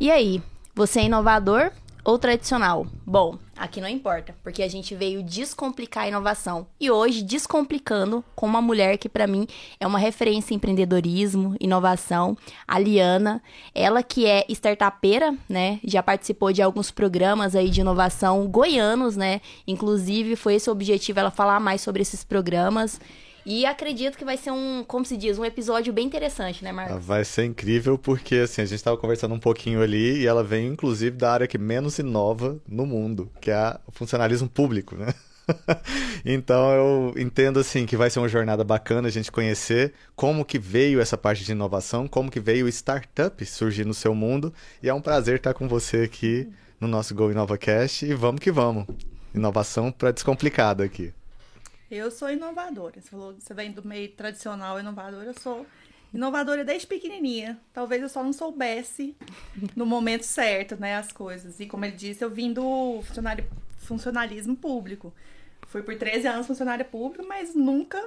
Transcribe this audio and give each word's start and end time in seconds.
E 0.00 0.10
aí, 0.10 0.42
você 0.74 1.00
é 1.00 1.04
inovador 1.04 1.72
ou 2.02 2.18
tradicional? 2.18 2.86
Bom, 3.04 3.36
aqui 3.54 3.82
não 3.82 3.86
importa, 3.86 4.34
porque 4.42 4.62
a 4.62 4.68
gente 4.68 4.94
veio 4.94 5.22
descomplicar 5.22 6.04
a 6.04 6.08
inovação. 6.08 6.66
E 6.80 6.90
hoje, 6.90 7.22
descomplicando 7.22 8.24
com 8.34 8.46
uma 8.46 8.62
mulher 8.62 8.96
que 8.96 9.10
para 9.10 9.26
mim 9.26 9.46
é 9.78 9.86
uma 9.86 9.98
referência 9.98 10.54
em 10.54 10.56
empreendedorismo, 10.56 11.54
inovação, 11.60 12.34
a 12.66 12.78
Liana. 12.78 13.42
Ela 13.74 14.02
que 14.02 14.24
é 14.24 14.46
startupeira, 14.48 15.36
né? 15.46 15.78
Já 15.84 16.02
participou 16.02 16.50
de 16.50 16.62
alguns 16.62 16.90
programas 16.90 17.54
aí 17.54 17.68
de 17.68 17.82
inovação 17.82 18.48
goianos, 18.48 19.18
né? 19.18 19.42
Inclusive, 19.66 20.34
foi 20.34 20.54
esse 20.54 20.70
o 20.70 20.72
objetivo 20.72 21.20
ela 21.20 21.30
falar 21.30 21.60
mais 21.60 21.82
sobre 21.82 22.00
esses 22.00 22.24
programas. 22.24 22.98
E 23.44 23.64
acredito 23.64 24.18
que 24.18 24.24
vai 24.24 24.36
ser 24.36 24.50
um, 24.50 24.84
como 24.86 25.04
se 25.04 25.16
diz, 25.16 25.38
um 25.38 25.44
episódio 25.44 25.92
bem 25.92 26.06
interessante, 26.06 26.62
né, 26.62 26.72
Marcos? 26.72 27.04
Vai 27.04 27.24
ser 27.24 27.44
incrível 27.44 27.96
porque, 27.96 28.36
assim, 28.36 28.62
a 28.62 28.64
gente 28.64 28.76
estava 28.76 28.96
conversando 28.96 29.34
um 29.34 29.38
pouquinho 29.38 29.82
ali 29.82 30.18
e 30.18 30.26
ela 30.26 30.44
vem, 30.44 30.66
inclusive, 30.66 31.16
da 31.16 31.32
área 31.32 31.46
que 31.46 31.58
menos 31.58 31.98
inova 31.98 32.58
no 32.68 32.86
mundo, 32.86 33.30
que 33.40 33.50
é 33.50 33.76
o 33.86 33.92
funcionalismo 33.92 34.48
público, 34.48 34.96
né? 34.96 35.14
então 36.24 36.70
eu 36.72 37.14
entendo 37.16 37.58
assim 37.58 37.86
que 37.86 37.96
vai 37.96 38.08
ser 38.08 38.20
uma 38.20 38.28
jornada 38.28 38.62
bacana 38.62 39.08
a 39.08 39.10
gente 39.10 39.32
conhecer 39.32 39.92
como 40.14 40.44
que 40.44 40.58
veio 40.58 41.00
essa 41.00 41.18
parte 41.18 41.44
de 41.44 41.52
inovação, 41.52 42.06
como 42.06 42.30
que 42.30 42.38
veio 42.38 42.66
o 42.66 42.68
startup 42.68 43.44
surgir 43.44 43.84
no 43.84 43.94
seu 43.94 44.14
mundo 44.14 44.52
e 44.82 44.88
é 44.88 44.94
um 44.94 45.00
prazer 45.00 45.36
estar 45.36 45.54
com 45.54 45.66
você 45.66 46.02
aqui 46.02 46.48
no 46.78 46.88
nosso 46.88 47.14
Go 47.14 47.30
InovaCast 47.30 48.06
e 48.06 48.14
vamos 48.14 48.40
que 48.40 48.50
vamos. 48.50 48.86
Inovação 49.34 49.92
para 49.92 50.12
descomplicado 50.12 50.82
aqui. 50.82 51.12
Eu 51.90 52.10
sou 52.10 52.30
inovadora. 52.30 53.00
Você 53.00 53.08
falou 53.08 53.34
você 53.38 53.52
vem 53.52 53.72
do 53.72 53.86
meio 53.86 54.10
tradicional 54.12 54.78
inovadora, 54.78 55.26
eu 55.26 55.34
sou 55.34 55.66
inovadora 56.14 56.64
desde 56.64 56.86
pequenininha. 56.86 57.58
Talvez 57.72 58.00
eu 58.00 58.08
só 58.08 58.22
não 58.22 58.32
soubesse 58.32 59.16
no 59.74 59.84
momento 59.84 60.22
certo, 60.22 60.76
né, 60.76 60.96
as 60.96 61.10
coisas. 61.10 61.58
E 61.58 61.66
como 61.66 61.84
ele 61.84 61.96
disse, 61.96 62.24
eu 62.24 62.30
vim 62.30 62.52
do 62.52 63.02
funcionário, 63.02 63.44
funcionalismo 63.78 64.56
público. 64.56 65.12
Fui 65.66 65.82
por 65.82 65.96
13 65.96 66.26
anos 66.28 66.46
funcionária 66.46 66.84
pública, 66.84 67.24
mas 67.24 67.54
nunca 67.54 68.00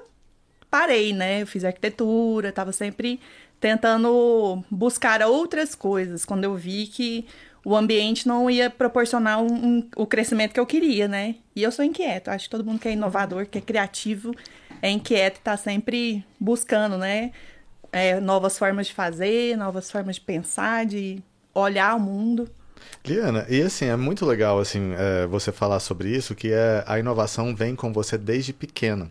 parei, 0.70 1.14
né? 1.14 1.42
Eu 1.42 1.48
fiz 1.48 1.64
arquitetura, 1.64 2.50
estava 2.50 2.72
sempre 2.72 3.20
tentando 3.60 4.64
buscar 4.70 5.22
outras 5.22 5.76
coisas. 5.76 6.26
Quando 6.26 6.44
eu 6.44 6.56
vi 6.56 6.88
que 6.88 7.26
o 7.66 7.76
ambiente 7.76 8.28
não 8.28 8.50
ia 8.50 8.70
proporcionar 8.70 9.42
um, 9.42 9.54
um, 9.54 9.90
o 9.96 10.06
crescimento 10.06 10.54
que 10.54 10.60
eu 10.60 10.66
queria, 10.66 11.08
né? 11.08 11.36
E 11.56 11.64
eu 11.64 11.72
sou 11.72 11.86
inquieto. 11.86 12.30
Acho 12.30 12.46
que 12.46 12.50
todo 12.50 12.66
mundo 12.66 12.80
que 12.80 12.88
é 12.88 12.92
inovador, 12.92 13.46
que 13.46 13.58
é 13.58 13.62
criativo, 13.62 14.36
é 14.82 14.90
inquieto, 14.90 15.38
está 15.38 15.56
sempre 15.56 16.26
buscando, 16.40 16.98
né? 16.98 17.32
É, 17.92 18.20
novas 18.20 18.58
formas 18.58 18.88
de 18.88 18.94
fazer, 18.94 19.56
novas 19.56 19.90
formas 19.90 20.16
de 20.16 20.22
pensar, 20.22 20.86
de 20.86 21.24
olhar 21.54 21.96
o 21.96 22.00
mundo. 22.00 22.50
Liana, 23.06 23.46
e 23.50 23.62
assim, 23.62 23.86
é 23.86 23.96
muito 23.96 24.26
legal 24.26 24.60
assim 24.60 24.94
é, 24.98 25.26
você 25.28 25.52
falar 25.52 25.80
sobre 25.80 26.10
isso, 26.10 26.36
que 26.36 26.52
é 26.52 26.84
a 26.86 27.00
inovação 27.00 27.56
vem 27.56 27.76
com 27.76 27.94
você 27.94 28.18
desde 28.18 28.52
pequena. 28.52 29.10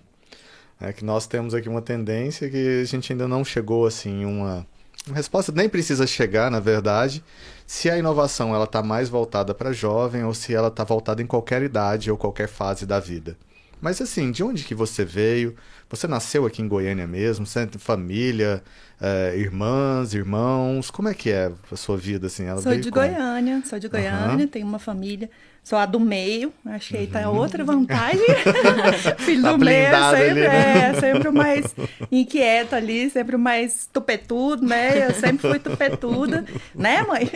É 0.81 0.93
que 0.93 1.05
nós 1.05 1.27
temos 1.27 1.55
aqui 1.55 1.69
uma 1.69 1.81
tendência 1.81 2.51
que 2.51 2.83
a 2.83 2.85
gente 2.85 3.13
ainda 3.13 3.29
não 3.29 3.45
chegou 3.45 3.87
assim 3.87 4.25
uma, 4.25 4.67
uma 5.07 5.17
resposta 5.17 5.53
nem 5.53 5.69
precisa 5.69 6.07
chegar, 6.07 6.51
na 6.51 6.59
verdade, 6.59 7.23
se 7.67 7.91
a 7.91 7.99
inovação 7.99 8.55
ela 8.55 8.65
está 8.65 8.83
mais 8.83 9.09
voltada 9.09 9.55
para 9.55 9.73
jovem 9.73 10.25
ou 10.25 10.35
se 10.35 10.55
ela 10.55 10.69
está 10.69 10.85
voltada 10.85 11.23
em 11.23 11.27
qualquer 11.27 11.63
idade 11.63 12.11
ou 12.11 12.17
qualquer 12.17 12.49
fase 12.49 12.87
da 12.87 13.01
vida. 13.01 13.37
Mas 13.81 14.01
assim, 14.01 14.31
de 14.31 14.45
onde 14.45 14.63
que 14.65 14.75
você 14.75 15.05
veio? 15.05 15.57
Você 15.93 16.09
nasceu 16.09 16.47
aqui 16.47 16.63
em 16.63 16.69
Goiânia 16.69 17.07
mesmo? 17.07 17.45
Você 17.45 17.67
tem 17.67 17.79
família, 17.79 18.63
é, 18.99 19.37
irmãs, 19.37 20.15
irmãos? 20.15 20.91
Como 20.91 21.07
é 21.07 21.13
que 21.13 21.31
é 21.31 21.53
a 21.71 21.77
sua 21.77 21.99
vida 21.99 22.29
assim? 22.29 22.47
Ela 22.47 22.63
sou 22.63 22.75
de 22.75 22.91
como? 22.91 23.07
Goiânia, 23.07 23.63
sou 23.67 23.79
de 23.79 23.89
Goiânia, 23.89 24.47
uhum. 24.47 24.49
tenho 24.49 24.67
uma 24.67 24.79
família 24.79 25.29
Sou 25.65 25.79
a 25.79 25.87
do 25.87 26.01
meio, 26.01 26.53
acho 26.67 26.89
que 26.89 26.97
aí 26.97 27.07
tá 27.07 27.31
uhum. 27.31 27.37
outra 27.37 27.63
vantagem. 27.63 28.27
Filho 29.19 29.43
tá 29.43 29.53
do 29.53 29.65
meio 29.65 29.87
é 29.87 30.11
sempre, 30.11 30.31
ali, 30.31 30.41
né? 30.41 30.79
é 30.79 31.01
sempre 31.01 31.29
o 31.29 31.33
mais 31.33 31.75
inquieto 32.11 32.75
ali, 32.75 33.09
sempre 33.09 33.37
o 33.37 33.39
mais 33.39 33.89
tupetudo, 33.93 34.67
né? 34.67 35.07
Eu 35.07 35.15
sempre 35.15 35.49
fui 35.49 35.61
tupetuda, 35.61 36.45
né, 36.75 37.03
mãe? 37.05 37.31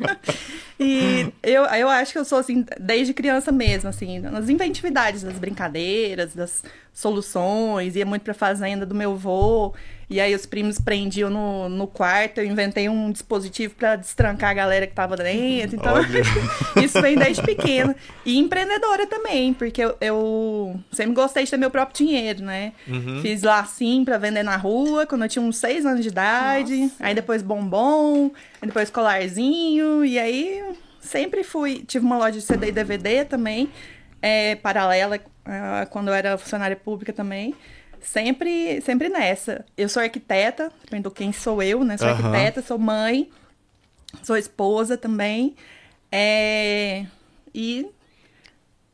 e 0.80 1.30
eu, 1.42 1.64
eu 1.64 1.90
acho 1.90 2.12
que 2.12 2.18
eu 2.18 2.24
sou 2.24 2.38
assim, 2.38 2.64
desde 2.80 3.12
criança 3.12 3.52
mesmo, 3.52 3.90
assim, 3.90 4.18
nas 4.18 4.48
inventividades, 4.48 5.22
das 5.22 5.38
brincadeiras, 5.38 6.34
das 6.34 6.64
soluções, 6.92 7.96
ia 7.96 8.04
muito 8.04 8.22
pra 8.22 8.34
fazenda 8.34 8.84
do 8.84 8.94
meu 8.94 9.12
avô. 9.12 9.74
E 10.12 10.20
aí 10.20 10.34
os 10.34 10.44
primos 10.44 10.78
prendiam 10.78 11.30
no, 11.30 11.70
no 11.70 11.86
quarto, 11.86 12.36
eu 12.36 12.44
inventei 12.44 12.86
um 12.86 13.10
dispositivo 13.10 13.74
para 13.74 13.96
destrancar 13.96 14.50
a 14.50 14.54
galera 14.54 14.86
que 14.86 14.92
tava 14.92 15.16
dentro. 15.16 15.76
Então, 15.76 15.94
isso 16.84 17.00
vem 17.00 17.16
desde 17.16 17.42
pequena. 17.42 17.96
E 18.22 18.38
empreendedora 18.38 19.06
também, 19.06 19.54
porque 19.54 19.82
eu, 19.82 19.96
eu, 20.02 20.78
sempre 20.92 21.14
gostei 21.14 21.44
de 21.44 21.50
ter 21.50 21.56
meu 21.56 21.70
próprio 21.70 22.04
dinheiro, 22.04 22.44
né? 22.44 22.74
Uhum. 22.86 23.22
Fiz 23.22 23.42
lá 23.42 23.60
assim 23.60 24.04
para 24.04 24.18
vender 24.18 24.42
na 24.42 24.56
rua, 24.56 25.06
quando 25.06 25.22
eu 25.22 25.30
tinha 25.30 25.42
uns 25.42 25.56
seis 25.56 25.86
anos 25.86 26.02
de 26.02 26.08
idade. 26.08 26.76
Nossa. 26.76 26.94
Aí 27.00 27.14
depois 27.14 27.40
bombom, 27.40 28.30
aí 28.60 28.68
depois 28.68 28.90
colarzinho. 28.90 30.04
E 30.04 30.18
aí 30.18 30.62
sempre 31.00 31.42
fui. 31.42 31.84
Tive 31.86 32.04
uma 32.04 32.18
loja 32.18 32.32
de 32.32 32.42
CD 32.42 32.68
e 32.68 32.72
DVD 32.72 33.24
também, 33.24 33.70
é, 34.20 34.56
paralela, 34.56 35.18
quando 35.90 36.08
eu 36.08 36.14
era 36.14 36.38
funcionária 36.38 36.76
pública 36.76 37.12
também 37.12 37.54
sempre, 38.02 38.80
sempre 38.80 39.08
nessa. 39.08 39.64
Eu 39.76 39.88
sou 39.88 40.02
arquiteta, 40.02 40.70
depende 40.82 41.08
de 41.08 41.14
quem 41.14 41.32
sou 41.32 41.62
eu, 41.62 41.84
né? 41.84 41.96
Sou 41.96 42.08
uhum. 42.08 42.14
arquiteta, 42.14 42.62
sou 42.62 42.78
mãe, 42.78 43.30
sou 44.22 44.36
esposa 44.36 44.96
também. 44.96 45.54
É... 46.10 47.06
E 47.54 47.86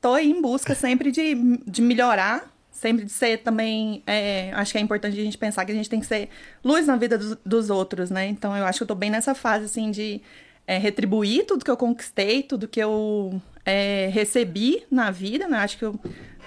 tô 0.01 0.17
em 0.19 0.41
busca 0.41 0.75
sempre 0.75 1.11
de, 1.11 1.35
de 1.67 1.83
melhorar, 1.83 2.53
sempre 2.71 3.05
de 3.05 3.13
ser 3.13 3.39
também. 3.39 4.03
É... 4.07 4.53
Acho 4.53 4.73
que 4.73 4.79
é 4.79 4.81
importante 4.81 5.19
a 5.19 5.25
gente 5.25 5.39
pensar 5.39 5.65
que 5.65 5.73
a 5.73 5.75
gente 5.75 5.91
tem 5.91 6.01
que 6.01 6.07
ser 6.07 6.29
luz 6.63 6.87
na 6.87 6.97
vida 6.97 7.19
dos, 7.19 7.37
dos 7.45 7.71
outros, 7.71 8.11
né? 8.11 8.27
Então 8.27 8.57
eu 8.57 8.65
acho 8.65 8.79
que 8.79 8.83
eu 8.83 8.89
tô 8.89 8.95
bem 8.95 9.11
nessa 9.11 9.35
fase, 9.35 9.65
assim, 9.65 9.91
de 9.91 10.21
é, 10.67 10.77
retribuir 10.77 11.47
tudo 11.47 11.65
que 11.65 11.71
eu 11.71 11.77
conquistei, 11.77 12.43
tudo 12.43 12.69
que 12.69 12.81
eu 12.81 13.41
é, 13.65 14.11
recebi 14.13 14.85
na 14.91 15.11
vida, 15.11 15.49
né? 15.49 15.59
Acho 15.59 15.79
que 15.79 15.85
eu 15.85 15.99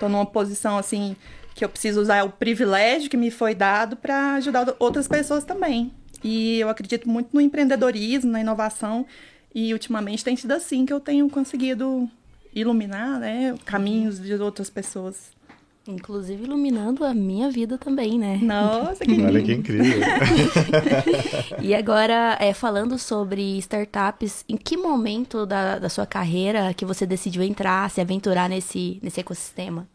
tô 0.01 0.09
numa 0.09 0.25
posição, 0.25 0.77
assim 0.77 1.15
que 1.53 1.63
eu 1.63 1.69
preciso 1.69 2.01
usar 2.01 2.23
o 2.23 2.31
privilégio 2.31 3.09
que 3.09 3.17
me 3.17 3.29
foi 3.29 3.53
dado 3.53 3.95
para 3.95 4.35
ajudar 4.35 4.73
outras 4.79 5.07
pessoas 5.07 5.43
também. 5.43 5.91
E 6.23 6.59
eu 6.59 6.69
acredito 6.69 7.07
muito 7.09 7.29
no 7.33 7.41
empreendedorismo, 7.41 8.31
na 8.31 8.41
inovação, 8.41 9.05
e 9.53 9.73
ultimamente 9.73 10.23
tem 10.23 10.35
sido 10.35 10.51
assim 10.53 10.85
que 10.85 10.93
eu 10.93 10.99
tenho 10.99 11.29
conseguido 11.29 12.09
iluminar, 12.53 13.19
né, 13.19 13.55
caminhos 13.65 14.19
de 14.19 14.33
outras 14.35 14.69
pessoas. 14.69 15.31
Inclusive 15.87 16.43
iluminando 16.43 17.03
a 17.03 17.13
minha 17.13 17.49
vida 17.49 17.75
também, 17.75 18.19
né? 18.19 18.37
Nossa, 18.41 19.03
que 19.03 19.11
lindo. 19.11 19.25
Olha 19.25 19.41
que 19.41 19.51
incrível. 19.51 19.99
e 21.59 21.73
agora, 21.73 22.37
é, 22.39 22.53
falando 22.53 22.99
sobre 22.99 23.57
startups, 23.57 24.45
em 24.47 24.57
que 24.57 24.77
momento 24.77 25.43
da, 25.43 25.79
da 25.79 25.89
sua 25.89 26.05
carreira 26.05 26.71
que 26.75 26.85
você 26.85 27.03
decidiu 27.05 27.41
entrar, 27.41 27.89
se 27.89 27.99
aventurar 27.99 28.47
nesse, 28.47 28.99
nesse 29.01 29.19
ecossistema? 29.19 29.87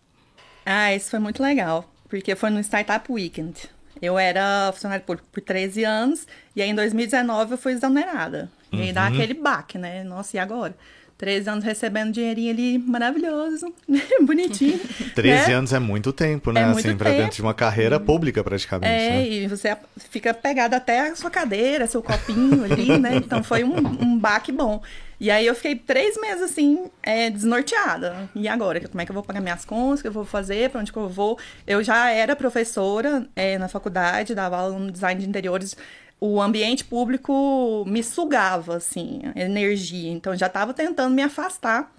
Ah, 0.64 0.92
isso 0.92 1.08
foi 1.08 1.20
muito 1.20 1.40
legal, 1.40 1.88
porque 2.08 2.34
foi 2.34 2.50
no 2.50 2.58
Startup 2.58 3.12
Weekend. 3.12 3.70
Eu 4.02 4.18
era 4.18 4.72
funcionária 4.72 5.04
pública 5.04 5.28
por 5.30 5.40
13 5.40 5.84
anos, 5.84 6.26
e 6.56 6.62
aí 6.62 6.68
em 6.68 6.74
2019 6.74 7.52
eu 7.52 7.58
fui 7.58 7.72
exonerada. 7.72 8.50
E 8.72 8.82
aí 8.82 8.92
dá 8.92 9.02
uhum. 9.02 9.14
aquele 9.14 9.34
baque, 9.34 9.78
né? 9.78 10.02
Nossa, 10.02 10.36
e 10.36 10.40
agora? 10.40 10.76
13 11.18 11.48
anos 11.48 11.64
recebendo 11.64 12.12
dinheirinho 12.12 12.50
ali 12.50 12.78
maravilhoso, 12.78 13.72
bonitinho. 14.22 14.78
13 15.14 15.48
né? 15.48 15.54
anos 15.54 15.72
é 15.72 15.78
muito 15.78 16.12
tempo, 16.12 16.52
né? 16.52 16.62
É 16.62 16.66
muito 16.66 16.86
assim, 16.86 16.96
pra 16.96 17.10
dentro 17.10 17.36
de 17.36 17.42
uma 17.42 17.54
carreira 17.54 17.98
pública, 17.98 18.44
praticamente. 18.44 18.92
É, 18.92 19.10
né? 19.10 19.28
e 19.28 19.46
você 19.46 19.76
fica 20.10 20.34
pegado 20.34 20.74
até 20.74 21.08
a 21.08 21.16
sua 21.16 21.30
cadeira, 21.30 21.86
seu 21.86 22.02
copinho 22.02 22.64
ali, 22.64 22.96
né? 23.00 23.16
Então 23.16 23.42
foi 23.42 23.64
um, 23.64 23.76
um 23.76 24.18
baque 24.18 24.52
bom. 24.52 24.82
E 25.18 25.30
aí 25.30 25.46
eu 25.46 25.54
fiquei 25.54 25.74
três 25.74 26.20
meses 26.20 26.42
assim, 26.42 26.90
é, 27.02 27.30
desnorteada. 27.30 28.28
E 28.34 28.46
agora? 28.46 28.86
Como 28.86 29.00
é 29.00 29.04
que 29.06 29.10
eu 29.10 29.14
vou 29.14 29.22
pagar 29.22 29.40
minhas 29.40 29.64
contas? 29.64 30.00
O 30.00 30.02
que 30.02 30.08
eu 30.08 30.12
vou 30.12 30.26
fazer? 30.26 30.68
Pra 30.68 30.80
onde 30.80 30.92
que 30.92 30.98
eu 30.98 31.08
vou? 31.08 31.38
Eu 31.66 31.82
já 31.82 32.10
era 32.10 32.36
professora 32.36 33.26
é, 33.34 33.56
na 33.56 33.68
faculdade, 33.68 34.34
dava 34.34 34.58
aula 34.58 34.78
no 34.78 34.90
design 34.90 35.18
de 35.18 35.26
interiores. 35.26 35.74
O 36.20 36.40
ambiente 36.40 36.84
público 36.84 37.84
me 37.86 38.02
sugava, 38.02 38.76
assim, 38.76 39.20
energia. 39.34 40.10
Então 40.10 40.34
já 40.34 40.46
estava 40.46 40.72
tentando 40.72 41.14
me 41.14 41.22
afastar. 41.22 41.92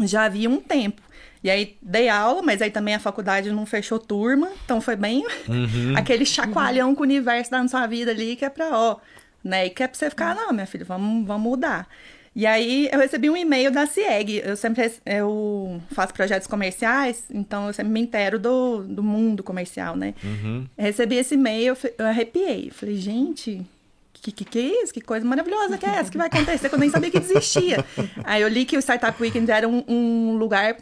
Já 0.00 0.24
havia 0.24 0.48
um 0.48 0.60
tempo. 0.60 1.02
E 1.42 1.50
aí 1.50 1.76
dei 1.80 2.08
aula, 2.08 2.42
mas 2.42 2.60
aí 2.60 2.70
também 2.70 2.94
a 2.94 3.00
faculdade 3.00 3.50
não 3.50 3.64
fechou 3.64 3.98
turma. 3.98 4.50
Então 4.64 4.80
foi 4.80 4.94
bem 4.94 5.24
uhum. 5.48 5.94
aquele 5.96 6.26
chacoalhão 6.26 6.90
uhum. 6.90 6.94
que 6.94 7.00
o 7.00 7.04
universo 7.04 7.50
dá 7.50 7.62
na 7.62 7.68
sua 7.68 7.86
vida 7.86 8.10
ali, 8.10 8.36
que 8.36 8.44
é 8.44 8.50
pra, 8.50 8.68
ó, 8.76 8.96
né? 9.42 9.66
E 9.66 9.70
que 9.70 9.82
é 9.82 9.88
pra 9.88 9.98
você 9.98 10.10
ficar, 10.10 10.34
não, 10.34 10.52
minha 10.52 10.66
filha, 10.66 10.84
vamos, 10.84 11.26
vamos 11.26 11.42
mudar. 11.42 11.88
E 12.34 12.46
aí 12.46 12.88
eu 12.92 12.98
recebi 12.98 13.28
um 13.28 13.36
e-mail 13.36 13.70
da 13.70 13.86
CIEG. 13.86 14.42
Eu 14.44 14.56
sempre 14.56 14.92
eu 15.04 15.80
faço 15.90 16.14
projetos 16.14 16.46
comerciais, 16.46 17.24
então 17.30 17.66
eu 17.66 17.72
sempre 17.72 17.92
me 17.92 18.00
intero 18.00 18.38
do, 18.38 18.82
do 18.84 19.02
mundo 19.02 19.42
comercial, 19.42 19.96
né? 19.96 20.14
Uhum. 20.22 20.66
recebi 20.78 21.16
esse 21.16 21.34
e-mail, 21.34 21.76
eu, 21.82 21.90
eu 21.98 22.06
arrepiei. 22.06 22.70
Falei, 22.70 22.96
gente, 22.96 23.66
que, 24.20 24.30
que, 24.30 24.44
que 24.44 24.58
é 24.58 24.82
isso? 24.82 24.92
Que 24.92 25.00
coisa 25.00 25.24
maravilhosa 25.26 25.78
que 25.78 25.86
é 25.86 25.90
essa 25.90 26.10
que 26.10 26.18
vai 26.18 26.26
acontecer? 26.26 26.68
Que 26.68 26.74
eu 26.74 26.78
nem 26.78 26.90
sabia 26.90 27.10
que 27.10 27.18
existia. 27.18 27.84
Aí 28.24 28.42
eu 28.42 28.48
li 28.48 28.64
que 28.64 28.76
o 28.76 28.80
Startup 28.80 29.20
Weekend 29.20 29.50
era 29.50 29.66
um, 29.66 29.82
um 29.88 30.36
lugar 30.36 30.76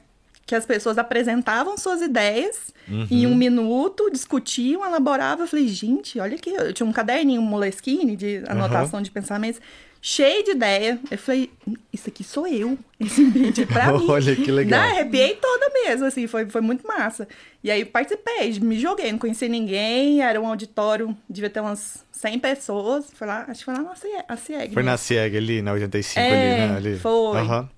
que 0.45 0.55
as 0.55 0.65
pessoas 0.65 0.97
apresentavam 0.97 1.77
suas 1.77 2.01
ideias 2.01 2.73
uhum. 2.89 3.07
em 3.11 3.27
um 3.27 3.35
minuto, 3.35 4.11
discutiam, 4.11 4.85
elaboravam. 4.85 5.45
Eu 5.45 5.49
falei, 5.49 5.69
gente, 5.69 6.19
olha 6.19 6.37
aqui, 6.37 6.51
eu 6.51 6.73
tinha 6.73 6.87
um 6.87 6.93
caderninho, 6.93 7.41
um 7.41 7.45
Moleskine 7.45 8.17
de 8.17 8.43
anotação 8.49 8.99
uhum. 8.99 9.03
de 9.03 9.11
pensamentos 9.11 9.61
cheio 10.01 10.45
de 10.45 10.53
ideia. 10.53 10.99
Eu 11.11 11.19
falei, 11.19 11.51
isso 11.93 12.09
aqui 12.09 12.23
sou 12.25 12.47
eu. 12.47 12.79
Esse 12.99 13.23
ambiente 13.23 13.63
é 13.63 13.67
pra 13.67 13.93
mim. 13.99 14.07
Olha 14.09 14.37
que 14.37 14.51
legal. 14.51 14.81
Né? 14.81 14.91
Arrepiei 14.93 15.37
toda 15.37 15.71
mesmo, 15.71 16.07
assim, 16.07 16.27
foi, 16.27 16.47
foi 16.47 16.61
muito 16.61 16.87
massa. 16.87 17.29
E 17.63 17.71
aí 17.71 17.85
participei, 17.85 18.59
me 18.61 18.79
joguei, 18.79 19.11
não 19.11 19.19
conheci 19.19 19.49
ninguém, 19.49 20.23
era 20.23 20.41
um 20.41 20.47
auditório, 20.47 21.17
devia 21.29 21.51
ter 21.51 21.61
umas 21.61 22.05
100 22.13 22.39
pessoas. 22.39 23.07
Foi 23.13 23.27
lá, 23.27 23.45
acho 23.49 23.61
que 23.61 23.65
foi 23.65 23.75
lá 23.75 23.83
na 23.83 24.37
CIEG. 24.37 24.75
Foi 24.75 24.83
na 24.83 24.97
CIEG 24.97 25.37
ali, 25.37 25.63
na 25.63 25.73
85 25.73 26.21
é, 26.21 26.27
ali, 26.27 26.69
né? 26.69 26.77
Ali. 26.77 26.99
Foi. 26.99 27.41
Uhum. 27.41 27.69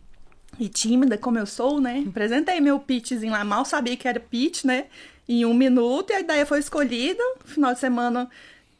E 0.59 0.69
tímida 0.69 1.17
como 1.17 1.39
eu 1.39 1.47
sou, 1.47 1.81
né? 1.81 2.05
Apresentei 2.07 2.61
meu 2.61 2.79
pitchzinho 2.79 3.33
lá, 3.33 3.43
mal 3.45 3.65
sabia 3.65 3.97
que 3.97 4.07
era 4.07 4.21
pitch, 4.21 4.65
né? 4.65 4.87
Em 5.27 5.45
um 5.45 5.55
minuto, 5.55 6.11
e 6.11 6.15
a 6.15 6.21
ideia 6.21 6.45
foi 6.45 6.59
escolhida. 6.59 7.23
Final 7.45 7.73
de 7.73 7.79
semana 7.79 8.29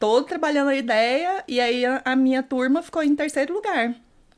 todo 0.01 0.27
trabalhando 0.27 0.71
a 0.71 0.75
ideia, 0.75 1.45
e 1.47 1.61
aí 1.61 1.85
a, 1.85 2.01
a, 2.05 2.17
minha 2.17 2.43
turma 2.43 2.83
ficou 2.83 3.03
em 3.03 3.15
terceiro 3.15 3.53
lugar, 3.53 3.95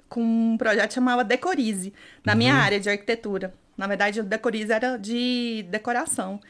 com 0.08 0.20
um 0.20 0.56
projeto 0.58 0.88
que 0.88 0.94
chamava 0.94 1.22
Decorize, 1.22 1.94
na 2.24 2.32
uhum. 2.32 2.38
minha 2.38 2.54
área 2.54 2.80
de 2.80 2.90
arquitetura. 2.90 3.54
Na 3.78 3.86
verdade, 3.86 4.20
o 4.20 4.24
Decorize 4.24 4.72
era 4.72 4.98
de 4.98 5.64
decoração. 5.70 6.40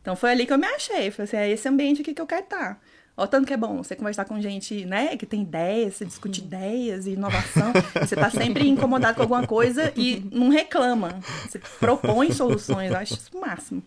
Então 0.00 0.16
foi 0.16 0.30
ali 0.30 0.46
que 0.46 0.52
eu 0.52 0.58
me 0.58 0.66
achei. 0.66 1.10
Falei 1.10 1.24
assim, 1.24 1.36
é 1.36 1.50
esse 1.50 1.68
ambiente 1.68 2.00
aqui 2.00 2.14
que 2.14 2.20
eu 2.20 2.26
quero 2.26 2.42
estar. 2.42 2.80
Olha 3.14 3.28
tanto 3.28 3.46
que 3.46 3.52
é 3.52 3.58
bom 3.58 3.76
você 3.76 3.94
conversar 3.94 4.24
com 4.24 4.40
gente, 4.40 4.86
né, 4.86 5.18
que 5.18 5.26
tem 5.26 5.42
ideias, 5.42 5.96
você 5.96 6.06
discute 6.06 6.40
ideias 6.40 7.06
e 7.06 7.10
inovação. 7.10 7.72
você 8.00 8.16
tá 8.16 8.30
sempre 8.30 8.66
incomodado 8.66 9.16
com 9.16 9.22
alguma 9.22 9.46
coisa 9.46 9.92
e 9.94 10.26
não 10.32 10.48
reclama. 10.48 11.20
Você 11.46 11.60
propõe 11.78 12.32
soluções. 12.32 12.90
Eu 12.90 12.96
acho 12.96 13.12
isso 13.12 13.30
o 13.36 13.40
máximo. 13.40 13.82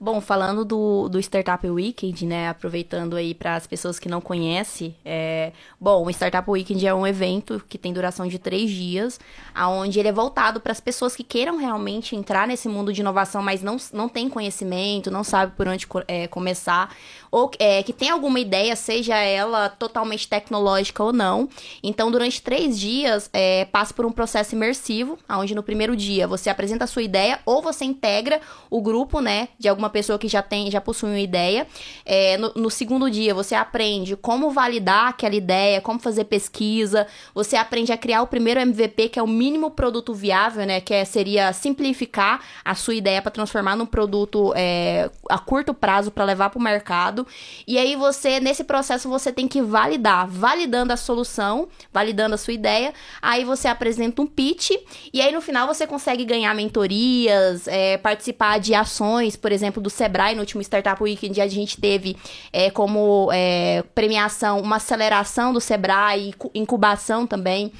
Bom, 0.00 0.20
falando 0.20 0.64
do, 0.64 1.08
do 1.08 1.18
Startup 1.18 1.68
Weekend, 1.68 2.26
né? 2.26 2.48
Aproveitando 2.48 3.16
aí 3.16 3.34
para 3.34 3.56
as 3.56 3.66
pessoas 3.66 3.98
que 3.98 4.08
não 4.08 4.20
conhecem, 4.20 4.96
é... 5.04 5.52
bom, 5.80 6.04
o 6.04 6.10
Startup 6.10 6.48
Weekend 6.48 6.86
é 6.86 6.94
um 6.94 7.06
evento 7.06 7.62
que 7.68 7.78
tem 7.78 7.92
duração 7.92 8.26
de 8.26 8.38
três 8.38 8.70
dias, 8.70 9.18
aonde 9.54 9.98
ele 9.98 10.08
é 10.08 10.12
voltado 10.12 10.60
para 10.60 10.72
as 10.72 10.80
pessoas 10.80 11.14
que 11.16 11.24
queiram 11.24 11.56
realmente 11.56 12.16
entrar 12.16 12.46
nesse 12.46 12.68
mundo 12.68 12.92
de 12.92 13.00
inovação, 13.00 13.42
mas 13.42 13.62
não, 13.62 13.76
não 13.92 14.08
tem 14.08 14.28
conhecimento, 14.28 15.10
não 15.10 15.24
sabe 15.24 15.52
por 15.56 15.68
onde 15.68 15.86
é, 16.08 16.26
começar, 16.26 16.94
ou 17.30 17.50
é, 17.58 17.82
que 17.82 17.92
tem 17.92 18.10
alguma 18.10 18.38
ideia, 18.40 18.76
seja 18.76 19.16
ela 19.16 19.68
totalmente 19.68 20.28
tecnológica 20.28 21.02
ou 21.02 21.12
não. 21.12 21.48
Então, 21.82 22.10
durante 22.10 22.42
três 22.42 22.78
dias, 22.78 23.30
é, 23.32 23.64
passa 23.66 23.94
por 23.94 24.04
um 24.04 24.12
processo 24.12 24.54
imersivo, 24.54 25.18
onde 25.28 25.54
no 25.54 25.62
primeiro 25.62 25.96
dia 25.96 26.26
você 26.26 26.50
apresenta 26.50 26.84
a 26.84 26.86
sua 26.86 27.02
ideia 27.02 27.40
ou 27.46 27.62
você 27.62 27.84
integra 27.84 28.40
o 28.70 28.80
grupo, 28.80 29.20
né, 29.20 29.48
de 29.58 29.68
alguma 29.72 29.90
pessoa 29.90 30.18
que 30.18 30.28
já 30.28 30.42
tem, 30.42 30.70
já 30.70 30.80
possui 30.80 31.10
uma 31.10 31.18
ideia. 31.18 31.66
É, 32.04 32.36
no, 32.36 32.52
no, 32.54 32.70
segundo 32.70 33.10
dia, 33.10 33.34
você 33.34 33.54
aprende 33.54 34.14
como 34.16 34.50
validar 34.50 35.08
aquela 35.08 35.34
ideia, 35.34 35.80
como 35.80 35.98
fazer 35.98 36.24
pesquisa. 36.24 37.06
Você 37.34 37.56
aprende 37.56 37.92
a 37.92 37.96
criar 37.96 38.22
o 38.22 38.26
primeiro 38.26 38.60
MVP, 38.60 39.08
que 39.08 39.18
é 39.18 39.22
o 39.22 39.26
mínimo 39.26 39.70
produto 39.70 40.14
viável, 40.14 40.64
né? 40.66 40.80
Que 40.80 40.94
é, 40.94 41.04
seria 41.04 41.52
simplificar 41.52 42.40
a 42.64 42.74
sua 42.74 42.94
ideia 42.94 43.20
para 43.20 43.30
transformar 43.30 43.76
num 43.76 43.86
produto 43.86 44.52
é, 44.54 45.10
a 45.28 45.38
curto 45.38 45.74
prazo 45.74 46.10
para 46.10 46.24
levar 46.24 46.50
para 46.50 46.58
o 46.58 46.62
mercado. 46.62 47.26
E 47.66 47.78
aí 47.78 47.96
você, 47.96 48.38
nesse 48.38 48.64
processo, 48.64 49.08
você 49.08 49.32
tem 49.32 49.48
que 49.48 49.62
validar, 49.62 50.28
validando 50.28 50.92
a 50.92 50.96
solução, 50.96 51.68
validando 51.92 52.34
a 52.34 52.38
sua 52.38 52.54
ideia. 52.54 52.92
Aí 53.20 53.44
você 53.44 53.68
apresenta 53.68 54.22
um 54.22 54.26
pitch 54.26 54.70
e 55.12 55.20
aí 55.20 55.32
no 55.32 55.40
final 55.40 55.66
você 55.66 55.86
consegue 55.86 56.24
ganhar 56.24 56.54
mentorias, 56.54 57.66
é, 57.68 57.96
participar 57.98 58.58
de 58.58 58.74
ações, 58.74 59.36
por 59.36 59.52
exemplo, 59.52 59.61
do 59.70 59.90
Sebrae, 59.90 60.34
no 60.34 60.40
último 60.40 60.62
Startup 60.62 61.02
Weekend, 61.02 61.40
a 61.40 61.48
gente 61.48 61.80
teve 61.80 62.16
é, 62.52 62.70
como 62.70 63.28
é, 63.32 63.84
premiação 63.94 64.60
uma 64.60 64.76
aceleração 64.76 65.52
do 65.52 65.60
Sebrae, 65.60 66.34
incubação 66.54 67.26
também. 67.26 67.72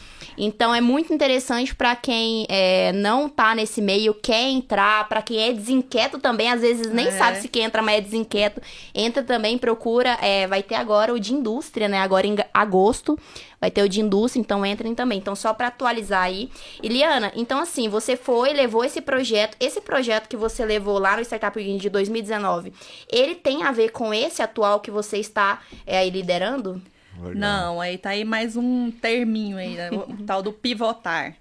Então 0.45 0.75
é 0.75 0.81
muito 0.81 1.15
interessante 1.15 1.73
para 1.73 1.95
quem 1.95 2.45
é, 2.49 2.91
não 2.95 3.29
tá 3.29 3.55
nesse 3.55 3.81
meio, 3.81 4.13
quer 4.13 4.49
entrar, 4.49 5.09
para 5.09 5.23
quem 5.23 5.39
é 5.39 5.53
desinquieto 5.53 6.19
também, 6.19 6.51
às 6.51 6.61
vezes 6.61 6.91
nem 6.93 7.07
é. 7.07 7.11
sabe 7.13 7.39
se 7.39 7.47
quer 7.47 7.61
entrar, 7.61 7.81
mas 7.81 7.99
é 7.99 8.01
desinquieto, 8.01 8.61
entra 8.93 9.23
também, 9.23 9.57
procura, 9.57 10.19
é, 10.21 10.49
vai 10.49 10.61
ter 10.61 10.75
agora 10.75 11.15
o 11.15 11.21
de 11.21 11.33
indústria, 11.33 11.87
né? 11.87 12.01
Agora 12.01 12.27
em 12.27 12.35
agosto 12.53 13.17
vai 13.61 13.71
ter 13.71 13.85
o 13.85 13.89
de 13.89 14.01
indústria, 14.01 14.41
então 14.41 14.67
entrem 14.67 14.97
também. 14.97 15.19
Então, 15.19 15.37
só 15.37 15.55
para 15.55 15.69
atualizar 15.69 16.25
aí. 16.25 16.51
Iliana, 16.83 17.31
então 17.37 17.61
assim, 17.61 17.89
você 17.89 18.17
foi, 18.17 18.53
levou 18.53 18.85
esse 18.85 19.01
projeto, 19.01 19.57
esse 19.61 19.81
projeto 19.81 20.29
que 20.29 20.37
você 20.37 20.65
levou 20.65 20.99
lá 20.99 21.15
no 21.17 21.23
Startup 21.23 21.57
Weekend 21.57 21.81
de 21.81 21.89
2019, 21.89 22.73
ele 23.09 23.37
tem 23.37 23.63
a 23.63 23.71
ver 23.71 23.91
com 23.91 24.13
esse 24.13 24.43
atual 24.43 24.81
que 24.81 24.91
você 24.91 25.19
está 25.19 25.61
é, 25.87 25.99
aí 25.99 26.11
liderando? 26.11 26.83
Legal. 27.19 27.35
Não, 27.35 27.81
aí 27.81 27.99
tá 27.99 28.11
aí 28.11 28.25
mais 28.25 28.57
um 28.57 28.91
terminho 28.91 29.59
aí, 29.59 29.77
né? 29.77 29.91
o 29.91 30.25
tal 30.25 30.43
do 30.43 30.53
pivotar. 30.53 31.37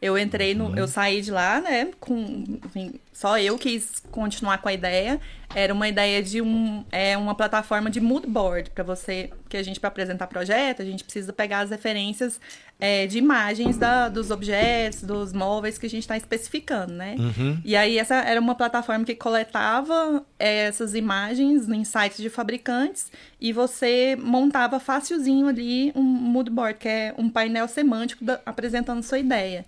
Eu 0.00 0.18
entrei 0.18 0.54
no. 0.54 0.66
Uhum. 0.66 0.76
Eu 0.76 0.86
saí 0.86 1.22
de 1.22 1.30
lá, 1.30 1.60
né? 1.60 1.90
Com. 1.98 2.44
Enfim, 2.66 3.00
só 3.14 3.38
eu 3.38 3.56
quis 3.56 4.02
continuar 4.10 4.58
com 4.58 4.68
a 4.68 4.72
ideia. 4.72 5.20
Era 5.54 5.72
uma 5.72 5.86
ideia 5.88 6.20
de 6.20 6.42
um, 6.42 6.84
é, 6.90 7.16
uma 7.16 7.32
plataforma 7.32 7.88
de 7.88 8.00
mood 8.00 8.26
board 8.26 8.70
para 8.70 8.82
você, 8.82 9.30
que 9.48 9.56
a 9.56 9.62
gente 9.62 9.78
para 9.78 9.86
apresentar 9.86 10.26
projeto, 10.26 10.82
a 10.82 10.84
gente 10.84 11.04
precisa 11.04 11.32
pegar 11.32 11.60
as 11.60 11.70
referências 11.70 12.40
é, 12.80 13.06
de 13.06 13.18
imagens 13.18 13.76
da, 13.76 14.08
dos 14.08 14.32
objetos, 14.32 15.02
dos 15.02 15.32
móveis 15.32 15.78
que 15.78 15.86
a 15.86 15.88
gente 15.88 16.02
está 16.02 16.16
especificando, 16.16 16.92
né? 16.92 17.14
Uhum. 17.16 17.56
E 17.64 17.76
aí 17.76 17.98
essa 17.98 18.16
era 18.16 18.40
uma 18.40 18.56
plataforma 18.56 19.04
que 19.04 19.14
coletava 19.14 20.26
é, 20.36 20.66
essas 20.66 20.96
imagens 20.96 21.68
em 21.68 21.84
sites 21.84 22.18
de 22.18 22.28
fabricantes 22.28 23.12
e 23.40 23.52
você 23.52 24.16
montava 24.20 24.80
facilzinho 24.80 25.46
ali 25.46 25.92
um 25.94 26.02
mood 26.02 26.50
board, 26.50 26.80
que 26.80 26.88
é 26.88 27.14
um 27.16 27.30
painel 27.30 27.68
semântico 27.68 28.24
da, 28.24 28.40
apresentando 28.44 29.04
sua 29.04 29.20
ideia. 29.20 29.64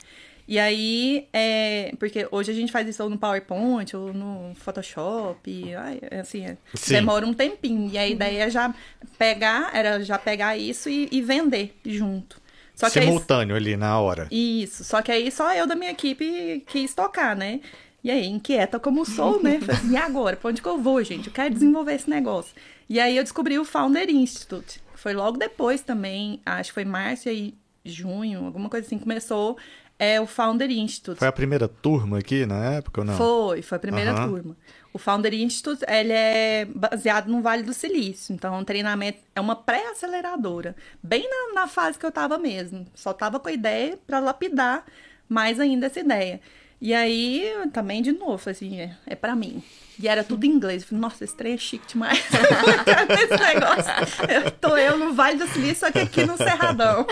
E 0.49 0.61
aí, 0.61 1.27
é, 1.33 1.93
porque 1.99 2.29
hoje 2.31 2.53
a 2.53 2.55
gente 2.55 2.71
faz 2.71 2.89
isso 2.89 3.03
ou 3.03 3.11
no 3.11 3.19
PowerPoint 3.19 3.97
ou 3.97 4.13
no 4.13 4.55
Photoshop, 4.55 5.75
ai, 5.75 5.99
é 6.03 6.21
assim, 6.21 6.45
é, 6.45 6.57
demora 6.89 7.27
um 7.27 7.35
tempinho. 7.35 7.91
E 7.91 7.99
a 7.99 8.07
ideia 8.07 8.45
é 8.45 8.51
já 8.51 8.73
pegar, 9.19 9.71
era 9.75 10.03
já 10.05 10.19
pegar 10.19 10.57
isso 10.57 10.89
e, 10.89 11.09
e 11.11 11.21
vender 11.21 11.75
junto. 11.85 12.41
Só 12.77 12.89
Simultâneo 12.89 13.57
aí, 13.57 13.63
ali 13.63 13.77
na 13.77 13.99
hora. 13.99 14.29
Isso, 14.31 14.85
só 14.85 15.03
que 15.03 15.11
aí 15.11 15.31
só 15.33 15.53
eu 15.53 15.67
da 15.67 15.75
minha 15.75 15.91
equipe 15.91 16.63
quis 16.67 16.95
tocar, 16.95 17.35
né? 17.35 17.61
E 18.05 18.11
aí, 18.11 18.27
inquieta 18.27 18.79
como 18.79 19.05
sou, 19.05 19.43
né? 19.43 19.59
Falei 19.65 19.77
assim, 19.77 19.93
e 19.95 19.97
agora? 19.97 20.37
Pra 20.37 20.51
onde 20.51 20.63
que 20.63 20.69
eu 20.69 20.79
vou, 20.79 21.03
gente? 21.03 21.27
Eu 21.27 21.33
quero 21.33 21.53
desenvolver 21.53 21.95
esse 21.95 22.09
negócio. 22.09 22.55
E 22.89 23.01
aí 23.01 23.17
eu 23.17 23.25
descobri 23.25 23.59
o 23.59 23.65
Founder 23.65 24.09
Institute. 24.09 24.81
Foi 24.95 25.13
logo 25.13 25.37
depois 25.37 25.81
também, 25.81 26.41
acho 26.47 26.71
que 26.71 26.75
foi 26.75 26.85
março 26.85 27.29
e 27.29 27.55
junho, 27.85 28.45
alguma 28.45 28.69
coisa 28.69 28.87
assim, 28.87 28.99
começou 28.99 29.57
é 29.99 30.21
o 30.21 30.27
Founder 30.27 30.71
Institute. 30.71 31.19
Foi 31.19 31.29
a 31.29 31.33
primeira 31.33 31.69
turma 31.69 32.19
aqui 32.19 32.45
na 32.45 32.75
época 32.75 33.01
ou 33.01 33.05
não? 33.05 33.17
Foi, 33.17 33.63
foi 33.63 33.77
a 33.77 33.79
primeira 33.79 34.15
uhum. 34.15 34.29
turma. 34.29 34.57
O 34.93 34.99
Founder 34.99 35.35
Institute, 35.35 35.85
ele 35.89 36.13
é 36.13 36.67
baseado 36.67 37.29
no 37.29 37.43
Vale 37.43 37.63
do 37.63 37.75
Silício. 37.75 38.35
Então, 38.35 38.59
o 38.59 38.65
treinamento 38.65 39.19
é 39.35 39.41
uma 39.41 39.55
pré-aceleradora. 39.55 40.75
Bem 41.03 41.29
na, 41.29 41.61
na, 41.61 41.69
fase 41.69 41.99
que 41.99 42.05
eu 42.07 42.11
estava 42.11 42.39
mesmo. 42.39 42.87
Só 42.95 43.11
estava 43.11 43.39
com 43.39 43.49
a 43.49 43.53
ideia 43.53 43.99
para 44.07 44.19
lapidar 44.19 44.85
mais 45.29 45.61
ainda 45.61 45.87
essa 45.87 46.01
ideia. 46.01 46.41
E 46.81 46.93
aí, 46.93 47.51
também, 47.73 48.03
de 48.03 48.13
novo, 48.13 48.39
falei 48.39 48.57
assim, 48.57 48.81
é, 48.81 48.97
é 49.07 49.15
para 49.15 49.35
mim. 49.35 49.63
E 49.99 50.09
era 50.09 50.23
tudo 50.23 50.45
em 50.45 50.51
inglês. 50.51 50.83
Eu 50.83 50.89
falei, 50.89 51.01
nossa, 51.01 51.25
esse 51.25 51.35
trem 51.35 51.55
é 51.55 51.57
chique 51.57 51.87
demais. 51.89 52.19
esse 52.29 53.43
negócio. 53.43 53.93
Eu 54.29 54.51
tô 54.51 54.77
eu 54.77 54.99
no 54.99 55.15
Vale 55.15 55.39
do 55.39 55.47
Silício, 55.49 55.87
só 55.87 55.91
que 55.91 55.99
aqui 55.99 56.25
no 56.27 56.37
Cerradão. 56.37 57.07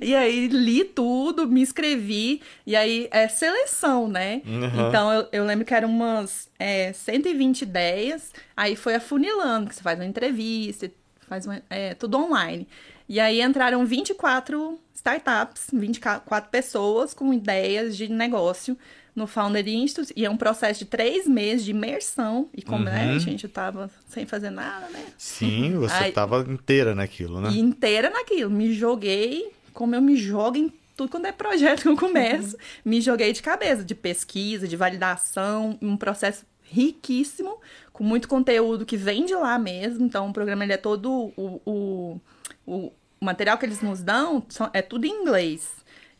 e 0.00 0.14
aí 0.14 0.48
li 0.48 0.82
tudo, 0.82 1.46
me 1.46 1.60
inscrevi. 1.60 2.40
E 2.66 2.74
aí 2.74 3.06
é 3.10 3.28
seleção, 3.28 4.08
né? 4.08 4.40
Uhum. 4.46 4.88
Então 4.88 5.12
eu, 5.12 5.28
eu, 5.30 5.44
lembro 5.44 5.66
que 5.66 5.74
eram 5.74 5.90
umas 5.90 6.48
é, 6.58 6.90
120 6.94 7.62
ideias. 7.62 8.32
Aí 8.56 8.76
foi 8.76 8.94
afunilando, 8.94 9.68
que 9.68 9.74
você 9.74 9.82
faz 9.82 9.98
uma 9.98 10.06
entrevista, 10.06 10.90
faz 11.28 11.44
uma, 11.44 11.60
é, 11.68 11.92
tudo 11.92 12.16
online. 12.16 12.66
E 13.08 13.20
aí 13.20 13.40
entraram 13.40 13.84
24 13.84 14.78
startups, 14.94 15.66
24 15.72 16.50
pessoas 16.50 17.12
com 17.12 17.32
ideias 17.32 17.96
de 17.96 18.08
negócio 18.08 18.76
no 19.14 19.26
Founder 19.26 19.66
Institute, 19.68 20.12
e 20.16 20.24
é 20.24 20.30
um 20.30 20.36
processo 20.36 20.80
de 20.80 20.86
três 20.86 21.26
meses 21.26 21.64
de 21.64 21.70
imersão. 21.70 22.48
E 22.52 22.62
como, 22.62 22.84
né, 22.84 23.06
uhum. 23.06 23.14
né, 23.14 23.18
gente, 23.20 23.44
eu 23.44 23.50
tava 23.50 23.88
sem 24.08 24.26
fazer 24.26 24.50
nada, 24.50 24.88
né? 24.88 25.04
Sim, 25.16 25.74
você 25.76 25.94
Aí, 25.94 26.12
tava 26.12 26.44
inteira 26.48 26.94
naquilo, 26.94 27.40
né? 27.40 27.50
Inteira 27.50 28.10
naquilo. 28.10 28.50
Me 28.50 28.72
joguei, 28.72 29.52
como 29.72 29.94
eu 29.94 30.02
me 30.02 30.16
jogo 30.16 30.56
em 30.56 30.72
tudo 30.96 31.10
quando 31.10 31.26
é 31.26 31.32
projeto 31.32 31.82
que 31.82 31.88
eu 31.88 31.96
começo, 31.96 32.56
uhum. 32.56 32.62
me 32.84 33.00
joguei 33.00 33.32
de 33.32 33.42
cabeça, 33.42 33.84
de 33.84 33.94
pesquisa, 33.94 34.66
de 34.66 34.76
validação, 34.76 35.78
um 35.80 35.96
processo 35.96 36.44
riquíssimo, 36.62 37.58
com 37.92 38.02
muito 38.02 38.26
conteúdo 38.26 38.86
que 38.86 38.96
vem 38.96 39.24
de 39.24 39.34
lá 39.34 39.58
mesmo. 39.58 40.04
Então, 40.04 40.28
o 40.28 40.32
programa 40.32 40.64
ele 40.64 40.72
é 40.72 40.76
todo 40.76 41.32
o, 41.36 41.60
o, 41.64 42.20
o 42.66 42.92
material 43.20 43.56
que 43.58 43.64
eles 43.66 43.80
nos 43.80 44.02
dão 44.02 44.44
é 44.72 44.82
tudo 44.82 45.06
em 45.06 45.10
inglês. 45.22 45.70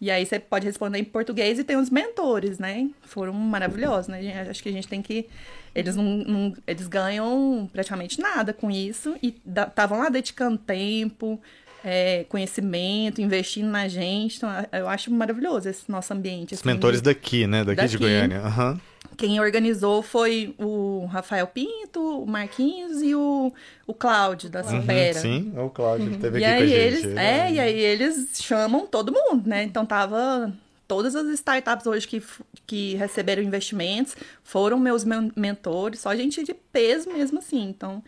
E 0.00 0.10
aí 0.10 0.26
você 0.26 0.38
pode 0.38 0.66
responder 0.66 0.98
em 0.98 1.04
português 1.04 1.58
e 1.58 1.64
tem 1.64 1.76
os 1.76 1.88
mentores, 1.88 2.58
né? 2.58 2.88
Foram 3.02 3.32
maravilhosos, 3.32 4.08
né? 4.08 4.46
Acho 4.50 4.62
que 4.62 4.68
a 4.68 4.72
gente 4.72 4.88
tem 4.88 5.00
que. 5.00 5.26
Eles 5.74 5.96
não, 5.96 6.04
não- 6.04 6.52
eles 6.66 6.86
ganham 6.88 7.68
praticamente 7.72 8.20
nada 8.20 8.52
com 8.52 8.70
isso 8.70 9.16
e 9.22 9.34
estavam 9.46 9.98
lá 9.98 10.08
dedicando 10.08 10.58
tempo, 10.58 11.40
é, 11.84 12.24
conhecimento, 12.28 13.20
investindo 13.22 13.68
na 13.68 13.88
gente. 13.88 14.36
Então, 14.36 14.50
eu 14.72 14.88
acho 14.88 15.10
maravilhoso 15.12 15.68
esse 15.68 15.90
nosso 15.90 16.12
ambiente. 16.12 16.54
Os 16.54 16.62
mentores 16.62 17.00
de- 17.00 17.04
daqui, 17.04 17.46
né? 17.46 17.64
Daqui, 17.64 17.80
de 17.86 17.92
Daqui. 17.92 17.96
Goiânia. 17.98 18.40
Aham. 18.40 18.80
Quem 19.16 19.40
organizou 19.40 20.02
foi 20.02 20.54
o 20.58 21.06
Rafael 21.06 21.46
Pinto, 21.46 22.22
o 22.22 22.26
Marquinhos 22.26 23.02
e 23.02 23.14
o, 23.14 23.52
o 23.86 23.94
Cláudio 23.94 24.50
da 24.50 24.62
Supera. 24.64 25.16
Uhum, 25.18 25.22
sim, 25.22 25.52
o 25.56 25.70
Cláudio 25.70 26.08
que 26.08 26.14
esteve 26.16 26.38
E 26.40 26.44
aqui 26.44 26.52
aí 26.54 26.58
com 26.58 26.64
a 26.64 26.66
gente. 26.66 26.78
eles, 26.80 27.04
Ele 27.04 27.18
é, 27.18 27.52
e 27.52 27.60
aí 27.60 27.78
eles 27.78 28.28
chamam 28.40 28.86
todo 28.86 29.12
mundo, 29.12 29.48
né? 29.48 29.62
Então 29.62 29.84
tava 29.86 30.52
todas 30.86 31.14
as 31.16 31.26
startups 31.28 31.86
hoje 31.86 32.06
que, 32.06 32.22
que 32.66 32.94
receberam 32.96 33.42
investimentos 33.42 34.16
foram 34.42 34.78
meus 34.78 35.02
men- 35.04 35.32
mentores, 35.34 36.00
só 36.00 36.14
gente 36.14 36.44
de 36.44 36.52
peso 36.54 37.10
mesmo 37.10 37.38
assim. 37.38 37.62
Então, 37.68 38.02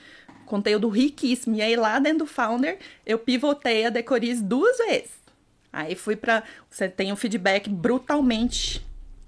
conteúdo 0.45 0.89
riquíssimo. 0.89 1.57
E 1.57 1.63
aí 1.63 1.75
lá 1.75 1.99
dentro 1.99 2.19
do 2.21 2.27
Founder, 2.27 2.79
eu 3.05 3.19
pivotei 3.19 3.87
a 3.87 3.91
Decoriz 3.91 4.41
duas 4.43 4.77
vezes. 4.79 5.11
Aí 5.73 5.95
fui 5.95 6.17
pra. 6.17 6.43
Você 6.71 6.89
tem 6.89 7.13
um 7.13 7.17
feedback 7.17 7.69
brutalmente 7.69 8.86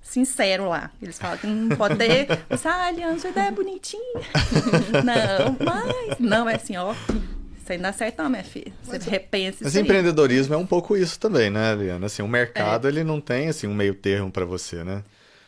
sincero 0.09 0.69
lá. 0.69 0.91
Eles 1.03 1.19
falam 1.19 1.37
que 1.39 1.47
não 1.47 1.77
pode 1.77 1.97
ter. 1.97 2.27
Você, 2.51 2.67
ah, 2.69 2.87
Aliança, 2.87 3.21
sua 3.21 3.31
ideia 3.31 3.49
é 3.49 3.51
bonitinha. 3.51 4.21
não, 5.05 5.57
mas. 5.65 6.19
Não, 6.19 6.49
é 6.49 6.55
assim, 6.57 6.77
ó. 6.77 6.93
Isso 6.93 7.73
aí 7.73 7.77
não 7.79 7.83
dá 7.83 7.93
certo, 7.93 8.23
não, 8.23 8.31
minha 8.31 8.45
filha. 8.45 8.73
Você 8.83 9.11
repensa 9.11 9.59
Mas 9.63 9.77
aí. 9.77 9.83
empreendedorismo 9.83 10.55
é 10.55 10.57
um 10.57 10.67
pouco 10.67 10.97
isso 10.97 11.19
também, 11.21 11.51
né, 11.51 11.75
Liana? 11.75 12.07
Assim, 12.07 12.23
o 12.23 12.29
mercado, 12.29 12.89
É. 12.89 12.91
ele 12.91 13.05
não 13.05 13.21
tem, 13.21 13.49
assim, 13.49 13.67
um 13.67 13.75
meio 13.75 13.95
termo 13.95 14.31
pra 14.31 14.45
você, 14.47 14.83
né? 14.83 15.03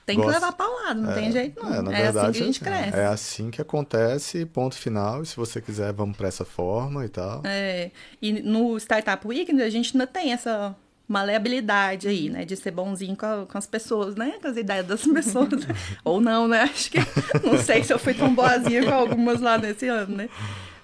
Tem 0.05 0.17
que 0.17 0.23
Gosto- 0.23 0.35
levar 0.40 0.52
pra 0.52 0.67
um 0.69 0.75
lado, 0.87 1.00
não 1.02 1.14
tem 1.14 1.31
jeito, 1.31 1.62
não. 1.62 1.73
É, 1.73 1.79
É, 1.79 1.83
na 1.83 1.90
assim 1.93 2.02
verdade, 2.02 2.33
que 2.38 2.43
a 2.43 2.47
gente 2.47 2.61
é, 2.62 2.64
cresce. 2.67 2.99
é 2.99 3.07
assim 3.07 3.50
que 3.50 3.62
acontece, 3.62 4.45
ponto 4.45 4.75
final. 4.75 5.23
E 5.23 5.26
se 5.26 5.37
você 5.37 5.61
quiser, 5.61 5.93
vamos 5.93 6.17
pra 6.17 6.26
essa 6.29 6.45
forma 6.45 7.05
e 7.05 7.09
tal. 7.09 7.43
É, 7.45 7.90
e 8.21 8.33
no 8.43 8.76
Startup 8.79 9.25
Weekend 9.26 9.62
a 9.62 9.71
gente 9.71 9.93
ainda 9.95 10.07
tem 10.07 10.33
essa 10.33 10.75
maleabilidade 11.12 12.09
aí, 12.09 12.31
né? 12.31 12.45
De 12.45 12.57
ser 12.57 12.71
bonzinho 12.71 13.17
com, 13.17 13.26
a- 13.26 13.47
com 13.47 13.59
as 13.59 13.67
pessoas, 13.67 14.14
né? 14.14 14.35
Com 14.40 14.49
as 14.49 14.57
ideias 14.57 14.87
das 14.87 15.02
pessoas. 15.07 15.67
Ou 16.05 16.21
não, 16.21 16.47
né? 16.49 16.62
Acho 16.62 16.90
que. 16.90 16.99
Não 17.45 17.59
sei 17.59 17.83
se 17.85 17.93
eu 17.93 17.99
fui 17.99 18.14
tão 18.14 18.35
boazinha 18.35 18.85
com 18.85 18.95
algumas 18.95 19.40
lá 19.40 19.59
nesse 19.59 19.87
ano, 19.88 20.17
né? 20.17 20.29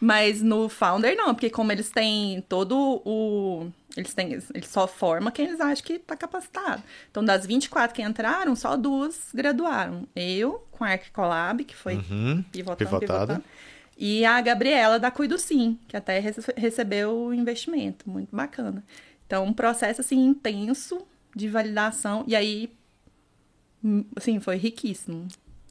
Mas 0.00 0.42
no 0.42 0.68
Founder 0.68 1.16
não, 1.16 1.34
porque 1.34 1.48
como 1.48 1.72
eles 1.72 1.90
têm 1.90 2.44
todo 2.48 2.76
o. 3.04 3.68
Eles 3.96 4.12
têm. 4.12 4.32
Eles 4.32 4.68
só 4.68 4.86
formam 4.86 5.30
quem 5.32 5.46
eles 5.46 5.60
acham 5.60 5.84
que 5.84 5.98
tá 5.98 6.14
capacitado. 6.14 6.82
Então, 7.10 7.24
das 7.24 7.46
24 7.46 7.94
que 7.94 8.02
entraram, 8.02 8.54
só 8.54 8.76
duas 8.76 9.28
graduaram. 9.32 10.06
Eu, 10.14 10.62
com 10.70 10.84
a 10.84 10.88
Arquicolab, 10.88 11.64
que 11.64 11.74
foi 11.74 11.94
Uhum, 11.94 12.44
pivotando, 12.52 12.90
pivotada. 13.00 13.26
pivotando. 13.26 13.44
E 13.98 14.26
a 14.26 14.38
Gabriela 14.42 14.98
da 14.98 15.10
Cuido 15.10 15.38
Sim, 15.38 15.78
que 15.88 15.96
até 15.96 16.18
rece- 16.18 16.52
recebeu 16.54 17.16
o 17.16 17.32
investimento, 17.32 18.10
muito 18.10 18.36
bacana. 18.36 18.84
Então, 19.26 19.44
um 19.44 19.52
processo 19.52 20.00
assim 20.00 20.24
intenso 20.24 20.98
de 21.34 21.48
validação 21.48 22.24
e 22.26 22.34
aí 22.34 22.72
hum, 23.82 24.04
assim, 24.16 24.40
foi 24.40 24.56
riquíssimo. 24.56 25.28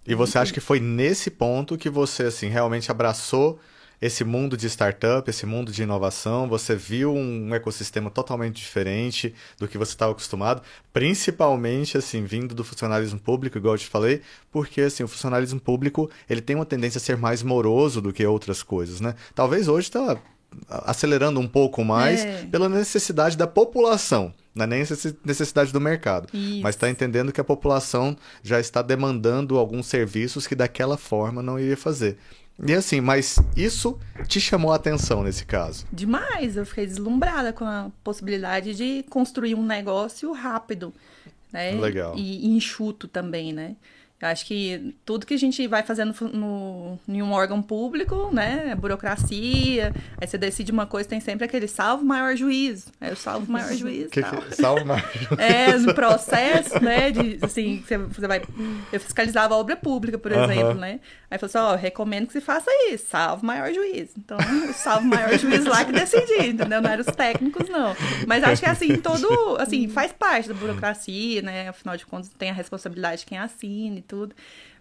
E 0.07 0.13
você 0.13 0.37
acha 0.37 0.53
que 0.53 0.59
foi 0.59 0.79
nesse 0.79 1.31
ponto 1.31 1.77
que 1.77 1.89
você, 1.89 2.23
assim, 2.23 2.47
realmente 2.47 2.91
abraçou 2.91 3.59
esse 3.99 4.23
mundo 4.23 4.55
de 4.55 4.67
startup, 4.67 5.27
esse 5.27 5.45
mundo 5.47 5.71
de 5.71 5.81
inovação? 5.81 6.47
Você 6.47 6.75
viu 6.75 7.13
um 7.13 7.55
ecossistema 7.55 8.11
totalmente 8.11 8.57
diferente 8.57 9.33
do 9.57 9.67
que 9.67 9.77
você 9.77 9.93
estava 9.93 10.11
acostumado? 10.11 10.61
Principalmente, 10.93 11.97
assim, 11.97 12.23
vindo 12.23 12.53
do 12.53 12.63
funcionalismo 12.63 13.19
público, 13.19 13.57
igual 13.57 13.73
eu 13.73 13.79
te 13.79 13.87
falei, 13.87 14.21
porque, 14.51 14.81
assim, 14.81 15.03
o 15.03 15.07
funcionalismo 15.07 15.59
público, 15.59 16.09
ele 16.29 16.41
tem 16.41 16.55
uma 16.55 16.65
tendência 16.65 16.99
a 16.99 17.01
ser 17.01 17.17
mais 17.17 17.41
moroso 17.41 17.99
do 17.99 18.13
que 18.13 18.25
outras 18.25 18.61
coisas, 18.61 19.01
né? 19.01 19.15
Talvez 19.33 19.67
hoje 19.67 19.87
está 19.87 20.21
acelerando 20.69 21.39
um 21.39 21.47
pouco 21.47 21.83
mais 21.83 22.23
É. 22.23 22.45
pela 22.51 22.67
necessidade 22.69 23.37
da 23.37 23.47
população, 23.47 24.33
não 24.53 24.63
é 24.63 24.67
nem 24.67 24.79
necessi- 24.79 25.17
necessidade 25.23 25.71
do 25.73 25.81
mercado. 25.81 26.27
Isso. 26.33 26.61
Mas 26.61 26.75
está 26.75 26.89
entendendo 26.89 27.31
que 27.31 27.41
a 27.41 27.43
população 27.43 28.15
já 28.43 28.59
está 28.59 28.81
demandando 28.81 29.57
alguns 29.57 29.85
serviços 29.87 30.47
que 30.47 30.55
daquela 30.55 30.97
forma 30.97 31.41
não 31.41 31.59
iria 31.59 31.77
fazer. 31.77 32.17
E 32.65 32.71
assim, 32.73 33.01
mas 33.01 33.37
isso 33.57 33.99
te 34.27 34.39
chamou 34.39 34.71
a 34.71 34.75
atenção 34.77 35.23
nesse 35.23 35.43
caso. 35.45 35.85
Demais, 35.91 36.55
eu 36.55 36.65
fiquei 36.65 36.85
deslumbrada 36.87 37.51
com 37.51 37.65
a 37.65 37.91
possibilidade 38.01 38.73
de 38.73 39.03
construir 39.09 39.55
um 39.55 39.65
negócio 39.65 40.31
rápido, 40.31 40.93
né? 41.51 41.71
Legal. 41.73 42.13
E 42.15 42.47
enxuto 42.47 43.09
também, 43.09 43.51
né? 43.51 43.75
Eu 44.25 44.31
acho 44.31 44.45
que 44.47 44.95
tudo 45.05 45.23
que 45.23 45.35
a 45.35 45.37
gente 45.37 45.67
vai 45.67 45.83
fazendo 45.83 46.15
no, 46.33 46.97
em 47.07 47.21
um 47.21 47.31
órgão 47.31 47.61
público, 47.61 48.31
né? 48.33 48.69
É 48.71 48.75
burocracia. 48.75 49.93
Aí 50.19 50.27
você 50.27 50.35
decide 50.35 50.71
uma 50.71 50.87
coisa, 50.87 51.07
tem 51.07 51.19
sempre 51.19 51.45
aquele 51.45 51.67
salvo 51.67 52.03
maior 52.03 52.35
juízo. 52.35 52.87
Aí 52.99 53.11
eu 53.11 53.15
salvo 53.15 53.51
maior 53.51 53.71
juízo. 53.77 54.09
Que, 54.09 54.23
que, 54.23 54.55
salve, 54.55 54.83
Mário. 54.83 55.05
É, 55.37 55.77
no 55.77 55.93
processo, 55.93 56.83
né? 56.83 57.11
De, 57.11 57.37
assim, 57.39 57.83
você, 57.85 57.99
você 57.99 58.27
vai. 58.27 58.41
Eu 58.91 58.99
fiscalizava 58.99 59.53
a 59.53 59.57
obra 59.59 59.75
pública, 59.75 60.17
por 60.17 60.31
exemplo, 60.31 60.73
né? 60.73 60.99
Aí 61.29 61.37
falou 61.37 61.47
assim: 61.47 61.57
ó, 61.59 61.73
eu 61.73 61.77
recomendo 61.77 62.25
que 62.25 62.33
você 62.33 62.41
faça 62.41 62.71
isso, 62.89 63.05
salvo 63.07 63.45
maior 63.45 63.71
juízo. 63.71 64.13
Então, 64.17 64.37
o 64.39 64.73
salvo 64.73 65.05
maior 65.05 65.37
juízo 65.37 65.69
lá 65.69 65.85
que 65.85 65.91
decidir, 65.91 66.47
entendeu? 66.47 66.81
Não 66.81 66.89
eram 66.89 67.01
os 67.07 67.15
técnicos, 67.15 67.69
não. 67.69 67.95
Mas 68.25 68.43
acho 68.43 68.63
que 68.63 68.67
assim, 68.67 68.95
todo. 68.95 69.55
Assim, 69.59 69.87
faz 69.87 70.11
parte 70.11 70.49
da 70.49 70.55
burocracia, 70.55 71.43
né? 71.43 71.69
Afinal 71.69 71.95
de 71.95 72.07
contas, 72.07 72.29
tem 72.29 72.49
a 72.49 72.53
responsabilidade 72.53 73.19
de 73.19 73.27
quem 73.27 73.37
assina 73.37 73.99
e 73.99 74.01
tudo. 74.01 74.14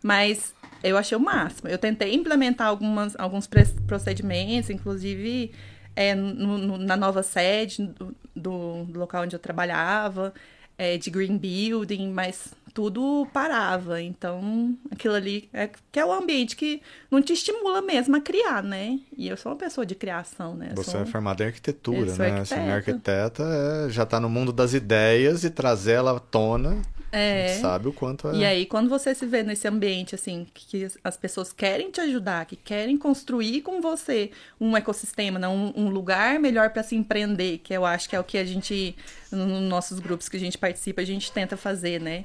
Mas 0.02 0.54
eu 0.82 0.96
achei 0.98 1.16
o 1.16 1.20
máximo. 1.20 1.68
Eu 1.68 1.78
tentei 1.78 2.14
implementar 2.14 2.68
algumas, 2.68 3.14
alguns 3.18 3.48
procedimentos, 3.86 4.70
inclusive 4.70 5.50
é, 5.96 6.14
no- 6.14 6.58
no- 6.58 6.78
na 6.78 6.96
nova 6.96 7.22
sede 7.22 7.86
do, 7.86 8.14
do- 8.34 8.98
local 8.98 9.22
onde 9.22 9.36
eu 9.36 9.38
trabalhava, 9.40 10.34
é, 10.76 10.98
de 10.98 11.08
green 11.08 11.38
building, 11.38 12.08
mas 12.10 12.52
tudo 12.74 13.28
parava. 13.32 14.02
Então, 14.02 14.76
aquilo 14.90 15.14
ali 15.14 15.48
é 15.52 15.70
que 15.92 16.00
é 16.00 16.04
o 16.04 16.12
ambiente 16.12 16.56
que 16.56 16.82
não 17.08 17.22
te 17.22 17.32
estimula 17.32 17.80
mesmo 17.80 18.16
a 18.16 18.20
criar, 18.20 18.60
né? 18.60 18.98
E 19.16 19.28
eu 19.28 19.36
sou 19.36 19.52
uma 19.52 19.58
pessoa 19.58 19.86
de 19.86 19.94
criação, 19.94 20.56
né? 20.56 20.72
Você 20.74 20.90
sou- 20.90 21.00
é 21.00 21.06
formada 21.06 21.44
em 21.44 21.46
arquitetura, 21.46 22.16
né? 22.16 22.40
Assim, 22.40 22.54
arquiteta. 22.56 23.12
arquiteta 23.12 23.42
é- 23.86 23.90
já 23.90 24.02
está 24.02 24.18
no 24.18 24.28
mundo 24.28 24.52
das 24.52 24.74
ideias 24.74 25.44
e 25.44 25.50
trazer 25.50 25.92
ela 25.92 26.16
à 26.16 26.18
tona, 26.18 26.82
a 27.14 27.18
É. 27.18 27.48
gente 27.48 27.60
sabe 27.60 27.88
o 27.88 27.92
quanto 27.92 28.28
é. 28.28 28.36
E 28.36 28.44
aí, 28.44 28.66
quando 28.66 28.88
você 28.88 29.14
se 29.14 29.24
vê 29.26 29.42
nesse 29.42 29.66
ambiente, 29.68 30.14
assim, 30.14 30.46
que 30.52 30.86
as 31.02 31.16
pessoas 31.16 31.52
querem 31.52 31.90
te 31.90 32.00
ajudar, 32.00 32.44
que 32.46 32.56
querem 32.56 32.96
construir 32.96 33.62
com 33.62 33.80
você 33.80 34.30
um 34.60 34.76
ecossistema, 34.76 35.38
né? 35.38 35.48
um, 35.48 35.72
um 35.76 35.88
lugar 35.88 36.38
melhor 36.38 36.70
para 36.70 36.82
se 36.82 36.96
empreender, 36.96 37.58
que 37.58 37.72
eu 37.72 37.84
acho 37.84 38.08
que 38.08 38.16
é 38.16 38.20
o 38.20 38.24
que 38.24 38.36
a 38.38 38.44
gente, 38.44 38.96
nos 39.30 39.62
nossos 39.62 39.98
grupos 39.98 40.28
que 40.28 40.36
a 40.36 40.40
gente 40.40 40.58
participa, 40.58 41.02
a 41.02 41.04
gente 41.04 41.30
tenta 41.32 41.56
fazer, 41.56 42.00
né? 42.00 42.24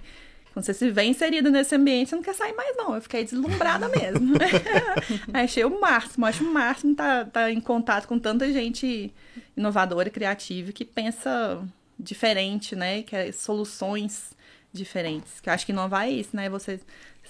Quando 0.52 0.66
você 0.66 0.74
se 0.74 0.90
vê 0.90 1.04
inserido 1.04 1.52
nesse 1.52 1.76
ambiente, 1.76 2.10
você 2.10 2.16
não 2.16 2.24
quer 2.24 2.34
sair 2.34 2.54
mais, 2.54 2.76
não. 2.76 2.96
Eu 2.96 3.02
fiquei 3.02 3.24
deslumbrada 3.24 3.88
mesmo. 3.96 4.34
Achei 5.32 5.64
o 5.64 5.80
máximo, 5.80 6.26
acho 6.26 6.44
o 6.44 6.52
máximo 6.52 6.94
estar 6.94 7.26
tá, 7.26 7.52
em 7.52 7.60
contato 7.62 8.08
com 8.08 8.18
tanta 8.18 8.52
gente 8.52 9.14
inovadora 9.56 10.08
e 10.08 10.12
criativa 10.12 10.72
que 10.72 10.84
pensa 10.84 11.62
diferente, 12.00 12.76
né? 12.76 13.04
Que 13.04 13.16
é 13.16 13.32
soluções 13.32 14.32
diferentes. 14.72 15.40
Que 15.42 15.50
eu 15.50 15.54
acho 15.54 15.66
que 15.66 15.72
inovar 15.72 16.08
é 16.08 16.12
isso, 16.12 16.36
né? 16.36 16.50
Você 16.50 16.80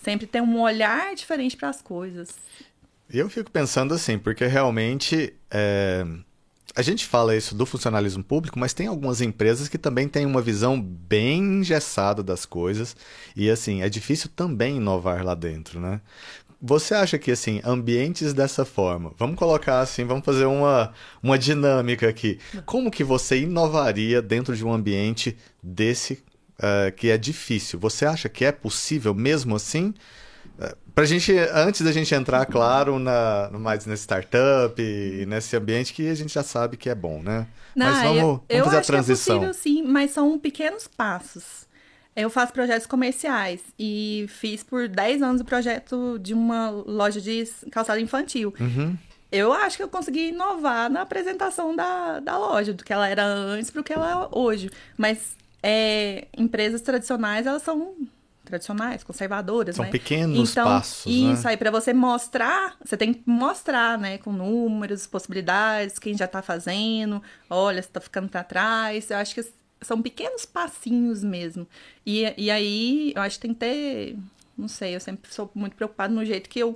sempre 0.03 0.27
tem 0.27 0.41
um 0.41 0.59
olhar 0.59 1.15
diferente 1.15 1.55
para 1.57 1.69
as 1.69 1.81
coisas. 1.81 2.29
Eu 3.09 3.29
fico 3.29 3.49
pensando 3.49 3.93
assim, 3.93 4.19
porque 4.19 4.45
realmente 4.45 5.33
é, 5.49 6.05
a 6.75 6.81
gente 6.81 7.05
fala 7.05 7.35
isso 7.35 7.55
do 7.55 7.65
funcionalismo 7.65 8.23
público, 8.23 8.59
mas 8.59 8.73
tem 8.73 8.87
algumas 8.87 9.21
empresas 9.21 9.67
que 9.67 9.77
também 9.77 10.07
têm 10.07 10.25
uma 10.25 10.41
visão 10.41 10.79
bem 10.79 11.39
engessada 11.39 12.21
das 12.21 12.45
coisas 12.45 12.95
e 13.35 13.49
assim 13.49 13.81
é 13.81 13.89
difícil 13.89 14.29
também 14.35 14.77
inovar 14.77 15.23
lá 15.23 15.33
dentro, 15.33 15.79
né? 15.79 16.01
Você 16.61 16.93
acha 16.93 17.17
que 17.17 17.31
assim 17.31 17.61
ambientes 17.63 18.33
dessa 18.33 18.65
forma, 18.65 19.13
vamos 19.17 19.37
colocar 19.37 19.79
assim, 19.79 20.05
vamos 20.05 20.25
fazer 20.25 20.45
uma, 20.45 20.93
uma 21.23 21.39
dinâmica 21.39 22.07
aqui, 22.07 22.37
como 22.65 22.91
que 22.91 23.03
você 23.03 23.39
inovaria 23.39 24.21
dentro 24.21 24.55
de 24.55 24.65
um 24.65 24.71
ambiente 24.71 25.37
desse 25.63 26.21
eh, 26.61 26.91
que 26.91 27.09
é 27.09 27.17
difícil? 27.17 27.79
Você 27.79 28.05
acha 28.05 28.27
que 28.29 28.43
é 28.45 28.51
possível 28.51 29.13
mesmo 29.13 29.55
assim? 29.55 29.93
Pra 30.93 31.05
gente, 31.05 31.31
antes 31.53 31.81
da 31.81 31.91
gente 31.93 32.13
entrar, 32.13 32.45
claro, 32.45 32.99
na, 32.99 33.49
mais 33.53 33.85
nesse 33.85 34.03
startup 34.03 34.81
e 34.81 35.25
nesse 35.25 35.55
ambiente 35.55 35.93
que 35.93 36.09
a 36.09 36.13
gente 36.13 36.33
já 36.33 36.43
sabe 36.43 36.75
que 36.75 36.89
é 36.89 36.95
bom, 36.95 37.21
né? 37.23 37.47
mas 37.73 37.95
Não, 37.95 38.03
vamos, 38.03 38.17
eu, 38.17 38.25
vamos 38.25 38.43
eu 38.49 38.63
fazer 38.65 38.75
a 38.75 38.79
acho 38.79 38.87
que 38.87 38.91
é 38.91 38.95
transição. 38.95 39.35
possível 39.37 39.53
sim, 39.53 39.83
mas 39.83 40.11
são 40.11 40.37
pequenos 40.37 40.87
passos. 40.87 41.65
Eu 42.13 42.29
faço 42.29 42.51
projetos 42.51 42.85
comerciais 42.85 43.61
e 43.79 44.25
fiz 44.27 44.61
por 44.61 44.89
10 44.89 45.21
anos 45.21 45.39
o 45.41 45.45
projeto 45.45 46.19
de 46.19 46.33
uma 46.33 46.69
loja 46.69 47.21
de 47.21 47.45
calçado 47.71 48.01
infantil. 48.01 48.53
Uhum. 48.59 48.97
eu 49.31 49.53
acho 49.53 49.77
que 49.77 49.83
eu 49.83 49.87
consegui 49.87 50.29
inovar 50.29 50.89
na 50.89 51.03
apresentação 51.03 51.73
da, 51.73 52.19
da 52.19 52.37
loja, 52.37 52.73
do 52.73 52.83
que 52.83 52.91
ela 52.91 53.07
era 53.07 53.23
antes 53.23 53.71
para 53.71 53.79
o 53.79 53.83
que 53.85 53.93
ela 53.93 54.11
é 54.33 54.37
hoje. 54.37 54.69
Mas 54.97 55.37
é, 55.61 56.27
empresas 56.37 56.81
tradicionais, 56.81 57.45
elas 57.45 57.61
são 57.61 57.95
tradicionais, 58.49 59.03
conservadoras, 59.03 59.75
São 59.75 59.85
né? 59.85 59.91
pequenos 59.91 60.51
então, 60.51 60.65
passos, 60.65 61.05
Isso, 61.05 61.43
né? 61.43 61.51
aí 61.51 61.57
para 61.57 61.69
você 61.69 61.93
mostrar, 61.93 62.75
você 62.83 62.97
tem 62.97 63.13
que 63.13 63.21
mostrar, 63.25 63.97
né, 63.97 64.17
com 64.17 64.31
números, 64.31 65.05
possibilidades, 65.05 65.99
quem 65.99 66.17
já 66.17 66.27
tá 66.27 66.41
fazendo, 66.41 67.21
olha, 67.47 67.81
você 67.81 67.89
tá 67.89 68.01
ficando 68.01 68.27
para 68.27 68.43
trás. 68.43 69.11
Eu 69.11 69.17
acho 69.17 69.35
que 69.35 69.45
são 69.81 70.01
pequenos 70.01 70.45
passinhos 70.45 71.23
mesmo. 71.23 71.67
E, 72.05 72.33
e 72.37 72.49
aí, 72.49 73.13
eu 73.15 73.21
acho 73.21 73.35
que 73.35 73.41
tem 73.41 73.53
que 73.53 73.59
ter, 73.59 74.17
não 74.57 74.67
sei, 74.67 74.95
eu 74.95 74.99
sempre 74.99 75.31
sou 75.31 75.49
muito 75.53 75.75
preocupada 75.75 76.11
no 76.11 76.25
jeito 76.25 76.49
que 76.49 76.59
eu 76.59 76.75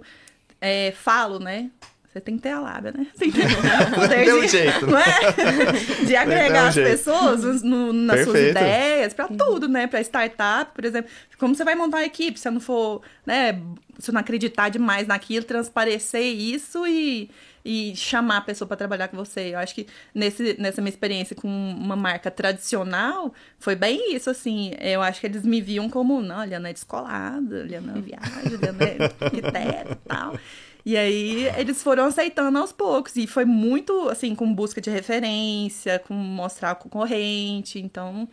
é, 0.62 0.92
falo, 0.92 1.40
né? 1.40 1.72
Você 2.14 2.22
tem 2.22 2.36
que 2.38 2.44
ter 2.44 2.50
a 2.52 2.60
lábia, 2.60 2.92
né? 2.96 3.08
Tem 3.18 3.32
que 3.32 3.42
ter 3.42 3.48
Tem 4.08 4.34
um 4.34 4.42
de, 4.42 4.48
jeito. 4.48 4.86
não 4.86 5.00
é? 5.00 6.06
de 6.06 6.16
agregar 6.16 6.68
as 6.68 6.76
jeito. 6.76 6.90
pessoas 6.92 7.64
no- 7.64 7.92
nas 7.92 8.22
suas 8.24 8.34
Perfeito. 8.34 8.52
ideias, 8.60 9.14
pra 9.16 9.28
tudo, 9.28 9.68
né? 9.68 9.88
Pra 9.88 10.00
startup, 10.02 10.72
por 10.76 10.86
exemplo. 10.86 11.10
Como 11.40 11.56
você 11.56 11.64
vai 11.64 11.74
montar 11.74 11.98
uma 11.98 12.06
equipe 12.06 12.40
se 12.40 12.48
eu 12.48 12.52
não 12.52 12.60
for, 12.62 13.02
né? 13.26 13.60
Se 13.98 14.12
eu 14.12 14.14
não 14.14 14.22
acreditar 14.22 14.70
demais 14.70 15.08
naquilo, 15.08 15.44
transparecer 15.44 16.22
isso 16.24 16.86
e, 16.86 17.30
e 17.66 17.96
chamar 17.96 18.38
a 18.38 18.42
pessoa 18.42 18.68
pra 18.68 18.78
trabalhar 18.78 19.08
com 19.08 19.18
você. 19.18 19.54
Eu 19.54 19.58
acho 19.60 19.74
que 19.74 19.88
nesse, 20.14 20.56
nessa 20.60 20.82
minha 20.82 20.90
experiência 20.92 21.36
com 21.36 21.48
uma 21.48 21.96
marca 21.96 22.30
tradicional, 22.30 23.34
foi 23.60 23.76
bem 23.76 24.16
isso, 24.16 24.30
assim. 24.30 24.72
Eu 24.80 25.02
acho 25.02 25.20
que 25.20 25.26
eles 25.28 25.44
me 25.44 25.62
viam 25.62 25.90
como, 25.90 26.22
não, 26.22 26.44
Liana 26.46 26.70
é 26.70 26.74
descolada, 26.74 27.64
Liana 27.64 27.94
viaja, 27.94 28.40
a 28.40 28.50
Liana 28.50 28.84
é 28.84 29.26
arquiteta 29.26 29.92
e 29.92 30.08
tal. 30.08 30.38
E 30.86 30.98
aí 30.98 31.46
eles 31.58 31.82
foram 31.82 32.06
aceitando 32.06 32.58
aos 32.58 32.74
poucos. 32.74 33.16
E 33.16 33.26
foi 33.26 33.46
muito, 33.46 34.10
assim, 34.10 34.36
com 34.36 34.54
busca 34.54 34.82
de 34.82 34.90
referência, 34.90 36.00
com 36.00 36.14
mostrar 36.14 36.74
o 36.74 36.76
concorrente. 36.76 37.80
Então, 37.80 38.28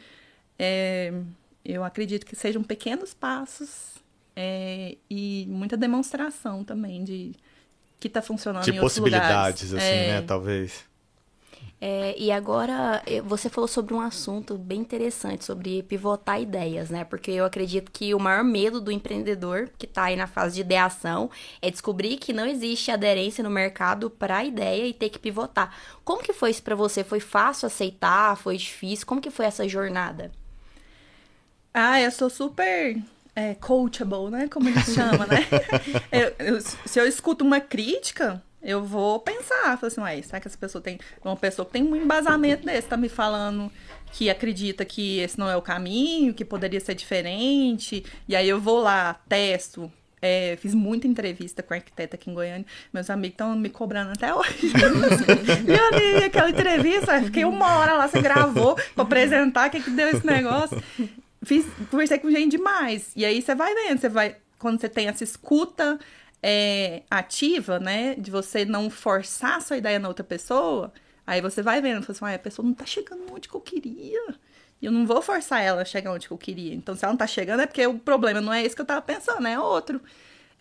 é, 0.58 1.12
eu 1.64 1.84
acredito 1.84 2.26
que 2.26 2.34
sejam 2.34 2.62
pequenos 2.62 3.14
passos 3.14 3.94
é, 4.34 4.96
e 5.08 5.46
muita 5.48 5.76
demonstração 5.76 6.64
também 6.64 7.04
de 7.04 7.32
que 8.00 8.08
tá 8.08 8.22
funcionando 8.22 8.64
De 8.64 8.70
em 8.70 8.80
outros 8.80 8.96
lugares. 8.96 9.20
possibilidades, 9.28 9.74
assim, 9.74 9.84
É, 9.84 10.20
né? 10.20 10.22
Talvez. 10.22 10.89
É, 11.82 12.14
e 12.18 12.30
agora 12.30 13.02
eh, 13.06 13.22
você 13.22 13.48
falou 13.48 13.66
sobre 13.66 13.94
um 13.94 14.00
assunto 14.02 14.58
bem 14.58 14.80
interessante, 14.80 15.46
sobre 15.46 15.82
pivotar 15.82 16.38
ideias, 16.40 16.90
né? 16.90 17.04
Porque 17.04 17.30
eu 17.30 17.44
acredito 17.46 17.90
que 17.90 18.14
o 18.14 18.18
maior 18.20 18.44
medo 18.44 18.82
do 18.82 18.92
empreendedor 18.92 19.70
que 19.78 19.86
está 19.86 20.04
aí 20.04 20.16
na 20.16 20.26
fase 20.26 20.56
de 20.56 20.60
ideação 20.60 21.30
é 21.62 21.70
descobrir 21.70 22.18
que 22.18 22.34
não 22.34 22.44
existe 22.44 22.90
aderência 22.90 23.42
no 23.42 23.48
mercado 23.48 24.10
para 24.10 24.36
a 24.38 24.44
ideia 24.44 24.86
e 24.86 24.92
ter 24.92 25.08
que 25.08 25.18
pivotar. 25.18 25.74
Como 26.04 26.22
que 26.22 26.34
foi 26.34 26.50
isso 26.50 26.62
para 26.62 26.74
você? 26.76 27.02
Foi 27.02 27.18
fácil 27.20 27.66
aceitar? 27.66 28.36
Foi 28.36 28.58
difícil? 28.58 29.06
Como 29.06 29.20
que 29.20 29.30
foi 29.30 29.46
essa 29.46 29.66
jornada? 29.66 30.30
Ah, 31.72 32.00
eu 32.00 32.10
sou 32.10 32.28
super 32.28 33.00
é, 33.34 33.54
coachable, 33.54 34.28
né? 34.30 34.48
Como 34.48 34.68
eles 34.68 34.84
chamam, 34.92 35.26
né? 35.26 35.46
Eu- 36.12 36.34
eu- 36.46 36.60
se 36.60 36.98
eu 37.00 37.06
escuto 37.06 37.44
uma 37.44 37.60
crítica, 37.60 38.42
eu 38.62 38.84
vou 38.84 39.18
pensar, 39.20 39.78
falo 39.78 39.86
assim, 39.86 40.00
ué, 40.00 40.22
será 40.22 40.40
que 40.40 40.48
essa 40.48 40.58
pessoa 40.58 40.82
tem. 40.82 40.98
Uma 41.24 41.36
pessoa 41.36 41.64
que 41.64 41.72
tem 41.72 41.82
um 41.82 41.96
embasamento 41.96 42.66
desse, 42.66 42.88
tá 42.88 42.96
me 42.96 43.08
falando 43.08 43.70
que 44.12 44.28
acredita 44.28 44.84
que 44.84 45.20
esse 45.20 45.38
não 45.38 45.48
é 45.48 45.56
o 45.56 45.62
caminho, 45.62 46.34
que 46.34 46.44
poderia 46.44 46.80
ser 46.80 46.94
diferente. 46.94 48.04
E 48.28 48.36
aí 48.36 48.48
eu 48.48 48.60
vou 48.60 48.80
lá, 48.80 49.14
testo. 49.28 49.90
é, 50.22 50.56
fiz 50.60 50.74
muita 50.74 51.06
entrevista 51.06 51.62
com 51.62 51.72
arquiteta 51.72 52.16
aqui 52.16 52.30
em 52.30 52.34
Goiânia. 52.34 52.66
Meus 52.92 53.08
amigos 53.08 53.34
estão 53.34 53.56
me 53.56 53.70
cobrando 53.70 54.12
até 54.12 54.34
hoje. 54.34 54.72
Leone, 55.64 56.24
aquela 56.24 56.50
entrevista, 56.50 57.22
fiquei 57.22 57.44
uma 57.44 57.78
hora 57.78 57.94
lá, 57.94 58.08
você 58.08 58.20
gravou 58.20 58.74
pra 58.94 59.04
apresentar 59.04 59.68
o 59.68 59.70
que, 59.70 59.80
que 59.80 59.90
deu 59.90 60.08
esse 60.08 60.26
negócio. 60.26 60.82
Fiz, 61.42 61.64
conversei 61.90 62.18
com 62.18 62.30
gente 62.30 62.50
demais. 62.50 63.12
E 63.16 63.24
aí 63.24 63.40
você 63.40 63.54
vai 63.54 63.74
vendo, 63.74 63.98
você 63.98 64.08
vai. 64.08 64.36
Quando 64.58 64.78
você 64.78 64.90
tem 64.90 65.08
essa 65.08 65.24
escuta 65.24 65.98
é, 66.42 67.02
ativa, 67.10 67.78
né? 67.78 68.14
De 68.16 68.30
você 68.30 68.64
não 68.64 68.90
forçar 68.90 69.56
a 69.56 69.60
sua 69.60 69.76
ideia 69.76 69.98
na 69.98 70.08
outra 70.08 70.24
pessoa, 70.24 70.92
aí 71.26 71.40
você 71.40 71.62
vai 71.62 71.80
vendo, 71.80 72.02
fala 72.02 72.12
assim, 72.12 72.24
"Ué, 72.24 72.34
a 72.34 72.38
pessoa 72.38 72.66
não 72.66 72.74
tá 72.74 72.86
chegando 72.86 73.24
onde 73.32 73.48
que 73.48 73.54
eu 73.54 73.60
queria. 73.60 74.34
E 74.80 74.86
eu 74.86 74.92
não 74.92 75.06
vou 75.06 75.20
forçar 75.20 75.62
ela 75.62 75.82
a 75.82 75.84
chegar 75.84 76.12
onde 76.12 76.26
que 76.26 76.32
eu 76.32 76.38
queria. 76.38 76.74
Então, 76.74 76.96
se 76.96 77.04
ela 77.04 77.12
não 77.12 77.18
tá 77.18 77.26
chegando, 77.26 77.60
é 77.60 77.66
porque 77.66 77.86
o 77.86 77.98
problema 77.98 78.40
não 78.40 78.52
é 78.52 78.64
esse 78.64 78.74
que 78.74 78.80
eu 78.80 78.86
tava 78.86 79.02
pensando, 79.02 79.46
é 79.46 79.58
outro. 79.58 80.00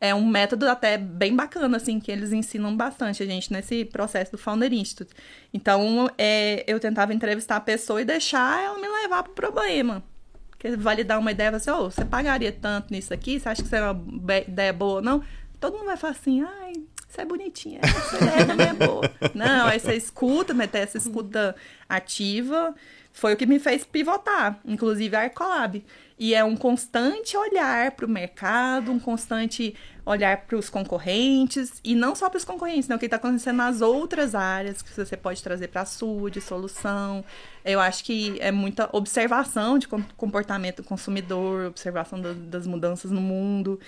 É 0.02 0.14
um 0.16 0.26
método 0.26 0.68
até 0.70 0.98
bem 0.98 1.36
bacana, 1.36 1.78
assim, 1.78 2.00
que 2.00 2.12
eles 2.12 2.32
ensinam 2.32 2.76
bastante 2.76 3.22
a 3.24 3.26
gente 3.26 3.52
nesse 3.52 3.84
processo 3.86 4.32
do 4.32 4.38
Founder 4.38 4.72
Institute. 4.74 5.14
Então, 5.54 6.10
é, 6.18 6.64
eu 6.68 6.80
tentava 6.80 7.14
entrevistar 7.14 7.58
a 7.58 7.62
pessoa 7.62 8.02
e 8.02 8.06
deixar 8.06 8.64
ela 8.64 8.78
me 8.80 8.88
levar 8.88 9.24
pro 9.24 9.34
problema. 9.34 10.04
Porque 10.50 10.76
validar 10.76 11.20
uma 11.20 11.32
ideia, 11.32 11.52
você, 11.52 11.72
oh, 11.72 11.90
você 11.90 12.04
pagaria 12.04 12.52
tanto 12.52 12.92
nisso 12.92 13.14
aqui? 13.14 13.40
Você 13.40 13.48
acha 13.48 13.62
que 13.62 13.68
isso 13.68 13.76
é 13.76 13.92
uma 13.92 14.38
ideia 14.38 14.74
boa 14.74 14.96
ou 14.96 15.02
não? 15.02 15.24
Todo 15.60 15.74
mundo 15.78 15.88
vai 15.88 15.98
falar 15.98 16.12
assim, 16.12 16.42
ai, 16.42 16.74
isso 17.08 17.20
é 17.20 17.26
bonitinha, 17.26 17.80
essa 17.84 18.16
ideia 18.18 18.46
também 18.46 18.68
é 18.68 18.74
boa. 18.74 19.12
Não, 19.34 19.70
você 19.72 19.96
escuta, 19.96 20.54
ter 20.68 20.78
essa 20.80 20.98
escuta 20.98 21.56
ativa, 21.88 22.74
foi 23.12 23.34
o 23.34 23.38
que 23.38 23.46
me 23.46 23.60
fez 23.60 23.84
pivotar, 23.84 24.60
inclusive 24.64 25.16
a 25.16 25.22
Arcolab. 25.22 25.84
E 26.18 26.36
é 26.36 26.44
um 26.44 26.56
constante 26.56 27.36
olhar 27.38 27.92
para 27.92 28.06
o 28.06 28.10
mercado, 28.10 28.92
um 28.92 29.00
constante 29.00 29.74
olhar 30.06 30.36
para 30.46 30.58
os 30.58 30.70
concorrentes, 30.70 31.80
e 31.84 31.96
não 31.96 32.14
só 32.14 32.30
para 32.30 32.38
os 32.38 32.44
concorrentes, 32.44 32.90
né? 32.90 32.96
O 32.96 33.00
que 33.00 33.06
está 33.06 33.16
acontecendo 33.18 33.56
nas 33.58 33.80
outras 33.82 34.36
áreas 34.36 34.82
que 34.82 34.92
você 34.94 35.16
pode 35.16 35.42
trazer 35.42 35.70
para 35.70 35.82
a 35.82 35.86
sua, 35.86 36.30
de 36.30 36.42
solução. 36.42 37.24
Eu 37.64 37.80
acho 37.80 38.04
que 38.04 38.38
é 38.42 38.52
muita 38.52 38.90
observação 38.92 39.78
de 39.80 39.88
com- 39.88 40.04
comportamento 40.18 40.78
do 40.78 40.84
consumidor, 40.84 41.68
observação 41.68 42.20
do- 42.20 42.34
das 42.34 42.68
mudanças 42.68 43.12
no 43.12 43.22
mundo. 43.22 43.80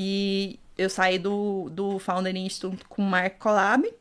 E 0.00 0.60
eu 0.76 0.88
saí 0.88 1.18
do, 1.18 1.68
do 1.72 1.98
Founder 1.98 2.36
Institute 2.36 2.84
com 2.88 3.02
o 3.02 3.04
Marco 3.04 3.40
Collab, 3.40 3.92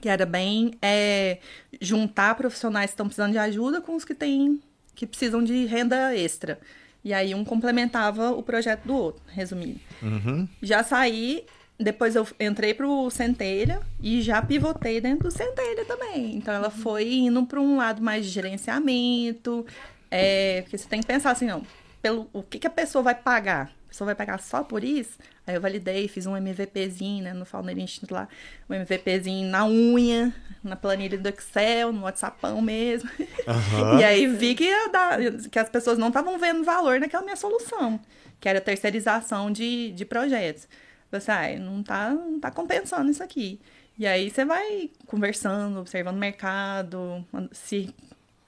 que 0.00 0.08
era 0.08 0.24
bem 0.24 0.72
é, 0.80 1.36
juntar 1.82 2.34
profissionais 2.34 2.86
que 2.86 2.94
estão 2.94 3.04
precisando 3.04 3.32
de 3.32 3.38
ajuda 3.38 3.82
com 3.82 3.94
os 3.94 4.06
que 4.06 4.14
têm 4.14 4.58
que 4.94 5.06
precisam 5.06 5.44
de 5.44 5.66
renda 5.66 6.16
extra. 6.16 6.58
E 7.04 7.12
aí 7.12 7.34
um 7.34 7.44
complementava 7.44 8.30
o 8.30 8.42
projeto 8.42 8.86
do 8.86 8.94
outro, 8.94 9.22
resumindo. 9.26 9.80
Uhum. 10.00 10.48
Já 10.62 10.82
saí, 10.82 11.44
depois 11.78 12.14
eu 12.16 12.26
entrei 12.40 12.72
pro 12.72 13.10
Centelha 13.10 13.80
e 14.00 14.22
já 14.22 14.40
pivotei 14.40 14.98
dentro 14.98 15.28
do 15.28 15.30
Centelha 15.30 15.84
também. 15.84 16.36
Então 16.36 16.54
ela 16.54 16.70
foi 16.70 17.12
indo 17.12 17.44
para 17.44 17.60
um 17.60 17.76
lado 17.76 18.00
mais 18.02 18.24
de 18.24 18.30
gerenciamento, 18.30 19.66
é, 20.10 20.62
porque 20.62 20.78
você 20.78 20.88
tem 20.88 21.00
que 21.00 21.06
pensar 21.06 21.32
assim, 21.32 21.46
não, 21.46 21.66
pelo 22.00 22.30
o 22.32 22.42
que, 22.42 22.58
que 22.58 22.66
a 22.66 22.70
pessoa 22.70 23.02
vai 23.02 23.14
pagar? 23.14 23.72
A 23.92 23.94
pessoa 23.94 24.06
vai 24.06 24.14
pagar 24.14 24.40
só 24.40 24.64
por 24.64 24.82
isso? 24.82 25.18
Aí 25.46 25.54
eu 25.54 25.60
validei, 25.60 26.08
fiz 26.08 26.24
um 26.24 26.34
MVPzinho, 26.34 27.22
né, 27.24 27.34
no 27.34 27.44
Founder 27.44 27.78
Institute 27.78 28.10
lá, 28.10 28.26
um 28.70 28.72
MVPzinho 28.74 29.46
na 29.50 29.66
unha, 29.66 30.32
na 30.64 30.74
planilha 30.76 31.18
do 31.18 31.28
Excel, 31.28 31.92
no 31.92 32.04
WhatsAppão 32.04 32.62
mesmo. 32.62 33.10
Aham. 33.46 33.98
E 34.00 34.04
aí 34.04 34.26
vi 34.26 34.54
que, 34.54 34.64
ia 34.64 34.88
dar- 34.88 35.18
que 35.50 35.58
as 35.58 35.68
pessoas 35.68 35.98
não 35.98 36.08
estavam 36.08 36.38
vendo 36.38 36.64
valor 36.64 36.98
naquela 36.98 37.22
minha 37.22 37.36
solução, 37.36 38.00
que 38.40 38.48
era 38.48 38.62
terceirização 38.62 39.50
de, 39.52 39.92
de 39.92 40.06
projetos. 40.06 40.66
Você, 41.10 41.30
ah, 41.30 41.54
não 41.58 41.82
tá, 41.82 42.08
não 42.10 42.40
tá 42.40 42.50
compensando 42.50 43.10
isso 43.10 43.22
aqui. 43.22 43.60
E 43.98 44.06
aí 44.06 44.30
você 44.30 44.42
vai 44.42 44.88
conversando, 45.06 45.80
observando 45.80 46.16
o 46.16 46.18
mercado, 46.18 47.22
se 47.52 47.94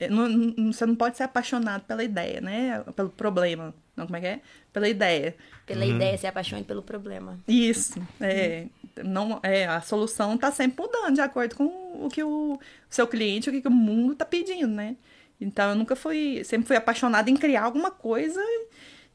não- 0.08 0.26
não- 0.26 0.72
você 0.72 0.86
não 0.86 0.94
pode 0.96 1.18
ser 1.18 1.24
apaixonado 1.24 1.82
pela 1.82 2.02
ideia, 2.02 2.40
né? 2.40 2.82
Pelo 2.96 3.10
problema. 3.10 3.74
Não, 3.96 4.06
como 4.06 4.16
é 4.16 4.20
que 4.20 4.26
é? 4.26 4.40
Pela 4.72 4.88
ideia. 4.88 5.36
Pela 5.64 5.86
ideia, 5.86 6.18
se 6.18 6.26
apaixone 6.26 6.64
pelo 6.64 6.82
problema. 6.82 7.38
Isso. 7.46 8.00
É, 8.20 8.66
não, 9.02 9.40
é, 9.42 9.66
a 9.66 9.80
solução 9.80 10.34
está 10.34 10.50
sempre 10.50 10.82
mudando 10.82 11.14
de 11.14 11.20
acordo 11.20 11.54
com 11.54 11.64
o 12.04 12.08
que 12.08 12.22
o 12.22 12.58
seu 12.90 13.06
cliente, 13.06 13.48
o 13.48 13.52
que, 13.52 13.62
que 13.62 13.68
o 13.68 13.70
mundo 13.70 14.12
está 14.12 14.24
pedindo, 14.24 14.68
né? 14.68 14.96
Então 15.40 15.70
eu 15.70 15.76
nunca 15.76 15.96
fui, 15.96 16.42
sempre 16.44 16.66
fui 16.66 16.76
apaixonada 16.76 17.30
em 17.30 17.36
criar 17.36 17.64
alguma 17.64 17.90
coisa 17.90 18.40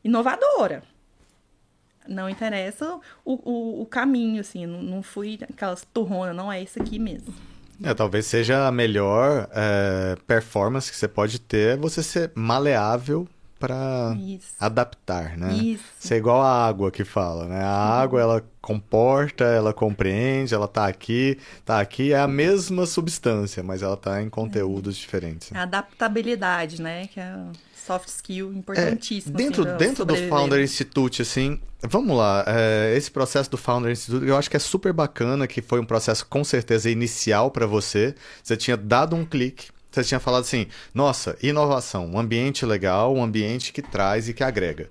inovadora. 0.03 0.83
Não 2.07 2.29
interessa 2.29 2.99
o, 3.23 3.33
o, 3.33 3.81
o 3.81 3.85
caminho, 3.85 4.41
assim, 4.41 4.65
não, 4.65 4.81
não 4.81 5.03
fui 5.03 5.37
aquelas 5.41 5.85
turronas, 5.93 6.35
não 6.35 6.51
é 6.51 6.61
isso 6.61 6.81
aqui 6.81 6.97
mesmo. 6.97 7.33
É, 7.83 7.93
talvez 7.93 8.25
seja 8.25 8.67
a 8.67 8.71
melhor 8.71 9.47
é, 9.53 10.17
performance 10.27 10.91
que 10.91 10.97
você 10.97 11.07
pode 11.07 11.39
ter 11.39 11.75
é 11.75 11.77
você 11.77 12.03
ser 12.03 12.31
maleável 12.35 13.27
para 13.59 14.15
adaptar, 14.59 15.37
né? 15.37 15.53
Isso. 15.53 15.83
Isso 15.99 16.13
é 16.13 16.17
igual 16.17 16.41
a 16.41 16.67
água 16.67 16.89
que 16.89 17.03
fala, 17.03 17.45
né? 17.45 17.61
A 17.61 18.01
água, 18.01 18.21
ela 18.21 18.43
comporta, 18.61 19.43
ela 19.43 19.73
compreende, 19.73 20.53
ela 20.53 20.67
tá 20.67 20.87
aqui, 20.87 21.37
tá 21.65 21.79
aqui, 21.79 22.13
é 22.13 22.19
a 22.19 22.27
mesma 22.27 22.85
substância, 22.85 23.61
mas 23.61 23.81
ela 23.81 23.97
tá 23.97 24.21
em 24.21 24.29
conteúdos 24.29 24.95
diferentes. 24.95 25.51
A 25.53 25.63
adaptabilidade, 25.63 26.81
né? 26.81 27.07
Que 27.07 27.19
é 27.19 27.35
soft 27.89 28.07
skill 28.07 28.53
importantíssimo. 28.53 29.35
É, 29.35 29.37
dentro 29.37 29.67
assim, 29.67 29.77
dentro 29.77 30.05
do. 30.05 30.15
Founder 30.15 30.61
Institute, 30.61 31.21
assim, 31.23 31.59
vamos 31.81 32.15
lá, 32.15 32.45
é, 32.47 32.93
esse 32.95 33.09
processo 33.09 33.49
do 33.49 33.57
Founder 33.57 33.91
Institute, 33.91 34.27
eu 34.27 34.37
acho 34.37 34.49
que 34.49 34.55
é 34.55 34.59
super 34.59 34.93
bacana, 34.93 35.47
que 35.47 35.61
foi 35.61 35.79
um 35.79 35.85
processo 35.85 36.25
com 36.27 36.43
certeza 36.43 36.89
inicial 36.89 37.49
para 37.49 37.65
você. 37.65 38.13
Você 38.43 38.55
tinha 38.55 38.77
dado 38.77 39.15
um 39.15 39.25
clique, 39.25 39.69
você 39.91 40.03
tinha 40.03 40.19
falado 40.19 40.41
assim, 40.41 40.67
nossa, 40.93 41.37
inovação, 41.41 42.07
um 42.07 42.19
ambiente 42.19 42.65
legal, 42.65 43.13
um 43.15 43.23
ambiente 43.23 43.73
que 43.73 43.81
traz 43.81 44.29
e 44.29 44.33
que 44.33 44.43
agrega. 44.43 44.89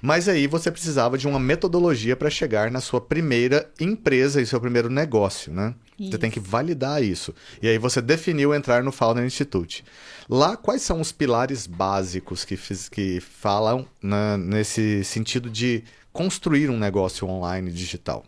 Mas 0.00 0.28
aí 0.28 0.46
você 0.46 0.70
precisava 0.70 1.18
de 1.18 1.26
uma 1.26 1.40
metodologia 1.40 2.14
para 2.14 2.30
chegar 2.30 2.70
na 2.70 2.80
sua 2.80 3.00
primeira 3.00 3.68
empresa 3.80 4.40
e 4.40 4.46
seu 4.46 4.60
primeiro 4.60 4.88
negócio, 4.88 5.52
né? 5.52 5.74
Você 5.98 6.10
Isso. 6.10 6.18
tem 6.18 6.30
que 6.30 6.38
validar 6.38 7.02
isso. 7.02 7.34
E 7.60 7.66
aí 7.66 7.76
você 7.76 8.00
definiu 8.00 8.54
entrar 8.54 8.84
no 8.84 8.92
Founder 8.92 9.24
Institute. 9.24 9.84
Lá, 10.28 10.56
quais 10.56 10.82
são 10.82 11.00
os 11.00 11.10
pilares 11.10 11.66
básicos 11.66 12.44
que, 12.44 12.56
fiz- 12.56 12.88
que 12.88 13.18
falam 13.20 13.84
na- 14.00 14.38
nesse 14.38 15.02
sentido 15.02 15.50
de 15.50 15.82
construir 16.12 16.70
um 16.70 16.78
negócio 16.78 17.26
online 17.26 17.72
digital? 17.72 18.24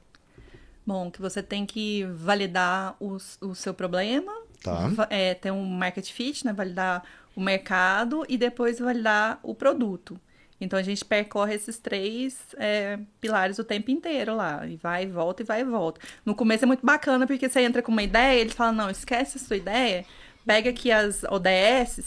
Bom, 0.84 1.08
que 1.10 1.20
você 1.20 1.40
tem 1.42 1.64
que 1.64 2.04
validar 2.12 2.96
o, 2.98 3.16
o 3.40 3.54
seu 3.54 3.72
problema, 3.72 4.32
Tá. 4.62 4.90
é, 5.08 5.34
ter 5.34 5.50
um 5.50 5.64
market 5.64 6.10
fit, 6.10 6.44
né? 6.44 6.52
Validar 6.52 7.02
o 7.34 7.40
mercado 7.40 8.24
e 8.28 8.36
depois 8.36 8.78
validar 8.78 9.38
o 9.42 9.54
produto. 9.54 10.20
Então 10.60 10.78
a 10.78 10.82
gente 10.82 11.02
percorre 11.04 11.54
esses 11.54 11.78
três 11.78 12.36
é, 12.58 12.98
pilares 13.20 13.58
o 13.58 13.64
tempo 13.64 13.90
inteiro 13.90 14.36
lá. 14.36 14.66
E 14.66 14.76
vai 14.76 15.04
e 15.04 15.06
volta 15.06 15.42
e 15.42 15.46
vai 15.46 15.62
e 15.62 15.64
volta. 15.64 16.00
No 16.24 16.34
começo 16.34 16.64
é 16.64 16.66
muito 16.66 16.84
bacana 16.84 17.26
porque 17.26 17.48
você 17.48 17.60
entra 17.62 17.80
com 17.82 17.90
uma 17.90 18.02
ideia, 18.02 18.38
eles 18.38 18.52
falam, 18.52 18.74
não, 18.74 18.90
esquece 18.90 19.38
a 19.38 19.40
sua 19.40 19.56
ideia, 19.56 20.04
pega 20.44 20.68
aqui 20.68 20.92
as 20.92 21.24
ODS 21.24 22.00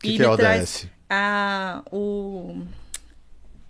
que, 0.00 0.08
e 0.12 0.16
que 0.16 0.22
é 0.22 0.36
traz 0.36 0.88
a, 1.10 1.82
o, 1.92 2.62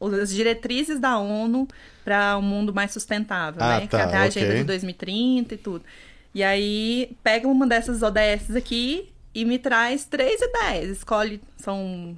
as 0.00 0.30
diretrizes 0.30 1.00
da 1.00 1.18
ONU 1.18 1.66
para 2.04 2.38
um 2.38 2.42
mundo 2.42 2.72
mais 2.72 2.92
sustentável, 2.92 3.60
Ah, 3.62 3.80
né? 3.80 3.80
que 3.82 3.88
tá, 3.88 4.00
é 4.00 4.04
até 4.04 4.16
a 4.18 4.22
agenda 4.22 4.46
ok. 4.50 4.58
de 4.58 4.64
2030 4.64 5.54
e 5.54 5.58
tudo. 5.58 5.84
E 6.34 6.42
aí, 6.42 7.16
pega 7.22 7.48
uma 7.48 7.66
dessas 7.66 8.02
ODS 8.02 8.54
aqui 8.56 9.10
e 9.34 9.44
me 9.44 9.58
traz 9.58 10.04
três 10.04 10.40
ideias. 10.40 10.98
Escolhe, 10.98 11.40
são, 11.56 12.16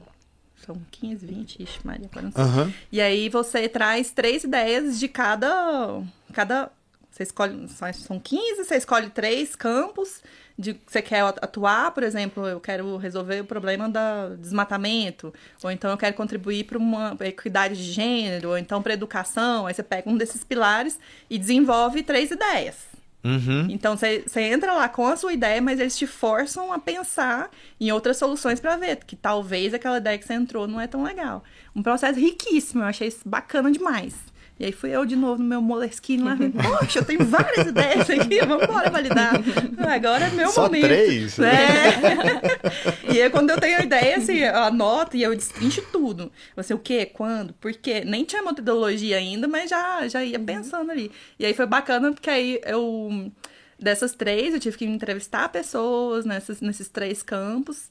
são 0.67 0.77
15, 0.91 1.27
20, 1.27 1.63
ixi, 1.63 1.79
Maria, 1.85 2.07
agora 2.11 2.25
não 2.27 2.33
sei. 2.33 2.43
Aham. 2.43 2.73
E 2.93 3.01
aí 3.01 3.29
você 3.29 3.69
traz 3.69 4.11
três 4.11 4.45
ideias 4.45 4.99
de 4.99 5.09
cada. 5.09 6.03
cada 6.33 6.71
você 7.11 7.23
escolhe. 7.25 7.69
são- 7.69 7.93
São 7.93 8.21
15, 8.21 8.65
você 8.65 8.77
escolhe 8.77 9.11
três 9.11 9.55
campos 9.57 10.23
de 10.59 10.75
que 10.75 10.93
você 10.93 11.01
quer 11.01 11.21
atuar, 11.23 11.91
por 11.93 12.03
exemplo, 12.03 12.47
eu 12.47 12.61
quero 12.61 12.97
resolver 12.99 13.41
o 13.41 13.45
problema 13.47 13.89
do 13.89 14.37
desmatamento, 14.37 15.33
ou 15.63 15.71
então 15.71 15.91
eu 15.91 15.97
quero 15.97 16.15
contribuir 16.15 16.65
para 16.65 16.77
uma 16.77 17.17
equidade 17.23 17.77
de 17.77 17.91
gênero, 17.93 18.51
ou 18.51 18.59
então 18.59 18.83
para 18.83 18.93
educação. 18.93 19.67
Aí 19.67 19.73
você 19.73 19.83
pega 19.83 20.11
um 20.11 20.19
desses 20.19 20.45
pilares 20.45 20.99
e 21.31 21.39
desenvolve 21.39 22.03
três 22.03 22.31
ideias. 22.31 22.77
Uhum. 23.23 23.67
Então 23.69 23.97
você 23.97 24.25
entra 24.37 24.73
lá 24.73 24.89
com 24.89 25.07
a 25.07 25.17
sua 25.17 25.33
ideia, 25.33 25.61
mas 25.61 25.79
eles 25.79 25.97
te 25.97 26.07
forçam 26.07 26.73
a 26.73 26.79
pensar 26.79 27.51
em 27.79 27.93
outras 27.93 28.17
soluções 28.17 28.61
para 28.61 28.77
ver 28.77 29.05
que 29.05 29.15
talvez 29.15 29.75
aquela 29.75 29.99
ideia 29.99 30.19
que 30.19 30.27
você 30.27 30.35
entrou 30.35 30.67
não 30.67 30.81
é 30.81 30.87
tão 30.87 31.03
legal. 31.03 31.45
Um 31.77 31.83
processo 31.83 32.19
riquíssimo, 32.19 32.83
eu 32.83 32.87
achei 32.87 33.09
isso 33.09 33.29
bacana 33.29 33.71
demais. 33.71 34.15
E 34.61 34.67
aí 34.67 34.73
fui 34.73 34.91
eu 34.91 35.07
de 35.07 35.17
novo 35.17 35.43
no 35.43 35.49
meu 35.49 35.63
Moleskine 35.63 36.23
lá, 36.23 36.37
poxa, 36.79 36.99
eu 36.99 37.05
tenho 37.07 37.25
várias 37.25 37.67
ideias 37.67 38.11
aqui, 38.11 38.41
vamos 38.41 38.65
embora 38.65 38.91
validar. 38.91 39.33
Agora 39.91 40.27
é 40.27 40.31
meu 40.33 40.51
Só 40.51 40.65
momento. 40.65 40.83
três? 40.83 41.39
É. 41.39 43.11
e 43.11 43.23
aí, 43.23 43.31
quando 43.31 43.49
eu 43.49 43.59
tenho 43.59 43.79
a 43.79 43.83
ideia, 43.83 44.19
assim, 44.19 44.37
eu 44.37 44.55
anoto 44.55 45.17
e 45.17 45.23
eu 45.23 45.35
destrincho 45.35 45.81
tudo. 45.91 46.31
Você, 46.55 46.75
o 46.75 46.79
quê? 46.79 47.07
Quando? 47.07 47.55
Por 47.55 47.73
quê? 47.73 48.03
Nem 48.05 48.23
tinha 48.23 48.43
metodologia 48.43 49.17
ainda, 49.17 49.49
mas 49.49 49.71
já, 49.71 50.07
já 50.07 50.23
ia 50.23 50.39
pensando 50.39 50.91
ali. 50.91 51.11
E 51.39 51.47
aí 51.47 51.55
foi 51.55 51.65
bacana, 51.65 52.13
porque 52.13 52.29
aí 52.29 52.61
eu... 52.67 53.33
Dessas 53.79 54.13
três, 54.13 54.53
eu 54.53 54.61
tive 54.61 54.77
que 54.77 54.85
entrevistar 54.85 55.49
pessoas 55.49 56.27
nessas, 56.27 56.61
nesses 56.61 56.89
três 56.89 57.23
campos. 57.23 57.89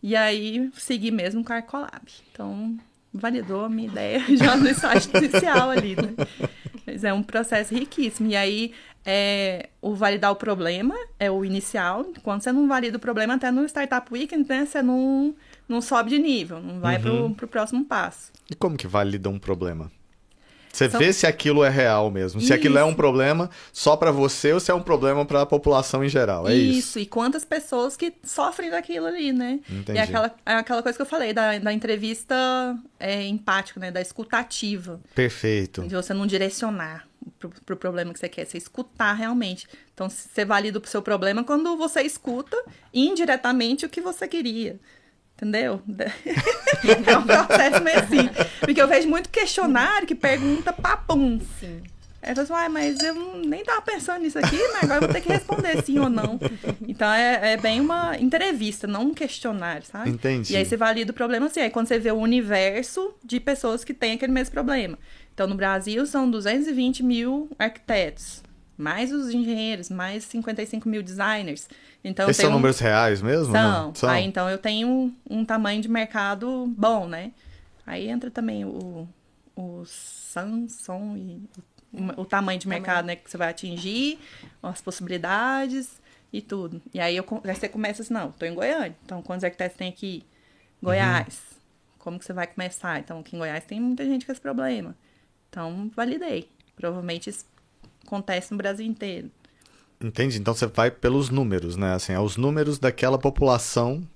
E 0.00 0.14
aí, 0.14 0.70
segui 0.74 1.10
mesmo 1.10 1.42
com 1.42 1.52
a 1.52 1.56
Arcolab. 1.56 2.00
Então, 2.30 2.78
validou 3.12 3.64
a 3.64 3.68
minha 3.68 3.88
ideia 3.88 4.20
já 4.36 4.56
no 4.56 4.68
estágio 4.68 5.10
inicial 5.16 5.70
ali, 5.70 5.96
né? 5.96 6.14
Mas 6.86 7.04
é 7.04 7.12
um 7.12 7.22
processo 7.22 7.74
riquíssimo. 7.74 8.28
E 8.30 8.36
aí, 8.36 8.72
é, 9.04 9.68
o 9.80 9.94
validar 9.94 10.30
o 10.32 10.36
problema 10.36 10.94
é 11.18 11.30
o 11.30 11.44
inicial. 11.44 12.04
Quando 12.22 12.42
você 12.42 12.50
não 12.52 12.66
valida 12.66 12.96
o 12.96 13.00
problema, 13.00 13.34
até 13.34 13.50
no 13.50 13.64
Startup 13.66 14.12
Weekend, 14.12 14.48
né? 14.48 14.64
Você 14.66 14.82
não, 14.82 15.34
não 15.68 15.80
sobe 15.80 16.10
de 16.10 16.18
nível, 16.18 16.60
não 16.60 16.80
vai 16.80 16.96
Uhum. 16.96 17.02
pro, 17.02 17.34
pro 17.34 17.48
próximo 17.48 17.84
passo. 17.84 18.32
E 18.50 18.54
como 18.54 18.76
que 18.76 18.86
valida 18.86 19.28
um 19.28 19.38
problema? 19.38 19.90
Você 20.72 20.88
São- 20.88 20.98
vê 20.98 21.12
se 21.12 21.26
aquilo 21.26 21.62
é 21.62 21.68
real 21.68 22.10
mesmo. 22.10 22.40
Se 22.40 22.52
aquilo 22.52 22.78
é 22.78 22.84
um 22.84 22.88
Isso. 22.88 22.96
problema 22.96 23.50
só 23.72 23.94
pra 23.94 24.10
você 24.10 24.52
ou 24.54 24.58
se 24.60 24.70
é 24.70 24.74
um 24.74 24.82
problema 24.82 25.24
pra 25.26 25.44
população 25.44 26.02
em 26.02 26.08
geral. 26.08 26.48
É 26.48 26.54
isso. 26.54 26.98
e 26.98 27.04
quantas 27.04 27.44
pessoas 27.44 27.94
que 27.96 28.12
sofrem 28.24 28.70
daquilo 28.70 29.06
ali, 29.06 29.32
né? 29.32 29.60
Entendi. 29.68 29.92
E 29.92 29.98
é 29.98 30.02
aquela, 30.02 30.34
é 30.46 30.54
aquela 30.54 30.82
coisa 30.82 30.96
que 30.96 31.02
eu 31.02 31.06
falei, 31.06 31.32
da, 31.34 31.58
da 31.58 31.72
entrevista 31.72 32.34
é, 32.98 33.22
empática, 33.26 33.78
né? 33.78 33.90
Da 33.90 34.00
escutativa. 34.00 34.98
Perfeito. 35.14 35.82
De 35.82 35.94
você 35.94 36.14
não 36.14 36.26
direcionar 36.26 37.06
pro, 37.38 37.50
pro 37.66 37.76
problema 37.76 38.12
que 38.14 38.18
você 38.18 38.28
quer, 38.28 38.46
você 38.46 38.56
escutar 38.56 39.12
realmente. 39.12 39.68
Então, 39.92 40.08
você 40.08 40.42
valida 40.44 40.78
o 40.78 40.86
seu 40.88 41.02
problema 41.02 41.44
quando 41.44 41.76
você 41.76 42.00
escuta 42.00 42.56
indiretamente 42.94 43.84
o 43.84 43.88
que 43.88 44.00
você 44.00 44.26
queria. 44.26 44.80
Entendeu? 45.42 45.82
É 47.06 47.16
um 47.18 47.22
processo 47.24 47.82
meio 47.82 47.98
assim. 47.98 48.28
Porque 48.60 48.80
eu 48.80 48.88
vejo 48.88 49.08
muito 49.08 49.28
questionário 49.28 50.06
que 50.06 50.14
pergunta 50.14 50.72
papum. 50.72 51.40
Sim. 51.60 51.80
Aí 52.22 52.30
eu 52.30 52.34
falo 52.36 52.40
assim, 52.44 52.52
"Uai, 52.52 52.68
mas 52.68 53.00
eu 53.02 53.14
não- 53.14 53.36
nem 53.38 53.64
tava 53.64 53.82
pensando 53.82 54.22
nisso 54.22 54.38
aqui, 54.38 54.56
mas 54.72 54.84
agora 54.84 54.96
eu 54.96 55.00
vou 55.02 55.08
ter 55.12 55.20
que 55.20 55.28
responder 55.28 55.82
sim 55.84 55.98
ou 55.98 56.08
não. 56.08 56.38
Então 56.86 57.08
é, 57.12 57.52
é 57.52 57.56
bem 57.56 57.80
uma 57.80 58.16
entrevista, 58.18 58.86
não 58.86 59.02
um 59.08 59.14
questionário, 59.14 59.84
sabe? 59.86 60.10
Entendi. 60.10 60.52
E 60.52 60.56
aí 60.56 60.64
você 60.64 60.76
valida 60.76 61.10
o 61.10 61.14
problema 61.14 61.46
assim, 61.46 61.60
aí 61.60 61.70
quando 61.70 61.86
você 61.88 61.98
vê 61.98 62.10
o 62.12 62.16
universo 62.16 63.12
de 63.24 63.38
pessoas 63.40 63.82
que 63.84 63.92
têm 63.94 64.12
aquele 64.14 64.32
mesmo 64.32 64.52
problema. 64.52 64.96
Então 65.34 65.46
no 65.48 65.54
Brasil 65.56 66.04
são 66.06 66.28
220 66.30 67.02
mil 67.02 67.48
arquitetos, 67.58 68.42
mais 68.82 69.12
os 69.12 69.30
engenheiros, 69.30 69.88
mais 69.88 70.24
55 70.24 70.88
mil 70.88 71.02
designers. 71.02 71.68
Então 72.04 72.28
Esses 72.28 72.40
são 72.42 72.50
um- 72.50 72.54
números 72.54 72.78
reais 72.80 73.22
mesmo? 73.22 73.52
são. 73.52 73.92
Não? 74.02 74.08
Aí 74.10 74.24
então 74.24 74.48
eu 74.50 74.58
tenho 74.58 74.88
um, 74.88 75.14
um 75.30 75.44
tamanho 75.44 75.80
de 75.80 75.88
mercado 75.88 76.66
bom, 76.76 77.06
né? 77.06 77.32
Aí 77.86 78.08
entra 78.08 78.30
também 78.30 78.64
o, 78.64 79.08
o 79.56 79.84
Samsung 79.86 81.16
e 81.16 81.48
o, 81.92 82.22
o 82.22 82.24
tamanho 82.24 82.58
de 82.58 82.66
mercado 82.68 83.06
né, 83.06 83.16
que 83.16 83.30
você 83.30 83.36
vai 83.36 83.48
atingir, 83.50 84.18
as 84.62 84.80
possibilidades 84.80 86.00
e 86.32 86.40
tudo. 86.40 86.80
E 86.94 87.00
aí, 87.00 87.16
eu, 87.16 87.26
aí 87.44 87.54
você 87.54 87.68
começa 87.68 88.02
assim, 88.02 88.14
não, 88.14 88.32
tô 88.32 88.46
em 88.46 88.54
Goiânia. 88.54 88.96
Então, 89.04 89.20
quantos 89.22 89.44
arquitetos 89.44 89.76
tem 89.76 89.88
aqui? 89.88 90.24
Goiás. 90.82 91.40
Como 91.98 92.18
que 92.18 92.24
você 92.24 92.32
vai 92.32 92.46
começar? 92.46 92.98
Então, 92.98 93.20
aqui 93.20 93.36
em 93.36 93.38
Goiás 93.38 93.64
tem 93.64 93.80
muita 93.80 94.04
gente 94.04 94.24
com 94.26 94.32
esse 94.32 94.40
problema. 94.40 94.96
Então, 95.50 95.90
validei. 95.94 96.48
Provavelmente 96.74 97.28
isso 97.30 97.44
acontece 98.14 98.52
no 98.52 98.58
Brasil 98.58 98.84
inteiro. 98.86 99.30
Entendi. 100.00 100.38
Então 100.38 100.54
você 100.54 100.66
vai 100.66 100.90
pelos 100.90 101.30
números, 101.30 101.76
né? 101.76 101.94
Assim, 101.94 102.12
é 102.12 102.20
os 102.20 102.36
números 102.36 102.78
daquela 102.78 103.18
população 103.18 104.06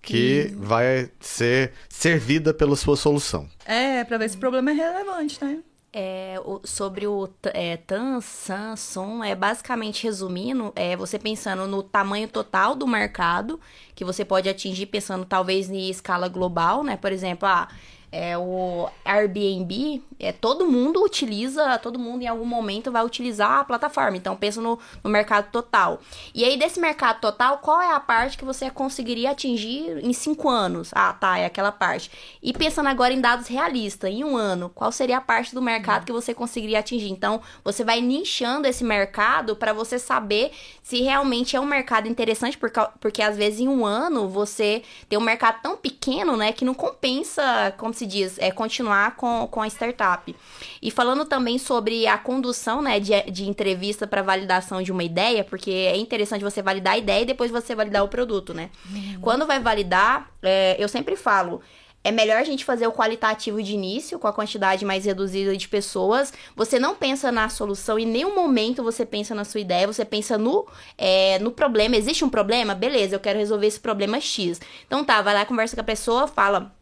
que 0.00 0.54
vai 0.58 1.10
ser 1.18 1.72
servida 1.88 2.52
pela 2.52 2.76
sua 2.76 2.96
solução. 2.96 3.48
É, 3.64 4.04
pra 4.04 4.18
ver 4.18 4.28
se 4.28 4.36
o 4.36 4.40
problema 4.40 4.70
é 4.70 4.74
relevante, 4.74 5.42
né? 5.42 5.58
É, 5.96 6.36
o- 6.44 6.60
sobre 6.64 7.06
o 7.06 7.28
t- 7.28 7.50
é, 7.54 7.76
TAN, 7.76 8.20
SAN, 8.20 8.74
SOM, 8.76 9.22
é 9.24 9.34
basicamente 9.34 10.02
resumindo, 10.04 10.72
é 10.74 10.96
você 10.96 11.18
pensando 11.20 11.66
no 11.68 11.82
tamanho 11.84 12.26
total 12.28 12.74
do 12.74 12.86
mercado, 12.86 13.60
que 13.94 14.04
você 14.04 14.24
pode 14.24 14.48
atingir 14.48 14.86
pensando 14.86 15.24
talvez 15.24 15.70
em 15.70 15.88
escala 15.88 16.28
global, 16.28 16.82
né? 16.82 16.96
Por 16.96 17.12
exemplo, 17.12 17.48
ah, 17.48 17.68
é, 18.16 18.38
o 18.38 18.88
Airbnb, 19.04 20.00
é, 20.20 20.30
todo 20.30 20.68
mundo 20.68 21.02
utiliza, 21.02 21.76
todo 21.78 21.98
mundo 21.98 22.22
em 22.22 22.28
algum 22.28 22.44
momento 22.44 22.92
vai 22.92 23.04
utilizar 23.04 23.58
a 23.58 23.64
plataforma. 23.64 24.16
Então, 24.16 24.36
pensa 24.36 24.60
no, 24.60 24.78
no 25.02 25.10
mercado 25.10 25.50
total. 25.50 26.00
E 26.32 26.44
aí, 26.44 26.56
desse 26.56 26.78
mercado 26.78 27.20
total, 27.20 27.58
qual 27.58 27.80
é 27.80 27.92
a 27.92 27.98
parte 27.98 28.38
que 28.38 28.44
você 28.44 28.70
conseguiria 28.70 29.32
atingir 29.32 29.98
em 30.00 30.12
cinco 30.12 30.48
anos? 30.48 30.90
Ah, 30.94 31.12
tá, 31.12 31.38
é 31.38 31.46
aquela 31.46 31.72
parte. 31.72 32.08
E 32.40 32.52
pensando 32.52 32.88
agora 32.88 33.12
em 33.12 33.20
dados 33.20 33.48
realistas, 33.48 34.08
em 34.08 34.22
um 34.22 34.36
ano, 34.36 34.70
qual 34.72 34.92
seria 34.92 35.18
a 35.18 35.20
parte 35.20 35.52
do 35.52 35.60
mercado 35.60 36.06
que 36.06 36.12
você 36.12 36.32
conseguiria 36.32 36.78
atingir? 36.78 37.10
Então, 37.10 37.40
você 37.64 37.82
vai 37.82 38.00
nichando 38.00 38.68
esse 38.68 38.84
mercado 38.84 39.56
para 39.56 39.72
você 39.72 39.98
saber 39.98 40.52
se 40.84 41.02
realmente 41.02 41.56
é 41.56 41.60
um 41.60 41.66
mercado 41.66 42.06
interessante, 42.06 42.56
porque, 42.56 42.80
porque 43.00 43.22
às 43.22 43.36
vezes 43.36 43.58
em 43.58 43.68
um 43.68 43.84
ano 43.84 44.28
você 44.28 44.84
tem 45.08 45.18
um 45.18 45.22
mercado 45.22 45.60
tão 45.62 45.76
pequeno, 45.76 46.36
né, 46.36 46.52
que 46.52 46.64
não 46.64 46.74
compensa, 46.74 47.74
como 47.76 47.92
se 47.92 48.03
se 48.04 48.06
diz, 48.06 48.38
é 48.38 48.50
continuar 48.50 49.16
com, 49.16 49.46
com 49.50 49.62
a 49.62 49.66
startup. 49.66 50.34
E 50.80 50.90
falando 50.90 51.24
também 51.24 51.58
sobre 51.58 52.06
a 52.06 52.18
condução, 52.18 52.82
né, 52.82 53.00
de, 53.00 53.30
de 53.30 53.48
entrevista 53.48 54.06
para 54.06 54.22
validação 54.22 54.82
de 54.82 54.92
uma 54.92 55.02
ideia, 55.02 55.42
porque 55.42 55.70
é 55.70 55.96
interessante 55.96 56.44
você 56.44 56.62
validar 56.62 56.94
a 56.94 56.98
ideia 56.98 57.22
e 57.22 57.26
depois 57.26 57.50
você 57.50 57.74
validar 57.74 58.04
o 58.04 58.08
produto, 58.08 58.52
né? 58.52 58.70
Uhum. 58.90 59.18
Quando 59.20 59.46
vai 59.46 59.58
validar, 59.58 60.30
é, 60.42 60.76
eu 60.78 60.88
sempre 60.88 61.16
falo, 61.16 61.60
é 62.02 62.12
melhor 62.12 62.36
a 62.36 62.44
gente 62.44 62.64
fazer 62.64 62.86
o 62.86 62.92
qualitativo 62.92 63.62
de 63.62 63.72
início, 63.72 64.18
com 64.18 64.28
a 64.28 64.32
quantidade 64.32 64.84
mais 64.84 65.06
reduzida 65.06 65.56
de 65.56 65.66
pessoas. 65.66 66.32
Você 66.54 66.78
não 66.78 66.94
pensa 66.94 67.32
na 67.32 67.48
solução, 67.48 67.98
em 67.98 68.06
nenhum 68.06 68.34
momento 68.34 68.82
você 68.82 69.06
pensa 69.06 69.34
na 69.34 69.44
sua 69.44 69.60
ideia, 69.60 69.86
você 69.86 70.04
pensa 70.04 70.36
no, 70.36 70.66
é, 70.98 71.38
no 71.38 71.50
problema. 71.50 71.96
Existe 71.96 72.22
um 72.22 72.28
problema? 72.28 72.74
Beleza, 72.74 73.16
eu 73.16 73.20
quero 73.20 73.38
resolver 73.38 73.66
esse 73.66 73.80
problema 73.80 74.20
X. 74.20 74.60
Então 74.86 75.02
tá, 75.02 75.22
vai 75.22 75.32
lá, 75.32 75.46
conversa 75.46 75.74
com 75.74 75.80
a 75.80 75.84
pessoa, 75.84 76.26
fala 76.26 76.74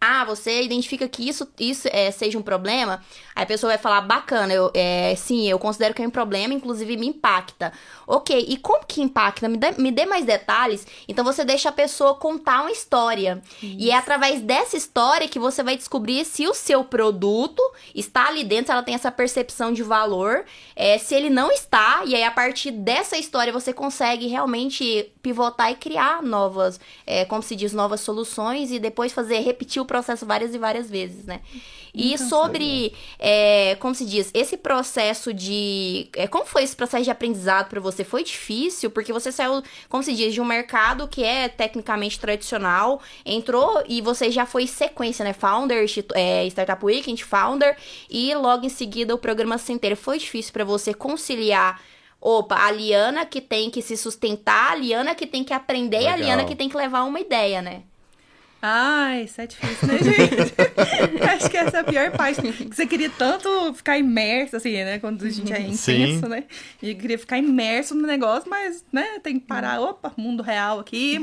ah, 0.00 0.24
você 0.24 0.62
identifica 0.62 1.06
que 1.06 1.28
isso, 1.28 1.46
isso 1.58 1.86
é, 1.92 2.10
seja 2.10 2.38
um 2.38 2.42
problema, 2.42 3.02
aí 3.34 3.42
a 3.42 3.46
pessoa 3.46 3.70
vai 3.70 3.78
falar, 3.78 4.00
bacana, 4.00 4.52
eu, 4.52 4.70
é, 4.72 5.14
sim, 5.14 5.46
eu 5.46 5.58
considero 5.58 5.92
que 5.92 6.02
é 6.02 6.06
um 6.06 6.10
problema, 6.10 6.54
inclusive 6.54 6.96
me 6.96 7.06
impacta. 7.06 7.70
Ok, 8.06 8.46
e 8.48 8.56
como 8.56 8.86
que 8.86 9.02
impacta? 9.02 9.46
Me 9.46 9.58
dê, 9.58 9.72
me 9.72 9.92
dê 9.92 10.06
mais 10.06 10.24
detalhes. 10.24 10.86
Então 11.06 11.22
você 11.22 11.44
deixa 11.44 11.68
a 11.68 11.72
pessoa 11.72 12.14
contar 12.14 12.62
uma 12.62 12.70
história. 12.70 13.42
Isso. 13.62 13.76
E 13.78 13.90
é 13.90 13.94
através 13.94 14.40
dessa 14.40 14.74
história 14.74 15.28
que 15.28 15.38
você 15.38 15.62
vai 15.62 15.76
descobrir 15.76 16.24
se 16.24 16.48
o 16.48 16.54
seu 16.54 16.82
produto 16.82 17.62
está 17.94 18.28
ali 18.28 18.42
dentro, 18.42 18.66
se 18.66 18.72
ela 18.72 18.82
tem 18.82 18.94
essa 18.94 19.12
percepção 19.12 19.70
de 19.70 19.82
valor, 19.82 20.46
é, 20.74 20.96
se 20.96 21.14
ele 21.14 21.28
não 21.28 21.50
está, 21.50 22.02
e 22.06 22.14
aí 22.14 22.24
a 22.24 22.30
partir 22.30 22.70
dessa 22.70 23.18
história 23.18 23.52
você 23.52 23.72
consegue 23.72 24.26
realmente 24.26 25.12
pivotar 25.22 25.70
e 25.70 25.74
criar 25.74 26.22
novas, 26.22 26.80
é, 27.06 27.26
como 27.26 27.42
se 27.42 27.54
diz, 27.54 27.74
novas 27.74 28.00
soluções 28.00 28.72
e 28.72 28.78
depois 28.78 29.12
fazer 29.12 29.40
repetir 29.40 29.82
o 29.82 29.89
processo 29.90 30.24
várias 30.24 30.54
e 30.54 30.58
várias 30.58 30.88
vezes, 30.88 31.26
né? 31.26 31.40
E 31.92 32.14
então, 32.14 32.28
sobre, 32.28 32.94
é, 33.18 33.76
como 33.80 33.92
se 33.92 34.06
diz, 34.06 34.30
esse 34.32 34.56
processo 34.56 35.34
de. 35.34 36.08
É, 36.14 36.28
como 36.28 36.46
foi 36.46 36.62
esse 36.62 36.76
processo 36.76 37.02
de 37.02 37.10
aprendizado 37.10 37.68
para 37.68 37.80
você? 37.80 38.04
Foi 38.04 38.22
difícil? 38.22 38.88
Porque 38.92 39.12
você 39.12 39.32
saiu, 39.32 39.60
como 39.88 40.00
se 40.00 40.14
diz, 40.14 40.32
de 40.32 40.40
um 40.40 40.44
mercado 40.44 41.08
que 41.08 41.24
é 41.24 41.48
tecnicamente 41.48 42.20
tradicional, 42.20 43.02
entrou 43.26 43.82
e 43.88 44.00
você 44.00 44.30
já 44.30 44.46
foi 44.46 44.68
sequência, 44.68 45.24
né? 45.24 45.32
Founder, 45.32 45.84
é, 46.14 46.46
Startup 46.46 46.84
Weekend, 46.84 47.24
Founder, 47.24 47.76
e 48.08 48.32
logo 48.36 48.64
em 48.64 48.68
seguida 48.68 49.12
o 49.12 49.18
programa 49.18 49.58
Centeira. 49.58 49.96
Foi 49.96 50.18
difícil 50.18 50.52
para 50.52 50.64
você 50.64 50.94
conciliar 50.94 51.82
Opa, 52.20 52.54
a 52.54 52.70
Liana 52.70 53.24
que 53.24 53.40
tem 53.40 53.70
que 53.70 53.80
se 53.82 53.96
sustentar, 53.96 54.72
a 54.72 54.74
Liana 54.74 55.14
que 55.14 55.26
tem 55.26 55.42
que 55.42 55.54
aprender 55.54 55.98
Legal. 55.98 56.18
e 56.18 56.22
a 56.22 56.24
Liana 56.24 56.44
que 56.44 56.54
tem 56.54 56.68
que 56.68 56.76
levar 56.76 57.02
uma 57.02 57.18
ideia, 57.18 57.62
né? 57.62 57.82
Ai, 58.62 59.22
isso 59.22 59.40
é 59.40 59.46
difícil, 59.46 59.88
né, 59.88 59.98
gente? 60.04 61.22
Acho 61.22 61.50
que 61.50 61.56
essa 61.56 61.78
é 61.78 61.80
a 61.80 61.84
pior 61.84 62.10
parte. 62.10 62.42
Que 62.42 62.76
você 62.76 62.86
queria 62.86 63.08
tanto 63.08 63.72
ficar 63.72 63.96
imerso, 63.96 64.56
assim, 64.56 64.72
né? 64.72 64.98
Quando 64.98 65.24
a 65.24 65.30
gente 65.30 65.50
é 65.52 65.60
intenso, 65.60 65.78
Sim. 65.78 66.28
né? 66.28 66.44
E 66.82 66.94
queria 66.94 67.18
ficar 67.18 67.38
imerso 67.38 67.94
no 67.94 68.06
negócio, 68.06 68.50
mas, 68.50 68.84
né, 68.92 69.18
tem 69.22 69.38
que 69.38 69.46
parar. 69.46 69.80
Opa, 69.80 70.12
mundo 70.16 70.42
real 70.42 70.78
aqui, 70.78 71.18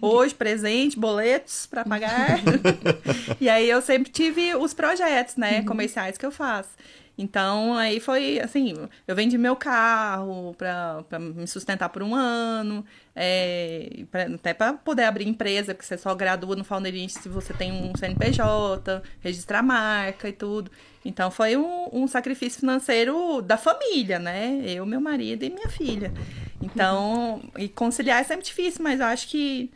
hoje, 0.00 0.34
presente, 0.34 0.98
boletos 0.98 1.66
para 1.66 1.84
pagar. 1.84 2.40
e 3.40 3.48
aí 3.48 3.70
eu 3.70 3.80
sempre 3.80 4.10
tive 4.10 4.54
os 4.56 4.74
projetos, 4.74 5.36
né, 5.36 5.60
uhum. 5.60 5.66
comerciais 5.66 6.18
que 6.18 6.26
eu 6.26 6.32
faço. 6.32 6.70
Então, 7.20 7.74
aí 7.74 8.00
foi 8.00 8.40
assim, 8.40 8.74
eu 9.06 9.14
vendi 9.14 9.36
meu 9.36 9.54
carro 9.54 10.54
para 10.56 11.18
me 11.18 11.46
sustentar 11.46 11.90
por 11.90 12.02
um 12.02 12.14
ano, 12.14 12.82
é, 13.14 14.04
pra, 14.10 14.22
até 14.22 14.54
para 14.54 14.72
poder 14.72 15.04
abrir 15.04 15.28
empresa, 15.28 15.74
porque 15.74 15.86
você 15.86 15.98
só 15.98 16.14
gradua 16.14 16.56
no 16.56 16.64
Founderinch 16.64 17.12
se 17.12 17.28
você 17.28 17.52
tem 17.52 17.72
um 17.72 17.94
CNPJ, 17.94 19.02
registrar 19.20 19.62
marca 19.62 20.30
e 20.30 20.32
tudo. 20.32 20.70
Então, 21.04 21.30
foi 21.30 21.58
um, 21.58 21.90
um 21.92 22.08
sacrifício 22.08 22.60
financeiro 22.60 23.42
da 23.42 23.58
família, 23.58 24.18
né? 24.18 24.62
Eu, 24.64 24.86
meu 24.86 25.00
marido 25.00 25.44
e 25.44 25.50
minha 25.50 25.68
filha. 25.68 26.10
Então, 26.62 27.42
e 27.58 27.68
conciliar 27.68 28.22
é 28.22 28.24
sempre 28.24 28.46
difícil, 28.46 28.82
mas 28.82 28.98
eu 28.98 29.06
acho 29.06 29.28
que 29.28 29.70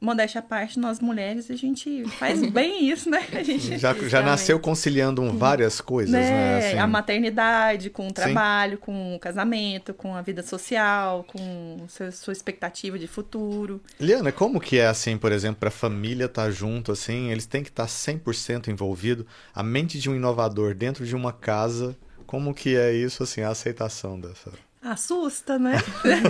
modéstia 0.00 0.38
à 0.38 0.42
parte, 0.42 0.78
nós 0.78 0.98
mulheres, 0.98 1.50
a 1.50 1.56
gente 1.56 2.04
faz 2.18 2.40
bem 2.50 2.88
isso, 2.90 3.10
né? 3.10 3.26
A 3.32 3.42
gente 3.42 3.76
já, 3.78 3.92
já 3.94 4.22
nasceu 4.22 4.58
conciliando 4.58 5.30
várias 5.32 5.80
coisas, 5.80 6.12
né? 6.12 6.30
né? 6.30 6.68
Assim... 6.68 6.78
A 6.78 6.86
maternidade, 6.86 7.90
com 7.90 8.08
o 8.08 8.12
trabalho, 8.12 8.78
Sim. 8.78 8.82
com 8.82 9.16
o 9.16 9.18
casamento, 9.18 9.92
com 9.92 10.14
a 10.14 10.22
vida 10.22 10.42
social, 10.42 11.24
com 11.24 11.84
sua, 11.88 12.10
sua 12.10 12.32
expectativa 12.32 12.98
de 12.98 13.06
futuro. 13.06 13.80
Liana, 13.98 14.32
como 14.32 14.60
que 14.60 14.78
é 14.78 14.86
assim, 14.86 15.18
por 15.18 15.32
exemplo, 15.32 15.60
para 15.60 15.68
a 15.68 15.72
família 15.72 16.24
estar 16.24 16.44
tá 16.44 16.50
junto, 16.50 16.92
assim, 16.92 17.30
eles 17.30 17.44
têm 17.44 17.62
que 17.62 17.68
estar 17.68 17.84
tá 17.84 17.88
100% 17.88 18.68
envolvido, 18.68 19.26
a 19.54 19.62
mente 19.62 19.98
de 19.98 20.08
um 20.08 20.16
inovador 20.16 20.74
dentro 20.74 21.04
de 21.04 21.14
uma 21.14 21.32
casa, 21.32 21.96
como 22.26 22.54
que 22.54 22.76
é 22.76 22.92
isso, 22.92 23.22
assim, 23.22 23.42
a 23.42 23.50
aceitação 23.50 24.18
dessa... 24.18 24.50
Assusta, 24.82 25.58
né? 25.58 25.76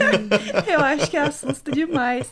eu 0.66 0.80
acho 0.80 1.08
que 1.08 1.16
assusta 1.16 1.70
demais. 1.70 2.28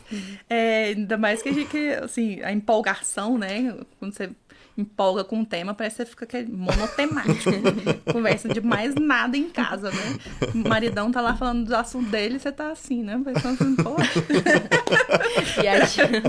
É, 0.49 0.85
ainda 0.95 1.17
mais 1.17 1.41
que 1.41 1.47
a 1.47 1.53
gente, 1.53 1.77
assim, 2.03 2.41
a 2.41 2.51
empolgação, 2.51 3.37
né? 3.37 3.73
Quando 3.97 4.13
você 4.13 4.29
empolga 4.77 5.23
com 5.23 5.37
um 5.37 5.45
tema, 5.45 5.73
parece 5.73 5.97
que 5.97 6.03
você 6.03 6.09
fica 6.09 6.25
aquele 6.25 6.51
monotemático. 6.51 7.51
Conversa 8.11 8.49
de 8.49 8.61
mais 8.61 8.95
nada 8.95 9.37
em 9.37 9.49
casa, 9.49 9.91
né? 9.91 10.17
O 10.53 10.67
maridão 10.67 11.11
tá 11.11 11.21
lá 11.21 11.35
falando 11.35 11.65
do 11.65 11.75
assunto 11.75 12.09
dele 12.09 12.35
e 12.35 12.39
você 12.39 12.51
tá 12.51 12.71
assim, 12.71 13.03
né? 13.03 13.19
Pensando 13.23 13.61
assim, 13.61 13.75
pô. 13.75 13.95
e 15.63 15.67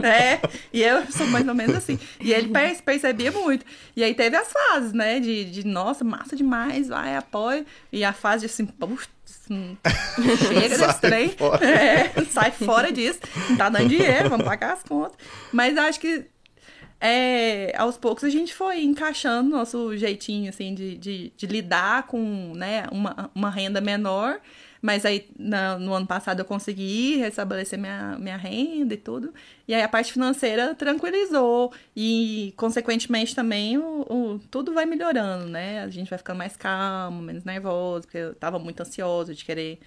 é, 0.06 0.40
e 0.72 0.82
eu 0.82 1.04
sou 1.10 1.26
mais 1.28 1.46
ou 1.46 1.54
menos 1.54 1.76
assim. 1.76 1.98
E 2.20 2.32
ele 2.32 2.52
percebia 2.84 3.32
muito. 3.32 3.64
E 3.96 4.02
aí 4.02 4.14
teve 4.14 4.36
as 4.36 4.52
fases, 4.52 4.92
né? 4.92 5.20
De, 5.20 5.44
de 5.46 5.66
nossa, 5.66 6.04
massa 6.04 6.36
demais, 6.36 6.88
vai, 6.88 7.16
apoio. 7.16 7.64
E 7.92 8.04
a 8.04 8.12
fase 8.12 8.46
de 8.46 8.52
assim, 8.52 8.66
puxa 8.66 9.08
chega 10.38 10.68
desse 10.78 11.00
trem. 11.00 11.28
Fora. 11.30 11.64
É, 11.64 12.24
sai 12.30 12.50
fora 12.50 12.92
disso. 12.92 13.20
Tá 13.56 13.68
dando 13.68 13.88
dinheiro, 13.88 14.28
vamos 14.28 14.44
pagar 14.44 14.74
as 14.74 14.82
contas. 14.82 15.16
Mas 15.52 15.76
acho 15.76 16.00
que 16.00 16.26
é, 17.00 17.74
aos 17.76 17.96
poucos 17.96 18.24
a 18.24 18.28
gente 18.28 18.54
foi 18.54 18.82
encaixando 18.82 19.48
nosso 19.48 19.96
jeitinho, 19.96 20.50
assim, 20.50 20.74
de, 20.74 20.96
de, 20.96 21.32
de 21.34 21.46
lidar 21.46 22.06
com, 22.06 22.52
né, 22.54 22.84
uma, 22.92 23.30
uma 23.34 23.50
renda 23.50 23.80
menor 23.80 24.38
mas 24.82 25.04
aí 25.04 25.28
na, 25.38 25.78
no 25.78 25.92
ano 25.92 26.06
passado 26.06 26.40
eu 26.40 26.44
consegui 26.44 27.16
restabelecer 27.16 27.78
minha, 27.78 28.16
minha 28.18 28.36
renda 28.36 28.94
e 28.94 28.96
tudo. 28.96 29.32
E 29.68 29.74
aí 29.74 29.82
a 29.82 29.88
parte 29.88 30.12
financeira 30.12 30.74
tranquilizou. 30.74 31.72
E, 31.94 32.54
consequentemente, 32.56 33.34
também 33.34 33.78
o, 33.78 34.06
o, 34.08 34.40
tudo 34.50 34.72
vai 34.72 34.86
melhorando, 34.86 35.46
né? 35.46 35.82
A 35.82 35.88
gente 35.88 36.08
vai 36.08 36.18
ficando 36.18 36.38
mais 36.38 36.56
calmo, 36.56 37.20
menos 37.22 37.44
nervoso, 37.44 38.02
porque 38.02 38.18
eu 38.18 38.34
tava 38.34 38.58
muito 38.58 38.80
ansioso 38.80 39.34
de 39.34 39.44
querer 39.44 39.78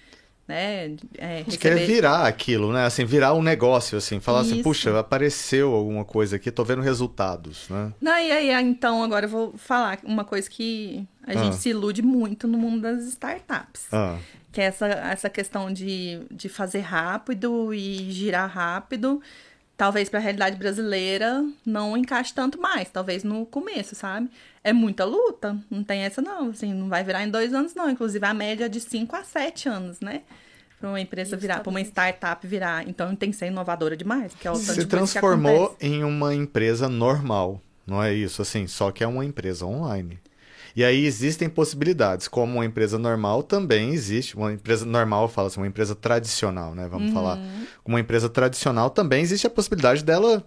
né? 0.46 0.96
É, 1.16 1.42
receber... 1.42 1.56
quer 1.58 1.86
virar 1.86 2.26
aquilo, 2.26 2.72
né? 2.72 2.84
Assim, 2.84 3.04
virar 3.04 3.34
um 3.34 3.42
negócio, 3.42 3.98
assim, 3.98 4.20
falar 4.20 4.40
assim, 4.40 4.48
Isso. 4.48 4.54
assim, 4.56 4.62
puxa, 4.62 4.98
apareceu 4.98 5.74
alguma 5.74 6.04
coisa 6.04 6.36
aqui, 6.36 6.50
tô 6.50 6.64
vendo 6.64 6.82
resultados, 6.82 7.68
né? 7.68 7.92
Não, 8.00 8.18
e 8.18 8.32
aí, 8.32 8.50
então, 8.62 9.02
agora 9.02 9.26
eu 9.26 9.30
vou 9.30 9.54
falar 9.56 9.98
uma 10.04 10.24
coisa 10.24 10.48
que 10.48 11.06
a 11.26 11.32
ah. 11.32 11.36
gente 11.36 11.56
se 11.56 11.70
ilude 11.70 12.02
muito 12.02 12.46
no 12.46 12.58
mundo 12.58 12.82
das 12.82 13.04
startups. 13.04 13.86
Ah 13.92 14.18
que 14.54 14.60
é 14.60 14.64
essa, 14.66 14.86
essa 14.86 15.28
questão 15.28 15.70
de, 15.72 16.20
de 16.30 16.48
fazer 16.48 16.78
rápido 16.78 17.74
e 17.74 18.12
girar 18.12 18.48
rápido, 18.48 19.20
talvez 19.76 20.08
para 20.08 20.20
a 20.20 20.22
realidade 20.22 20.56
brasileira 20.56 21.44
não 21.66 21.96
encaixe 21.96 22.32
tanto 22.32 22.60
mais, 22.60 22.88
talvez 22.88 23.24
no 23.24 23.44
começo, 23.44 23.96
sabe? 23.96 24.30
É 24.64 24.72
muita 24.72 25.04
luta, 25.04 25.58
não 25.70 25.84
tem 25.84 26.00
essa 26.00 26.22
não, 26.22 26.48
assim, 26.48 26.72
não 26.72 26.88
vai 26.88 27.04
virar 27.04 27.22
em 27.22 27.30
dois 27.30 27.52
anos 27.52 27.74
não, 27.74 27.90
inclusive 27.90 28.24
a 28.24 28.32
média 28.32 28.64
é 28.64 28.68
de 28.68 28.80
5 28.80 29.14
a 29.14 29.22
7 29.22 29.68
anos, 29.68 30.00
né? 30.00 30.22
Para 30.80 30.88
uma 30.88 31.00
empresa 31.00 31.36
virar, 31.36 31.60
para 31.60 31.68
uma 31.68 31.82
startup 31.82 32.46
virar, 32.46 32.88
então 32.88 33.14
tem 33.14 33.30
que 33.30 33.36
ser 33.36 33.48
inovadora 33.48 33.94
demais, 33.94 34.34
que 34.34 34.48
é 34.48 34.50
o 34.50 34.56
Se 34.56 34.86
transformou 34.86 35.76
em 35.78 36.02
uma 36.02 36.34
empresa 36.34 36.88
normal, 36.88 37.60
não 37.86 38.02
é 38.02 38.14
isso, 38.14 38.40
assim, 38.40 38.66
só 38.66 38.90
que 38.90 39.04
é 39.04 39.06
uma 39.06 39.24
empresa 39.24 39.66
online. 39.66 40.18
E 40.76 40.82
aí 40.82 41.04
existem 41.04 41.48
possibilidades, 41.48 42.26
como 42.26 42.54
uma 42.54 42.64
empresa 42.64 42.98
normal 42.98 43.42
também 43.42 43.90
existe, 43.90 44.34
uma 44.34 44.52
empresa 44.52 44.84
normal, 44.84 45.28
fala 45.28 45.46
assim, 45.46 45.60
uma 45.60 45.68
empresa 45.68 45.94
tradicional, 45.94 46.74
né? 46.74 46.88
Vamos 46.88 47.08
uhum. 47.08 47.14
falar. 47.14 47.38
Uma 47.84 48.00
empresa 48.00 48.28
tradicional 48.28 48.90
também 48.90 49.22
existe 49.22 49.46
a 49.46 49.50
possibilidade 49.50 50.02
dela 50.02 50.44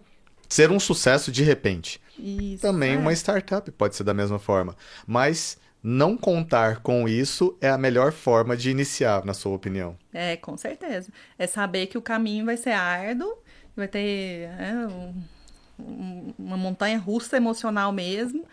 ser 0.47 0.71
um 0.71 0.79
sucesso 0.79 1.31
de 1.31 1.43
repente. 1.43 2.01
Isso, 2.17 2.61
também 2.61 2.93
é. 2.93 2.97
uma 2.97 3.13
startup 3.13 3.69
pode 3.71 3.95
ser 3.95 4.03
da 4.03 4.13
mesma 4.13 4.39
forma. 4.39 4.75
Mas 5.05 5.57
não 5.81 6.17
contar 6.17 6.81
com 6.81 7.07
isso 7.07 7.57
é 7.61 7.69
a 7.69 7.77
melhor 7.77 8.11
forma 8.11 8.57
de 8.57 8.69
iniciar, 8.69 9.23
na 9.23 9.33
sua 9.33 9.53
opinião. 9.53 9.97
É, 10.13 10.35
com 10.35 10.57
certeza. 10.57 11.11
É 11.37 11.47
saber 11.47 11.87
que 11.87 11.97
o 11.97 12.01
caminho 12.01 12.45
vai 12.45 12.57
ser 12.57 12.71
árduo, 12.71 13.37
vai 13.75 13.87
ter 13.87 14.49
é, 14.59 14.73
um, 15.79 16.33
uma 16.37 16.57
montanha 16.57 16.97
russa 16.97 17.37
emocional 17.37 17.91
mesmo. 17.91 18.43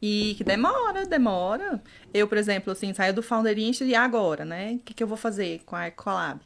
E 0.00 0.34
que 0.36 0.44
demora, 0.44 1.04
demora. 1.04 1.82
Eu, 2.14 2.28
por 2.28 2.38
exemplo, 2.38 2.72
assim, 2.72 2.94
saio 2.94 3.12
do 3.12 3.22
Founder 3.22 3.58
Institute 3.58 3.90
e 3.90 3.96
agora, 3.96 4.44
né? 4.44 4.74
O 4.74 4.78
que, 4.78 4.94
que 4.94 5.02
eu 5.02 5.08
vou 5.08 5.16
fazer 5.16 5.60
com 5.66 5.74
a 5.74 5.80
Arcolab? 5.80 6.40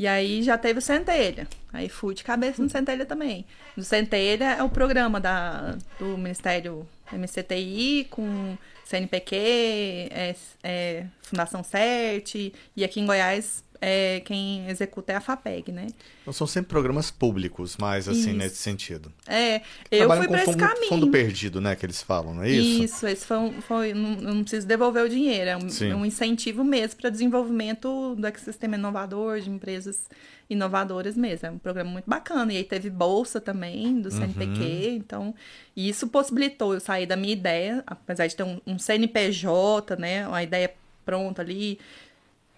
E 0.00 0.06
aí 0.06 0.42
já 0.42 0.56
teve 0.56 0.78
o 0.78 0.82
Centelha. 0.82 1.46
Aí 1.70 1.86
fui 1.90 2.14
de 2.14 2.24
cabeça 2.24 2.62
no 2.62 2.70
Centelha 2.70 3.04
também. 3.04 3.44
No 3.76 3.84
Centelha 3.84 4.52
é 4.54 4.62
o 4.62 4.70
programa 4.70 5.20
da, 5.20 5.76
do 5.98 6.16
Ministério 6.16 6.88
MCTI 7.12 8.06
com 8.08 8.56
CNPq, 8.82 9.36
é, 9.36 10.34
é, 10.62 11.04
Fundação 11.20 11.62
CERT, 11.62 12.50
e 12.74 12.82
aqui 12.82 12.98
em 12.98 13.04
Goiás 13.04 13.62
é, 13.80 14.20
quem 14.20 14.68
executa 14.68 15.12
é 15.12 15.16
a 15.16 15.20
FAPEG, 15.20 15.72
né? 15.72 15.86
Então 16.22 16.32
são 16.32 16.46
sempre 16.46 16.68
programas 16.68 17.10
públicos, 17.10 17.76
mais 17.76 18.08
assim, 18.08 18.30
Isso. 18.30 18.32
nesse 18.32 18.56
sentido. 18.56 19.12
É, 19.26 19.62
eu 19.90 19.98
Trabalham 20.00 20.22
fui 20.22 20.28
pra 20.28 20.42
esse 20.42 20.52
fundo, 20.52 20.58
caminho. 20.58 20.88
fundo 20.88 21.10
perdido, 21.10 21.60
né, 21.60 21.74
que 21.74 21.86
eles 21.86 22.02
falam, 22.02 22.34
não 22.34 22.42
é 22.42 22.50
isso? 22.50 22.84
Isso, 22.84 23.06
esse 23.06 23.26
foi, 23.26 23.36
um, 23.38 23.60
foi 23.62 23.94
não, 23.94 24.10
não 24.16 24.42
preciso 24.42 24.66
devolver 24.66 25.04
o 25.04 25.08
dinheiro, 25.08 25.50
é 25.50 25.56
um, 25.56 25.96
um 25.98 26.04
incentivo 26.04 26.62
mesmo 26.62 27.00
para 27.00 27.10
desenvolvimento 27.10 28.14
do 28.16 28.26
ecossistema 28.26 28.76
inovador, 28.76 29.40
de 29.40 29.50
empresas 29.50 30.08
inovadoras 30.50 31.16
mesmo. 31.16 31.46
É 31.46 31.50
um 31.50 31.58
programa 31.58 31.90
muito 31.90 32.10
bacana. 32.10 32.52
E 32.52 32.56
aí 32.56 32.64
teve 32.64 32.90
bolsa 32.90 33.40
também 33.40 34.00
do 34.00 34.10
CNPq, 34.10 34.96
então 34.96 35.32
e 35.76 35.88
isso 35.88 36.08
possibilitou 36.08 36.74
eu 36.74 36.80
sair 36.80 37.06
da 37.06 37.16
minha 37.16 37.32
ideia, 37.32 37.84
apesar 37.86 38.26
de 38.26 38.34
ter 38.34 38.42
um, 38.42 38.60
um 38.66 38.78
CNPJ, 38.78 39.96
né, 39.96 40.26
uma 40.26 40.42
ideia 40.42 40.74
pronta 41.04 41.40
ali, 41.40 41.78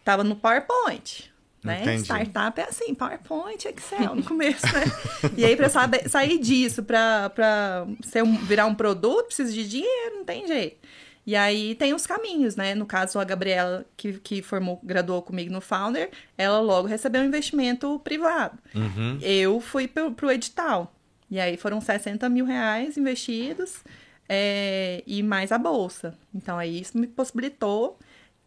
tava 0.04 0.24
no 0.24 0.36
PowerPoint. 0.36 1.30
Né? 1.62 1.82
Entendi. 1.82 2.02
Startup 2.02 2.60
é 2.60 2.64
assim, 2.64 2.92
PowerPoint, 2.94 3.68
Excel 3.68 4.16
no 4.16 4.22
começo, 4.24 4.66
né? 4.66 4.84
e 5.36 5.44
aí, 5.44 5.56
para 5.56 5.68
sair 5.68 6.38
disso, 6.38 6.82
para 6.82 7.86
um, 8.24 8.36
virar 8.38 8.66
um 8.66 8.74
produto, 8.74 9.26
precisa 9.26 9.52
de 9.52 9.68
dinheiro, 9.68 10.16
não 10.16 10.24
tem 10.24 10.46
jeito. 10.46 10.76
E 11.24 11.36
aí 11.36 11.76
tem 11.76 11.94
os 11.94 12.04
caminhos, 12.04 12.56
né? 12.56 12.74
No 12.74 12.84
caso, 12.84 13.18
a 13.20 13.24
Gabriela, 13.24 13.86
que, 13.96 14.14
que 14.14 14.42
formou, 14.42 14.80
graduou 14.82 15.22
comigo 15.22 15.52
no 15.52 15.60
Founder, 15.60 16.10
ela 16.36 16.58
logo 16.58 16.88
recebeu 16.88 17.22
um 17.22 17.26
investimento 17.26 18.00
privado. 18.00 18.58
Uhum. 18.74 19.18
Eu 19.22 19.60
fui 19.60 19.86
pro, 19.86 20.10
pro 20.10 20.32
edital. 20.32 20.92
E 21.30 21.38
aí 21.38 21.56
foram 21.56 21.80
60 21.80 22.28
mil 22.28 22.44
reais 22.44 22.98
investidos 22.98 23.84
é, 24.28 25.02
e 25.06 25.22
mais 25.22 25.52
a 25.52 25.58
bolsa. 25.58 26.18
Então 26.34 26.58
aí 26.58 26.80
isso 26.80 26.98
me 26.98 27.06
possibilitou 27.06 27.98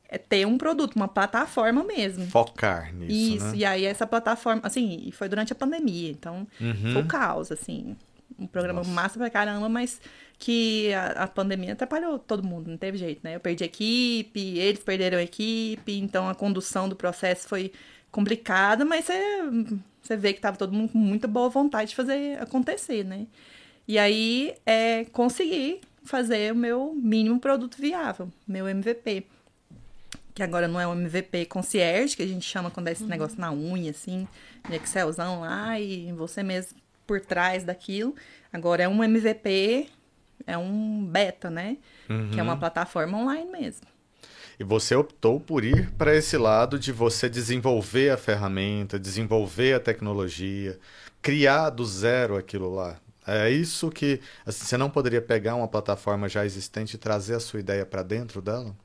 é, 0.09 0.17
ter 0.17 0.45
um 0.45 0.57
produto, 0.57 0.95
uma 0.95 1.07
plataforma 1.07 1.83
mesmo. 1.83 2.25
Focar 2.27 2.93
nisso, 2.93 3.35
Isso, 3.37 3.45
né? 3.47 3.57
e 3.57 3.65
aí 3.65 3.85
essa 3.85 4.05
plataforma, 4.07 4.61
assim, 4.63 5.03
e 5.05 5.11
foi 5.11 5.27
durante 5.29 5.51
a 5.51 5.55
pandemia, 5.55 6.09
então 6.11 6.47
Uhum. 6.59 6.91
foi 6.93 7.01
o 7.01 7.05
caos, 7.05 7.51
assim. 7.51 7.95
Um 8.37 8.47
programa 8.47 8.79
Nossa. 8.79 8.91
massa 8.91 9.17
pra 9.19 9.29
caramba, 9.29 9.69
mas 9.69 10.01
que 10.37 10.93
a, 10.93 11.23
a 11.23 11.27
pandemia 11.27 11.71
atrapalhou 11.73 12.19
todo 12.19 12.43
mundo, 12.43 12.69
não 12.69 12.77
teve 12.77 12.97
jeito, 12.97 13.21
né? 13.23 13.35
Eu 13.35 13.39
perdi 13.39 13.63
a 13.63 13.67
equipe, 13.67 14.57
eles 14.57 14.83
perderam 14.83 15.17
a 15.17 15.23
equipe, 15.23 15.97
então 15.97 16.27
a 16.27 16.35
condução 16.35 16.89
do 16.89 16.95
processo 16.95 17.47
foi 17.47 17.71
complicada, 18.11 18.83
mas 18.85 19.05
você, 19.05 19.19
você 20.01 20.17
vê 20.17 20.33
que 20.33 20.41
tava 20.41 20.57
todo 20.57 20.73
mundo 20.73 20.91
com 20.91 20.97
muita 20.97 21.27
boa 21.27 21.49
vontade 21.49 21.89
de 21.91 21.95
fazer 21.95 22.37
acontecer, 22.41 23.03
né? 23.05 23.25
E 23.87 23.97
aí 23.97 24.53
é, 24.65 25.05
consegui 25.05 25.79
fazer 26.03 26.51
o 26.51 26.55
meu 26.55 26.93
mínimo 26.95 27.39
produto 27.39 27.77
viável, 27.79 28.29
meu 28.47 28.67
MVP 28.67 29.25
que 30.35 30.43
agora 30.43 30.67
não 30.67 30.79
é 30.79 30.85
um 30.87 30.93
MVP 30.93 31.45
concierge, 31.45 32.15
que 32.17 32.23
a 32.23 32.27
gente 32.27 32.45
chama 32.45 32.69
quando 32.69 32.89
é 32.89 32.91
esse 32.91 33.03
Uhum. 33.03 33.09
negócio 33.09 33.39
na 33.39 33.51
unha, 33.53 33.91
assim, 33.91 34.27
de 34.69 34.75
Excelzão 34.75 35.39
lá, 35.41 35.79
e 35.79 36.11
você 36.11 36.43
mesmo 36.43 36.77
por 37.07 37.21
trás 37.21 37.63
daquilo. 37.63 38.13
Agora 38.53 38.83
é 38.83 38.87
um 38.89 39.03
MVP, 39.03 39.89
é 40.45 40.57
um 40.57 41.05
beta, 41.05 41.49
né? 41.49 41.77
Que 42.31 42.39
é 42.39 42.43
Uhum. 42.43 42.49
uma 42.49 42.57
plataforma 42.57 43.17
online 43.17 43.49
mesmo. 43.49 43.87
E 44.59 44.63
você 44.63 44.95
optou 44.95 45.39
por 45.39 45.63
ir 45.63 45.91
para 45.91 46.15
esse 46.15 46.37
lado 46.37 46.77
de 46.79 46.91
você 46.91 47.29
desenvolver 47.29 48.09
a 48.11 48.17
ferramenta, 48.17 48.99
desenvolver 48.99 49.73
a 49.73 49.79
tecnologia, 49.79 50.79
criar 51.21 51.69
do 51.69 51.85
zero 51.85 52.37
aquilo 52.37 52.73
lá. 52.73 52.99
É 53.27 53.49
isso 53.49 53.89
que 53.89 54.21
assim, 54.45 54.65
você 54.65 54.77
não 54.77 54.89
poderia 54.89 55.21
pegar 55.21 55.55
uma 55.55 55.67
plataforma 55.67 56.29
já 56.29 56.45
existente 56.45 56.95
e 56.95 56.99
trazer 56.99 57.35
a 57.35 57.39
sua 57.39 57.59
ideia 57.59 57.85
para 57.85 58.03
dentro 58.03 58.41
dela? 58.41 58.75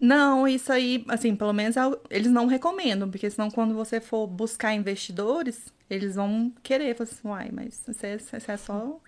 Não, 0.00 0.48
isso 0.48 0.72
aí, 0.72 1.04
assim, 1.08 1.36
pelo 1.36 1.52
menos 1.52 1.76
é 1.76 1.82
eles 2.08 2.32
não 2.32 2.46
recomendam, 2.46 3.10
porque 3.10 3.28
senão 3.28 3.50
quando 3.50 3.74
você 3.74 4.00
for 4.00 4.26
buscar 4.26 4.74
investidores, 4.74 5.72
eles 5.90 6.14
vão 6.14 6.52
querer, 6.62 6.96
falar 6.96 7.10
assim, 7.10 7.28
uai, 7.28 7.50
mas 7.52 7.82
você, 7.86 8.18
você 8.18 8.52
é 8.52 8.56
só 8.56 8.98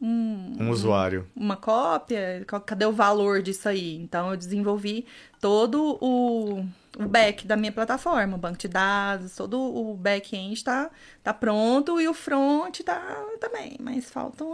um, 0.00 0.56
Um 0.58 0.70
usuário. 0.70 1.28
uma 1.36 1.56
cópia, 1.56 2.44
cadê 2.66 2.84
o 2.86 2.92
valor 2.92 3.40
disso 3.40 3.68
aí? 3.68 3.94
Então 3.96 4.30
eu 4.30 4.36
desenvolvi 4.36 5.06
todo 5.40 5.96
o, 6.00 6.66
o 6.98 7.06
back 7.08 7.46
da 7.46 7.56
minha 7.56 7.70
plataforma, 7.70 8.34
o 8.36 8.40
banco 8.40 8.58
de 8.58 8.66
dados, 8.68 9.36
todo 9.36 9.60
o 9.60 9.94
back-end 9.96 10.64
tá, 10.64 10.90
tá 11.22 11.32
pronto 11.32 12.00
e 12.00 12.08
o 12.08 12.14
front 12.14 12.80
tá 12.80 13.00
também, 13.40 13.76
mas 13.80 14.10
falta 14.10 14.44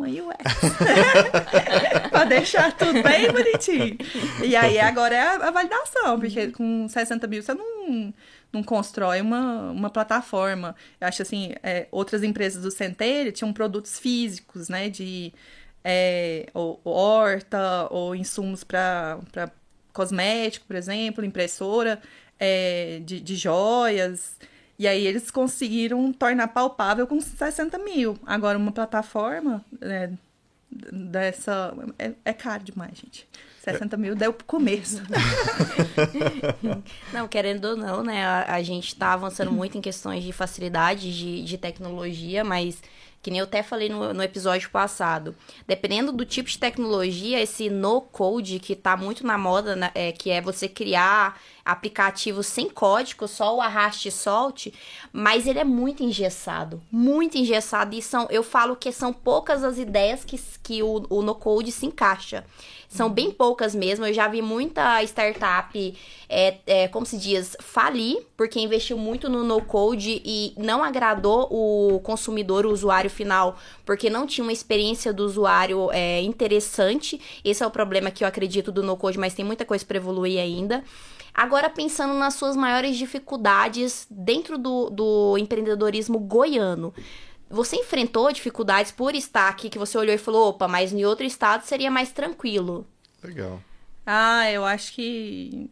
uma 0.00 0.08
UX. 0.08 0.36
pra 2.10 2.24
deixar 2.24 2.72
tudo 2.72 3.02
bem 3.02 3.30
bonitinho. 3.30 3.98
E 4.42 4.56
aí 4.56 4.78
agora 4.78 5.14
é 5.14 5.20
a, 5.20 5.50
validação, 5.50 6.18
porque 6.18 6.48
com 6.48 6.88
60 6.88 7.26
mil 7.26 7.42
você 7.42 7.52
não, 7.52 8.14
não 8.52 8.62
constrói 8.62 9.20
uma, 9.20 9.70
uma 9.70 9.90
plataforma. 9.90 10.74
Eu 11.00 11.08
acho 11.08 11.20
assim, 11.22 11.52
é, 11.62 11.86
outras 11.90 12.22
empresas 12.22 12.62
do 12.62 12.70
Centelha 12.70 13.30
tinham 13.30 13.52
produtos 13.52 13.98
físicos, 13.98 14.68
né? 14.68 14.88
De 14.88 15.32
é, 15.84 16.46
ou 16.54 16.80
horta, 16.84 17.86
ou 17.90 18.14
insumos 18.14 18.64
para 18.64 19.18
cosmético, 19.92 20.66
por 20.66 20.76
exemplo, 20.76 21.24
impressora 21.24 22.00
é, 22.38 23.00
de, 23.04 23.20
de 23.20 23.36
joias. 23.36 24.36
E 24.80 24.88
aí 24.88 25.06
eles 25.06 25.30
conseguiram 25.30 26.10
tornar 26.10 26.48
palpável 26.48 27.06
com 27.06 27.20
60 27.20 27.76
mil. 27.76 28.18
Agora, 28.24 28.56
uma 28.56 28.72
plataforma 28.72 29.62
é, 29.78 30.08
dessa. 30.70 31.74
É, 31.98 32.12
é 32.24 32.32
caro 32.32 32.64
demais, 32.64 32.96
gente. 32.96 33.28
60 33.58 33.94
mil 33.98 34.14
deu 34.14 34.32
pro 34.32 34.46
começo. 34.46 35.02
Não, 37.12 37.28
querendo 37.28 37.66
ou 37.66 37.76
não, 37.76 38.02
né? 38.02 38.24
A, 38.24 38.54
a 38.54 38.62
gente 38.62 38.96
tá 38.96 39.12
avançando 39.12 39.52
muito 39.52 39.76
em 39.76 39.82
questões 39.82 40.24
de 40.24 40.32
facilidade 40.32 41.14
de, 41.14 41.44
de 41.44 41.58
tecnologia, 41.58 42.42
mas 42.42 42.82
que 43.22 43.30
nem 43.30 43.40
eu 43.40 43.44
até 43.44 43.62
falei 43.62 43.88
no, 43.88 44.14
no 44.14 44.22
episódio 44.22 44.70
passado, 44.70 45.34
dependendo 45.66 46.10
do 46.12 46.24
tipo 46.24 46.48
de 46.48 46.58
tecnologia, 46.58 47.40
esse 47.40 47.68
no-code 47.68 48.58
que 48.58 48.74
tá 48.74 48.96
muito 48.96 49.26
na 49.26 49.36
moda, 49.36 49.76
né, 49.76 49.90
é, 49.94 50.12
que 50.12 50.30
é 50.30 50.40
você 50.40 50.68
criar 50.68 51.40
aplicativos 51.64 52.46
sem 52.46 52.68
código, 52.68 53.28
só 53.28 53.56
o 53.56 53.60
arraste 53.60 54.08
e 54.08 54.12
solte, 54.12 54.72
mas 55.12 55.46
ele 55.46 55.58
é 55.58 55.64
muito 55.64 56.02
engessado, 56.02 56.82
muito 56.90 57.36
engessado, 57.36 57.94
e 57.94 58.00
são, 58.00 58.26
eu 58.30 58.42
falo 58.42 58.74
que 58.74 58.90
são 58.90 59.12
poucas 59.12 59.62
as 59.62 59.78
ideias 59.78 60.24
que, 60.24 60.40
que 60.62 60.82
o, 60.82 61.06
o 61.10 61.22
no-code 61.22 61.70
se 61.70 61.86
encaixa. 61.86 62.44
São 62.90 63.08
bem 63.08 63.30
poucas 63.30 63.72
mesmo. 63.72 64.04
Eu 64.04 64.12
já 64.12 64.26
vi 64.26 64.42
muita 64.42 65.00
startup, 65.04 65.98
é, 66.28 66.56
é, 66.66 66.88
como 66.88 67.06
se 67.06 67.16
diz, 67.16 67.56
falir, 67.60 68.26
porque 68.36 68.58
investiu 68.58 68.98
muito 68.98 69.28
no 69.28 69.44
no-code 69.44 70.20
e 70.24 70.52
não 70.56 70.82
agradou 70.82 71.46
o 71.52 72.00
consumidor, 72.00 72.66
o 72.66 72.72
usuário 72.72 73.08
final, 73.10 73.58
porque 73.84 74.08
não 74.08 74.26
tinha 74.26 74.42
uma 74.42 74.52
experiência 74.52 75.12
do 75.12 75.24
usuário 75.24 75.90
é, 75.92 76.22
interessante. 76.22 77.20
Esse 77.44 77.62
é 77.62 77.66
o 77.66 77.70
problema 77.70 78.10
que 78.10 78.24
eu 78.24 78.28
acredito 78.28 78.72
do 78.72 78.82
no-code, 78.82 79.18
mas 79.18 79.34
tem 79.34 79.44
muita 79.44 79.64
coisa 79.64 79.84
para 79.84 79.98
evoluir 79.98 80.40
ainda. 80.40 80.82
Agora, 81.34 81.70
pensando 81.70 82.14
nas 82.14 82.34
suas 82.34 82.56
maiores 82.56 82.96
dificuldades 82.96 84.06
dentro 84.10 84.58
do, 84.58 84.90
do 84.90 85.38
empreendedorismo 85.38 86.18
goiano. 86.18 86.92
Você 87.48 87.76
enfrentou 87.76 88.32
dificuldades 88.32 88.92
por 88.92 89.14
estar 89.14 89.48
aqui, 89.48 89.68
que 89.68 89.78
você 89.78 89.98
olhou 89.98 90.14
e 90.14 90.18
falou, 90.18 90.50
opa, 90.50 90.68
mas 90.68 90.92
em 90.92 91.04
outro 91.04 91.26
estado 91.26 91.64
seria 91.64 91.90
mais 91.90 92.12
tranquilo. 92.12 92.86
Legal. 93.22 93.60
Ah, 94.06 94.50
eu 94.50 94.64
acho 94.64 94.92
que. 94.92 95.70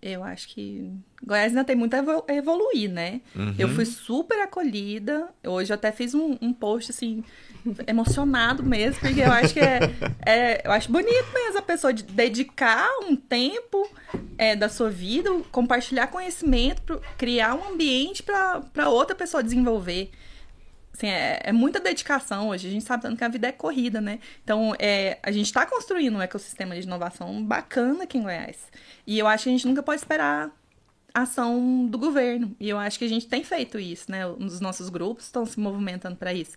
Eu 0.00 0.24
acho 0.24 0.48
que. 0.48 0.90
Goiás 1.22 1.48
ainda 1.52 1.64
tem 1.64 1.76
muito 1.76 1.94
a 1.94 1.98
evol- 1.98 2.24
a 2.28 2.32
evoluir, 2.34 2.90
né? 2.90 3.20
Eu 3.58 3.68
fui 3.68 3.84
super 3.84 4.40
acolhida. 4.40 5.28
Hoje 5.46 5.70
eu 5.70 5.74
até 5.74 5.92
fiz 5.92 6.14
um, 6.14 6.36
um 6.40 6.52
post 6.52 6.90
assim, 6.90 7.22
emocionado 7.86 8.62
mesmo, 8.62 9.00
porque 9.00 9.20
eu 9.20 9.30
acho 9.30 9.52
que 9.54 9.60
é, 9.60 9.80
é- 10.24 10.62
Eu 10.64 10.72
acho 10.72 10.90
bonito 10.90 11.26
mesmo 11.34 11.58
a 11.58 11.62
pessoa 11.62 11.92
de 11.92 12.02
dedicar 12.04 12.88
um 13.08 13.14
tempo 13.14 13.88
é, 14.38 14.56
da 14.56 14.68
sua 14.68 14.90
vida, 14.90 15.30
compartilhar 15.52 16.06
conhecimento, 16.06 16.82
pro- 16.82 17.02
criar 17.18 17.54
um 17.54 17.72
ambiente 17.74 18.22
para 18.22 18.88
outra 18.88 19.14
pessoa 19.14 19.42
desenvolver. 19.42 20.10
Assim, 20.94 21.06
é, 21.08 21.40
é 21.44 21.52
muita 21.52 21.78
dedicação 21.80 22.48
hoje. 22.48 22.66
A 22.66 22.70
gente 22.70 22.84
sabe 22.84 23.02
tanto 23.02 23.16
que 23.16 23.24
a 23.24 23.28
vida 23.28 23.46
é 23.48 23.52
corrida, 23.52 24.00
né? 24.00 24.18
Então, 24.42 24.74
é, 24.78 25.18
a 25.22 25.30
gente 25.30 25.46
está 25.46 25.64
construindo 25.66 26.16
um 26.16 26.22
ecossistema 26.22 26.74
de 26.74 26.82
inovação 26.86 27.42
bacana 27.44 28.04
aqui 28.04 28.18
em 28.18 28.22
Goiás. 28.22 28.56
E 29.06 29.18
eu 29.18 29.26
acho 29.26 29.44
que 29.44 29.50
a 29.50 29.52
gente 29.52 29.66
nunca 29.66 29.82
pode 29.82 30.00
esperar 30.00 30.50
ação 31.14 31.86
do 31.86 31.98
governo. 31.98 32.54
E 32.60 32.68
eu 32.68 32.78
acho 32.78 32.98
que 32.98 33.04
a 33.04 33.08
gente 33.08 33.26
tem 33.26 33.42
feito 33.44 33.78
isso, 33.78 34.10
né? 34.10 34.26
Os 34.26 34.60
nossos 34.60 34.88
grupos 34.88 35.24
estão 35.26 35.44
se 35.46 35.58
movimentando 35.58 36.16
para 36.16 36.32
isso. 36.32 36.56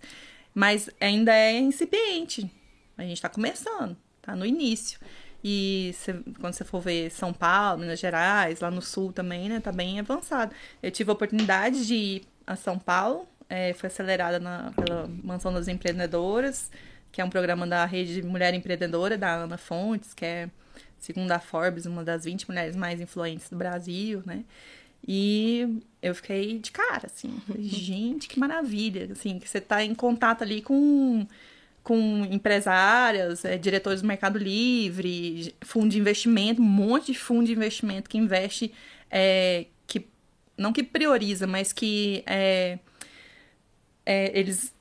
Mas 0.54 0.89
ainda 0.99 1.34
é 1.34 1.58
incipiente. 1.60 2.49
A 2.97 3.01
gente 3.04 3.14
está 3.14 3.30
começando, 3.30 3.97
tá 4.22 4.36
no 4.36 4.45
início. 4.45 4.99
E 5.43 5.91
cê- 5.95 6.16
quando 6.39 6.54
você 6.54 6.64
for 6.64 6.80
ver 6.82 7.10
São 7.12 7.34
Paulo, 7.34 7.82
Minas 7.82 7.99
Gerais, 7.99 8.60
lá 8.62 8.72
no 8.72 8.82
sul 8.82 9.12
também, 9.12 9.49
né? 9.49 9.60
Tá 9.60 9.72
bem 9.72 9.99
avançado. 9.99 10.54
Eu 10.82 10.91
tive 10.91 11.10
a 11.10 11.14
oportunidade 11.14 11.86
de 11.86 11.95
ir 11.95 12.22
a 12.47 12.56
São 12.56 12.78
Paulo, 12.80 13.28
é, 13.49 13.74
foi 13.74 13.88
acelerada 13.88 14.39
na, 14.39 14.72
pela 14.76 15.08
Mansão 15.24 15.54
das 15.54 15.68
Empreendedoras. 15.68 16.70
que 17.12 17.22
é 17.22 17.26
um 17.26 17.30
programa 17.30 17.68
da 17.68 17.86
Rede 17.86 18.24
Mulher 18.24 18.54
Empreendedora, 18.54 19.18
da 19.18 19.34
Ana 19.36 19.58
Fontes, 19.58 20.14
que 20.14 20.26
é, 20.26 20.49
segundo 21.04 21.32
a 21.32 21.39
Forbes, 21.39 21.86
uma 21.86 22.04
das 22.04 22.26
20 22.26 22.47
mulheres 22.47 22.76
mais 22.76 23.01
influentes 23.01 23.49
do 23.49 23.56
Brasil, 23.58 24.24
né? 24.26 24.43
E 25.06 25.82
eu 26.01 26.16
fiquei 26.16 26.60
de 26.60 26.72
cara, 26.72 27.08
assim, 27.08 27.41
gente, 27.60 28.28
que 28.28 28.39
maravilha, 28.39 29.10
assim, 29.12 29.38
que 29.38 29.49
você 29.49 29.58
está 29.58 29.84
em 29.84 29.93
contato 29.93 30.43
ali 30.43 30.62
com 30.62 31.28
com 31.84 32.26
empresárias, 32.32 33.43
é, 33.43 33.58
diretores 33.58 34.01
do 34.01 34.08
Mercado 34.08 34.39
Livre, 34.39 35.54
fundo 35.62 35.89
de 35.89 35.99
investimento, 35.99 36.62
um 36.62 36.66
monte 36.66 37.12
de 37.12 37.20
fundo 37.20 37.45
de 37.45 37.51
investimento 37.51 38.10
que 38.10 38.18
investe, 38.18 38.74
é, 39.12 39.66
que 39.86 40.08
não 40.58 40.72
que 40.72 40.82
prioriza, 40.82 41.45
mas 41.45 41.74
que 41.74 42.24
é, 42.26 42.80
é, 44.06 44.39
eles 44.39 44.74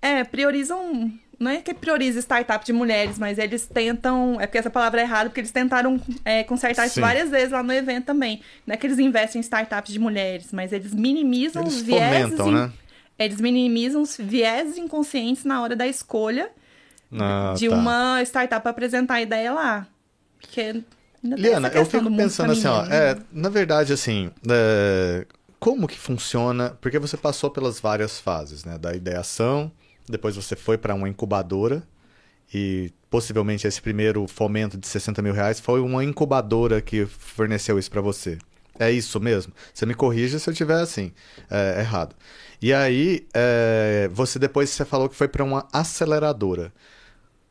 é, 0.00 0.24
priorizam. 0.24 1.12
Não 1.38 1.50
é 1.52 1.58
que 1.62 1.72
prioriza 1.72 2.18
startup 2.20 2.64
de 2.66 2.72
mulheres, 2.72 3.16
mas 3.18 3.38
eles 3.38 3.64
tentam. 3.66 4.40
É 4.40 4.46
porque 4.46 4.58
essa 4.58 4.70
palavra 4.70 5.00
é 5.00 5.04
errada, 5.04 5.30
porque 5.30 5.40
eles 5.40 5.52
tentaram 5.52 6.00
é, 6.24 6.42
consertar 6.42 6.86
isso 6.86 7.00
várias 7.00 7.30
vezes 7.30 7.52
lá 7.52 7.62
no 7.62 7.72
evento 7.72 8.06
também. 8.06 8.42
Não 8.66 8.74
é 8.74 8.76
que 8.76 8.86
eles 8.86 8.98
investem 8.98 9.38
em 9.38 9.42
startups 9.42 9.92
de 9.92 9.98
mulheres, 10.00 10.48
mas 10.52 10.72
eles 10.72 10.92
minimizam 10.92 11.62
Eles 11.62 11.74
os 11.76 11.82
vieses. 11.82 12.30
fomentam, 12.30 12.48
in- 12.48 12.54
né? 12.54 12.72
Eles 13.18 13.40
minimizam 13.40 14.02
os 14.02 14.16
vieses 14.16 14.76
inconscientes 14.78 15.44
na 15.44 15.62
hora 15.62 15.76
da 15.76 15.86
escolha 15.86 16.50
Ah, 17.12 17.54
de 17.56 17.68
tá. 17.68 17.74
uma 17.76 18.20
startup 18.22 18.66
apresentar 18.68 19.14
a 19.14 19.22
ideia 19.22 19.52
lá. 19.52 19.86
Porque 20.40 20.82
Liana, 21.22 21.68
eu 21.68 21.84
fico 21.84 22.14
pensando 22.16 22.52
assim, 22.52 22.66
ó, 22.66 22.84
é, 22.86 23.14
né? 23.14 23.20
na 23.32 23.48
verdade, 23.48 23.92
assim, 23.92 24.30
é, 24.48 25.26
como 25.58 25.86
que 25.88 25.98
funciona? 25.98 26.76
Porque 26.80 26.98
você 26.98 27.16
passou 27.16 27.50
pelas 27.50 27.80
várias 27.80 28.20
fases, 28.20 28.64
né? 28.64 28.78
Da 28.78 28.94
ideação, 28.94 29.70
depois 30.10 30.36
você 30.36 30.56
foi 30.56 30.78
para 30.78 30.94
uma 30.94 31.08
incubadora 31.08 31.82
e 32.52 32.92
possivelmente 33.10 33.66
esse 33.66 33.80
primeiro 33.80 34.26
fomento 34.26 34.78
de 34.78 34.86
60 34.86 35.20
mil 35.22 35.32
reais 35.34 35.60
foi 35.60 35.80
uma 35.80 36.04
incubadora 36.04 36.80
que 36.80 37.06
forneceu 37.06 37.78
isso 37.78 37.90
para 37.90 38.00
você. 38.00 38.38
É 38.78 38.90
isso 38.90 39.20
mesmo? 39.20 39.52
Você 39.74 39.84
me 39.86 39.94
corrija 39.94 40.38
se 40.38 40.48
eu 40.48 40.54
tiver 40.54 40.80
assim, 40.80 41.12
é, 41.50 41.80
errado. 41.80 42.14
E 42.62 42.72
aí, 42.72 43.26
é, 43.34 44.08
você 44.12 44.38
depois 44.38 44.70
você 44.70 44.84
falou 44.84 45.08
que 45.08 45.16
foi 45.16 45.28
para 45.28 45.44
uma 45.44 45.66
aceleradora. 45.72 46.72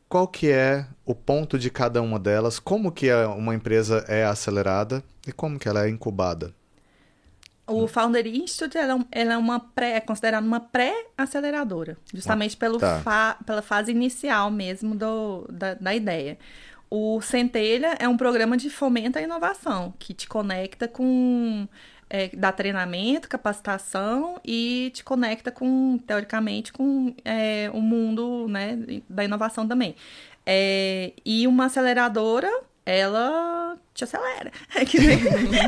Qual 0.08 0.26
que 0.28 0.50
é 0.50 0.86
o 1.04 1.14
ponto 1.14 1.58
de 1.58 1.70
cada 1.70 2.00
uma 2.02 2.18
delas? 2.18 2.58
Como 2.58 2.90
que 2.92 3.10
a- 3.10 3.28
uma 3.30 3.54
empresa 3.54 4.04
é 4.08 4.24
acelerada 4.24 5.02
e 5.26 5.32
como 5.32 5.58
que 5.58 5.68
ela 5.68 5.84
é 5.86 5.90
incubada? 5.90 6.54
O 7.68 7.86
Founder 7.86 8.26
Institute 8.26 8.76
ela, 8.78 9.00
é 9.12 9.20
ela 9.22 9.34
é 9.34 9.36
uma 9.36 9.60
pré, 9.60 9.92
é 9.96 10.00
considerada 10.00 10.46
uma 10.46 10.60
pré-aceleradora, 10.60 11.96
justamente 12.12 12.56
pelo 12.56 12.78
tá. 12.78 13.00
fa- 13.00 13.38
pela 13.44 13.62
fase 13.62 13.90
inicial 13.90 14.50
mesmo 14.50 14.94
do, 14.94 15.46
da, 15.50 15.74
da 15.74 15.94
ideia. 15.94 16.38
O 16.90 17.20
Centelha 17.20 17.96
é 17.98 18.08
um 18.08 18.16
programa 18.16 18.56
de 18.56 18.70
fomento 18.70 19.18
à 19.18 19.22
inovação, 19.22 19.92
que 19.98 20.14
te 20.14 20.26
conecta 20.26 20.88
com. 20.88 21.68
É, 22.10 22.30
dá 22.34 22.50
treinamento, 22.50 23.28
capacitação 23.28 24.40
e 24.42 24.90
te 24.94 25.04
conecta 25.04 25.50
com, 25.50 25.98
teoricamente, 26.06 26.72
com 26.72 27.14
é, 27.22 27.70
o 27.74 27.82
mundo 27.82 28.46
né, 28.48 28.78
da 29.06 29.22
inovação 29.24 29.68
também. 29.68 29.94
É, 30.46 31.12
e 31.26 31.46
uma 31.46 31.66
aceleradora, 31.66 32.50
ela 32.90 33.76
te 33.94 34.04
acelera. 34.04 34.50
É 34.74 34.84
que 34.84 34.98
nem, 34.98 35.18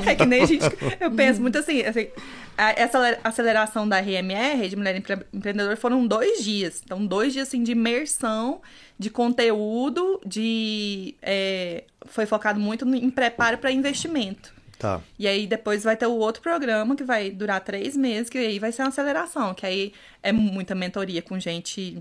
é 0.06 0.14
que 0.14 0.24
nem 0.26 0.42
a 0.42 0.46
gente. 0.46 0.64
Eu 1.00 1.10
penso 1.10 1.40
muito 1.40 1.58
assim, 1.58 1.82
assim, 1.82 2.08
a- 2.56 2.70
essa 2.72 2.84
acelera- 2.98 3.20
aceleração 3.24 3.88
da 3.88 3.98
RMR, 4.00 4.56
Rede 4.56 4.76
Mulher 4.76 4.96
Empre- 4.96 5.26
Empreendedora, 5.32 5.76
foram 5.76 6.06
dois 6.06 6.42
dias. 6.42 6.80
Então, 6.84 7.04
dois 7.04 7.32
dias 7.32 7.48
assim, 7.48 7.62
de 7.62 7.72
imersão, 7.72 8.60
de 8.98 9.10
conteúdo, 9.10 10.20
de. 10.24 11.14
é, 11.22 11.84
foi 12.06 12.24
focado 12.26 12.58
muito 12.58 12.84
em 12.94 13.10
preparo 13.10 13.58
para 13.58 13.70
investimento. 13.70 14.52
Tá. 14.78 14.98
E 15.18 15.28
aí 15.28 15.46
depois 15.46 15.84
vai 15.84 15.94
ter 15.94 16.06
o 16.06 16.12
outro 16.16 16.40
programa 16.42 16.96
que 16.96 17.04
vai 17.04 17.30
durar 17.30 17.60
três 17.60 17.94
meses, 17.94 18.30
que 18.30 18.38
aí 18.38 18.58
vai 18.58 18.72
ser 18.72 18.80
uma 18.80 18.88
aceleração, 18.88 19.52
que 19.52 19.66
aí 19.66 19.92
é 20.22 20.32
muita 20.32 20.74
mentoria 20.74 21.20
com 21.20 21.38
gente 21.38 21.98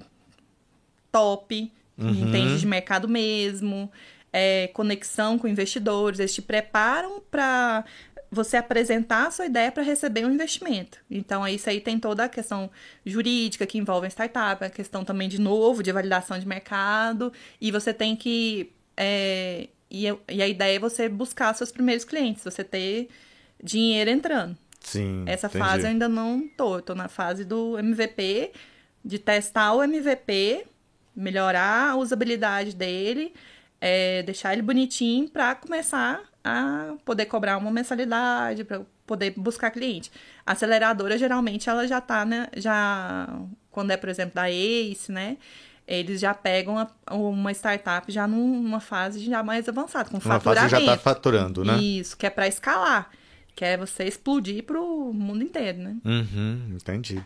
top, 1.12 1.72
Uhum. 1.98 2.10
entende 2.10 2.60
de 2.60 2.66
mercado 2.66 3.10
mesmo, 3.10 3.92
é, 4.32 4.68
conexão 4.74 5.38
com 5.38 5.48
investidores, 5.48 6.20
eles 6.20 6.34
te 6.34 6.42
preparam 6.42 7.22
para 7.32 7.84
você 8.32 8.58
apresentar 8.58 9.28
a 9.28 9.32
sua 9.32 9.46
ideia 9.48 9.72
para 9.72 9.82
receber 9.82 10.26
um 10.26 10.32
investimento. 10.32 11.00
Então, 11.10 11.48
isso 11.48 11.70
aí 11.70 11.82
tem 11.82 12.00
toda 12.00 12.26
a 12.26 12.30
questão 12.30 12.70
jurídica 13.06 13.66
que 13.66 13.78
envolve 13.78 14.06
a 14.06 14.10
startup, 14.10 14.64
a 14.64 14.70
questão 14.70 15.04
também 15.04 15.28
de 15.28 15.42
novo, 15.42 15.82
de 15.82 15.92
validação 15.92 16.38
de 16.38 16.48
mercado, 16.48 17.34
e 17.60 17.72
você 17.72 17.94
tem 17.94 18.16
que. 18.16 18.72
é, 18.96 19.68
e, 19.90 20.06
e 20.30 20.42
a 20.44 20.48
ideia 20.48 20.76
é 20.76 20.80
você 20.80 21.10
buscar 21.10 21.54
seus 21.56 21.72
primeiros 21.72 22.06
clientes, 22.06 22.44
você 22.44 22.64
ter 22.64 23.10
dinheiro 23.62 24.12
entrando. 24.12 24.56
Sim. 24.80 25.24
Essa 25.26 25.48
entendi. 25.48 25.64
fase 25.64 25.84
eu 25.84 25.90
ainda 25.90 26.08
não 26.08 26.48
tô. 26.48 26.78
Eu 26.78 26.82
tô 26.82 26.96
na 26.96 27.08
fase 27.08 27.44
do 27.44 27.78
MVP, 27.80 28.52
de 29.04 29.18
testar 29.18 29.74
o 29.74 29.84
MVP, 29.84 30.66
melhorar 31.16 31.92
a 31.92 31.96
usabilidade 31.96 32.76
dele, 32.76 33.34
é, 33.82 34.24
deixar 34.24 34.54
ele 34.54 34.62
bonitinho 34.62 35.30
para 35.30 35.56
começar 35.56 36.22
a 36.44 36.94
poder 37.06 37.26
cobrar 37.26 37.58
uma 37.58 37.72
mensalidade, 37.72 38.64
para 38.64 38.82
poder 39.06 39.34
buscar 39.38 39.72
cliente. 39.72 40.12
A 40.46 40.54
aceleradora, 40.54 41.18
geralmente, 41.18 41.70
ela 41.70 41.88
já 41.88 42.00
tá, 42.02 42.26
né? 42.26 42.48
Já. 42.56 43.28
Quando 43.72 43.92
é, 43.92 43.98
por 43.98 44.10
exemplo, 44.10 44.36
da 44.36 44.50
ACE, 44.50 45.12
né? 45.12 45.38
Eles 45.88 46.20
já 46.20 46.34
pegam 46.34 46.78
a- 46.78 47.16
uma 47.16 47.52
startup 47.52 48.12
já 48.12 48.28
numa 48.28 48.80
fase 48.80 49.24
já 49.26 49.42
mais 49.42 49.68
avançada, 49.68 50.10
com 50.10 50.18
Uma 50.18 50.22
fase 50.22 50.44
faturamento. 50.44 50.76
que 50.76 50.86
já 50.86 50.92
tá 50.96 50.98
faturando, 51.02 51.66
né? 51.66 51.78
Isso, 51.78 52.16
que 52.18 52.26
é 52.26 52.30
para 52.30 52.48
escalar. 52.48 53.10
Que 53.56 53.66
é 53.66 53.76
você 53.78 54.04
explodir 54.06 54.64
pro 54.64 55.12
mundo 55.14 55.44
inteiro, 55.44 55.80
né? 55.80 55.96
Uhum, 56.06 56.76
entendi. 56.76 57.24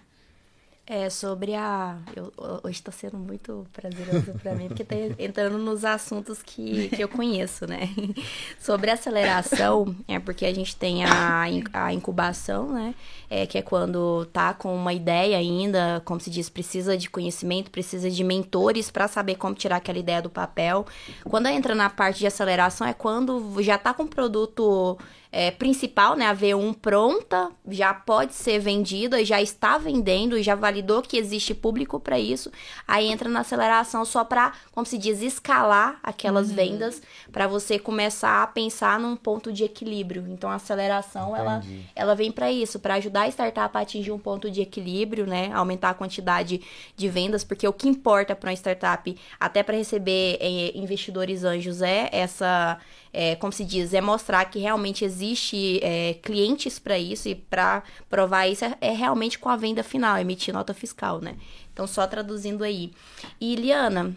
É, 0.85 1.09
sobre 1.09 1.55
a. 1.55 1.97
eu- 2.13 2.33
hoje 2.61 2.81
tá 2.83 2.91
sendo 2.91 3.17
muito 3.17 3.65
prazeroso 3.71 4.33
pra 4.41 4.53
mim, 4.53 4.67
porque 4.67 4.83
tá 4.83 4.95
entrando 5.17 5.57
nos 5.57 5.85
assuntos 5.85 6.43
que, 6.43 6.89
que 6.89 7.01
eu 7.01 7.07
conheço, 7.07 7.65
né? 7.65 7.89
Sobre 8.59 8.91
aceleração, 8.91 9.95
é 10.09 10.19
porque 10.19 10.45
a 10.45 10.53
gente 10.53 10.75
tem 10.75 11.05
a, 11.05 11.45
a 11.71 11.93
incubação, 11.93 12.69
né? 12.73 12.93
É, 13.29 13.45
que 13.47 13.57
é 13.57 13.61
quando 13.61 14.25
tá 14.33 14.53
com 14.53 14.75
uma 14.75 14.91
ideia 14.91 15.37
ainda, 15.37 16.01
como 16.03 16.19
se 16.19 16.29
diz, 16.29 16.49
precisa 16.49 16.97
de 16.97 17.09
conhecimento, 17.09 17.71
precisa 17.71 18.11
de 18.11 18.21
mentores 18.21 18.91
pra 18.91 19.07
saber 19.07 19.35
como 19.35 19.55
tirar 19.55 19.77
aquela 19.77 19.97
ideia 19.99 20.21
do 20.21 20.29
papel. 20.29 20.85
Quando 21.23 21.47
entra 21.47 21.73
na 21.73 21.89
parte 21.89 22.19
de 22.19 22.27
aceleração, 22.27 22.85
é 22.85 22.93
quando 22.93 23.55
já 23.63 23.77
tá 23.77 23.93
com 23.93 24.03
o 24.03 24.07
produto 24.07 24.97
é, 25.35 25.49
principal, 25.49 26.15
né, 26.15 26.27
a 26.27 26.35
V1 26.35 26.75
pronta, 26.75 27.49
já 27.67 27.91
pode 27.91 28.35
ser 28.35 28.59
vendida, 28.59 29.25
já 29.25 29.41
está 29.41 29.79
vendendo, 29.79 30.41
já 30.43 30.53
validou 30.53 31.01
que 31.01 31.17
existe 31.17 31.55
público 31.55 31.99
para 31.99 32.19
isso. 32.19 32.51
Aí 32.87 33.07
entra 33.07 33.27
na 33.27 33.39
aceleração 33.39 34.05
só 34.05 34.23
para, 34.23 34.53
como 34.71 34.85
se 34.85 34.95
diz, 34.95 35.23
escalar 35.23 35.99
aquelas 36.03 36.51
vendas 36.51 37.01
para 37.31 37.47
você 37.47 37.79
começar 37.79 38.43
a 38.43 38.47
pensar 38.47 38.99
num 38.99 39.15
ponto 39.15 39.51
de 39.51 39.63
equilíbrio. 39.63 40.23
Então 40.29 40.51
a 40.51 40.55
aceleração 40.55 41.35
ela, 41.35 41.63
ela 41.95 42.13
vem 42.13 42.31
para 42.31 42.51
isso, 42.51 42.79
para 42.79 42.93
ajudar 42.93 43.23
a 43.23 43.27
startup 43.29 43.75
a 43.75 43.81
atingir 43.81 44.11
um 44.11 44.19
ponto 44.19 44.51
de 44.51 44.61
equilíbrio, 44.61 45.25
né, 45.25 45.51
aumentar 45.51 45.89
a 45.89 45.93
quantidade 45.95 46.61
de 46.95 47.09
vendas, 47.09 47.43
porque 47.43 47.67
o 47.67 47.73
que 47.73 47.89
importa 47.89 48.35
para 48.35 48.51
uma 48.51 48.53
startup, 48.53 49.17
até 49.39 49.63
para 49.63 49.75
receber 49.75 50.37
eh, 50.39 50.73
investidores 50.75 51.43
anjos 51.43 51.81
é 51.81 52.07
essa 52.11 52.79
é, 53.13 53.35
como 53.35 53.53
se 53.53 53.63
diz, 53.63 53.93
é 53.93 54.01
mostrar 54.01 54.43
que 54.45 54.59
realmente 54.59 55.05
existe 55.05 55.79
é, 55.83 56.15
clientes 56.15 56.79
para 56.79 56.97
isso 56.97 57.29
e 57.29 57.35
para 57.35 57.83
provar 58.09 58.47
isso 58.47 58.65
é, 58.65 58.75
é 58.81 58.91
realmente 58.91 59.37
com 59.37 59.49
a 59.49 59.55
venda 59.55 59.83
final, 59.83 60.17
emitir 60.17 60.53
nota 60.53 60.73
fiscal, 60.73 61.21
né? 61.21 61.35
Então, 61.71 61.85
só 61.85 62.07
traduzindo 62.07 62.63
aí. 62.63 62.91
E, 63.39 63.55
Liana, 63.55 64.15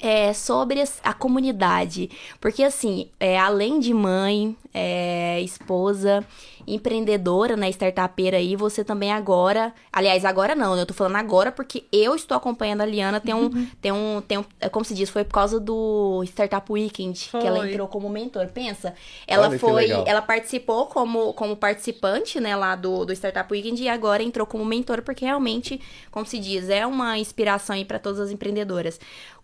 é, 0.00 0.32
sobre 0.32 0.82
a 1.02 1.12
comunidade, 1.12 2.10
porque 2.40 2.62
assim, 2.62 3.08
é, 3.18 3.38
além 3.38 3.78
de 3.78 3.92
mãe, 3.92 4.56
é, 4.72 5.40
esposa, 5.42 6.26
empreendedora, 6.74 7.56
né, 7.56 7.68
startupeira 7.70 8.36
aí, 8.36 8.56
você 8.56 8.84
também 8.84 9.12
agora, 9.12 9.72
aliás, 9.92 10.24
agora 10.24 10.54
não, 10.54 10.74
né, 10.74 10.82
eu 10.82 10.86
tô 10.86 10.94
falando 10.94 11.16
agora 11.16 11.50
porque 11.50 11.84
eu 11.92 12.14
estou 12.14 12.36
acompanhando 12.36 12.82
a 12.82 12.86
Liana, 12.86 13.20
tem 13.20 13.34
um, 13.34 13.50
tem 13.80 13.92
um, 13.92 14.22
tem 14.26 14.38
um, 14.38 14.44
é 14.60 14.68
como 14.68 14.84
se 14.84 14.94
diz, 14.94 15.10
foi 15.10 15.24
por 15.24 15.34
causa 15.34 15.58
do 15.58 16.22
Startup 16.24 16.70
Weekend 16.72 17.28
que 17.30 17.36
ela 17.46 17.58
Foi. 17.58 17.70
entrou 17.70 17.88
como 17.88 18.08
mentor, 18.08 18.48
pensa, 18.48 18.94
ela 19.26 19.48
Olha 19.48 19.52
que 19.52 19.58
foi, 19.58 19.82
legal. 19.82 20.04
ela 20.06 20.22
participou 20.22 20.86
como, 20.86 21.32
como 21.34 21.56
participante, 21.56 22.40
né, 22.40 22.54
lá 22.54 22.76
do, 22.76 23.04
do 23.04 23.12
Startup 23.12 23.52
Weekend 23.52 23.82
e 23.82 23.88
agora 23.88 24.22
entrou 24.22 24.46
como 24.46 24.64
mentor 24.64 25.02
porque 25.02 25.24
realmente, 25.24 25.80
como 26.10 26.24
se 26.26 26.38
diz, 26.38 26.68
é 26.68 26.86
uma 26.86 27.18
inspiração 27.18 27.76
aí 27.76 27.84
para 27.84 27.98
todas 27.98 28.20
as 28.20 28.30
empreendedoras. 28.30 29.00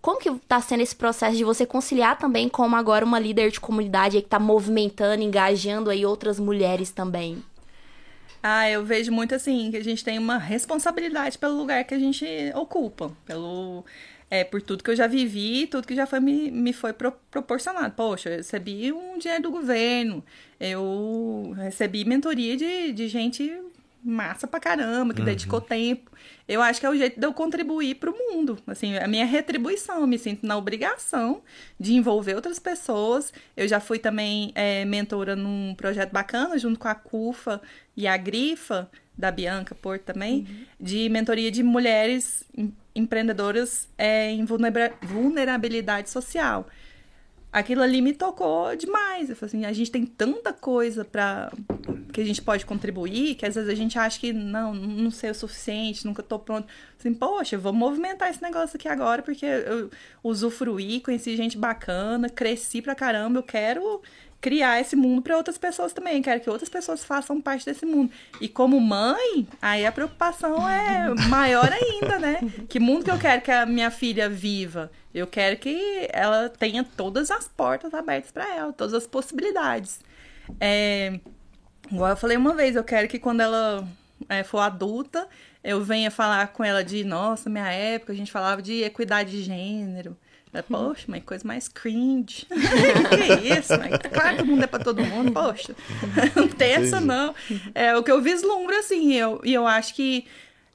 Como 0.06 0.20
que 0.20 0.30
tá 0.46 0.60
sendo 0.60 0.82
esse 0.82 0.94
processo 0.94 1.36
de 1.36 1.42
você 1.42 1.66
conciliar 1.66 2.16
também 2.16 2.48
como 2.48 2.76
agora 2.76 3.04
uma 3.04 3.18
líder 3.18 3.50
de 3.50 3.58
comunidade 3.58 4.16
aí 4.16 4.22
que 4.22 4.28
tá 4.28 4.38
movimentando, 4.38 5.20
engajando 5.22 5.90
aí 5.90 6.06
outras 6.06 6.38
mulheres 6.38 6.92
também? 6.92 7.15
Ah, 8.42 8.70
eu 8.70 8.84
vejo 8.84 9.10
muito 9.10 9.34
assim, 9.34 9.70
que 9.70 9.76
a 9.76 9.82
gente 9.82 10.04
tem 10.04 10.18
uma 10.18 10.38
responsabilidade 10.38 11.36
pelo 11.38 11.56
lugar 11.56 11.82
que 11.84 11.94
a 11.94 11.98
gente 11.98 12.24
ocupa, 12.54 13.10
pelo 13.24 13.84
é, 14.30 14.44
por 14.44 14.60
tudo 14.60 14.82
que 14.82 14.90
eu 14.90 14.96
já 14.96 15.06
vivi, 15.06 15.66
tudo 15.66 15.86
que 15.86 15.94
já 15.94 16.06
foi 16.06 16.20
me, 16.20 16.50
me 16.50 16.72
foi 16.72 16.92
pro, 16.92 17.12
proporcionado. 17.30 17.94
Poxa, 17.94 18.28
eu 18.30 18.36
recebi 18.38 18.92
um 18.92 19.18
dinheiro 19.18 19.44
do 19.44 19.50
governo, 19.50 20.24
eu 20.60 21.54
recebi 21.56 22.04
mentoria 22.04 22.56
de, 22.56 22.92
de 22.92 23.08
gente 23.08 23.52
massa 24.07 24.46
pra 24.46 24.61
caramba, 24.61 25.12
que 25.12 25.20
uhum. 25.20 25.26
dedicou 25.26 25.61
tempo. 25.61 26.11
Eu 26.46 26.62
acho 26.62 26.78
que 26.78 26.86
é 26.86 26.90
o 26.90 26.96
jeito 26.96 27.18
de 27.18 27.26
eu 27.26 27.34
contribuir 27.34 27.96
para 27.96 28.11
o 28.11 28.14
mundo. 28.14 28.59
Assim, 28.66 28.96
a 28.96 29.09
minha 29.09 29.26
retribuição, 29.26 30.00
eu 30.00 30.07
me 30.07 30.18
sinto 30.18 30.46
na 30.46 30.57
obrigação 30.57 31.42
de 31.78 31.94
envolver 31.94 32.34
outras 32.34 32.59
pessoas. 32.59 33.32
Eu 33.57 33.66
já 33.66 33.80
fui 33.80 33.98
também 33.98 34.52
é, 34.54 34.84
mentora 34.84 35.34
num 35.34 35.74
projeto 35.74 36.12
bacana, 36.12 36.57
junto 36.59 36.78
com 36.78 36.88
a 36.88 36.94
CUFA 36.94 37.61
e 37.96 38.07
a 38.07 38.16
Grifa, 38.16 38.88
da 39.16 39.30
Bianca 39.30 39.74
Porto 39.74 40.02
também, 40.02 40.46
uhum. 40.48 40.64
de 40.78 41.09
mentoria 41.09 41.50
de 41.50 41.62
mulheres 41.62 42.44
empreendedoras 42.94 43.88
é, 43.96 44.30
em 44.30 44.44
vulnerabilidade 44.44 46.11
social. 46.11 46.66
Aquilo 47.57 47.80
ali 47.80 48.02
me 48.02 48.12
tocou 48.12 48.76
demais. 48.76 49.30
Eu 49.30 49.34
falei 49.34 49.48
assim, 49.48 49.64
a 49.64 49.72
gente 49.72 49.90
tem 49.90 50.04
tanta 50.04 50.52
coisa 50.52 51.07
para 51.07 51.50
que 52.12 52.20
a 52.20 52.24
gente 52.24 52.42
pode 52.42 52.66
contribuir, 52.66 53.34
que 53.34 53.46
às 53.46 53.54
vezes 53.54 53.70
a 53.70 53.74
gente 53.74 53.98
acha 53.98 54.20
que 54.20 54.30
não, 54.30 54.74
não 54.74 55.11
sei 55.11 55.30
o 55.30 55.34
suficiente, 55.34 56.04
nunca 56.04 56.22
tô 56.22 56.38
pronto. 56.38 56.68
Assim, 56.98 57.14
poxa, 57.14 57.57
vou 57.57 57.72
movimentar 57.72 58.28
esse 58.28 58.42
negócio 58.42 58.76
aqui 58.76 58.86
agora, 58.86 59.22
porque 59.22 59.46
eu 59.46 59.90
usufruí, 60.22 61.00
conheci 61.00 61.34
gente 61.34 61.57
bacana, 61.57 62.28
cresci 62.28 62.82
pra 62.82 62.94
caramba, 62.94 63.38
eu 63.38 63.42
quero 63.42 64.02
criar 64.41 64.80
esse 64.80 64.95
mundo 64.95 65.22
para 65.22 65.37
outras 65.37 65.59
pessoas 65.59 65.93
também. 65.93 66.22
Quero 66.22 66.41
que 66.41 66.51
outras 66.51 66.68
pessoas 66.68 67.05
façam 67.05 67.41
parte 67.41 67.64
desse 67.64 67.84
mundo. 67.84 68.12
E 68.41 68.49
como 68.49 68.80
mãe, 68.80 69.47
aí 69.61 69.84
a 69.87 69.93
preocupação 69.93 70.68
é 70.68 71.12
maior 71.28 71.70
ainda, 71.72 72.18
né? 72.18 72.41
Que 72.68 72.78
mundo 72.78 73.05
que 73.05 73.11
eu 73.11 73.18
quero 73.18 73.43
que 73.43 73.51
a 73.51 73.66
minha 73.66 73.91
filha 73.91 74.28
viva? 74.28 74.91
Eu 75.14 75.26
quero 75.26 75.57
que 75.57 76.09
ela 76.12 76.49
tenha 76.49 76.84
todas 76.84 77.30
as 77.30 77.49
portas 77.49 77.95
abertas 77.95 78.30
para 78.30 78.55
ela, 78.55 78.72
todas 78.72 78.95
as 78.95 79.07
possibilidades. 79.07 80.01
É, 80.61 81.18
igual 81.91 82.11
eu 82.11 82.16
falei 82.16 82.37
uma 82.37 82.55
vez, 82.55 82.76
eu 82.76 82.84
quero 82.84 83.09
que 83.09 83.18
quando 83.18 83.41
ela 83.41 83.87
é, 84.28 84.43
for 84.45 84.59
adulta, 84.59 85.26
eu 85.64 85.82
venha 85.82 86.11
falar 86.11 86.49
com 86.49 86.62
ela 86.62 86.84
de, 86.84 87.03
nossa, 87.03 87.51
minha 87.51 87.70
época 87.70 88.12
a 88.12 88.16
gente 88.16 88.30
falava 88.30 88.62
de 88.62 88.82
equidade 88.82 89.30
de 89.30 89.43
gênero. 89.43 90.16
Poxa, 90.68 91.05
mas 91.09 91.22
coisa 91.24 91.47
mais 91.47 91.68
cringe. 91.68 92.47
que 92.49 93.59
isso? 93.59 93.72
Mas, 93.78 93.99
claro 94.12 94.36
que 94.36 94.42
o 94.42 94.47
mundo 94.47 94.64
é 94.64 94.66
pra 94.66 94.78
todo 94.78 95.05
mundo, 95.05 95.32
poxa. 95.32 95.74
Não 96.34 96.49
tem 96.49 96.72
essa, 96.72 97.01
não. 97.01 97.34
É 97.74 97.97
o 97.97 98.03
que 98.03 98.11
eu 98.11 98.22
vislumbro, 98.22 98.74
assim, 98.76 99.12
eu, 99.12 99.40
e 99.44 99.53
eu 99.53 99.66
acho 99.66 99.94
que 99.94 100.26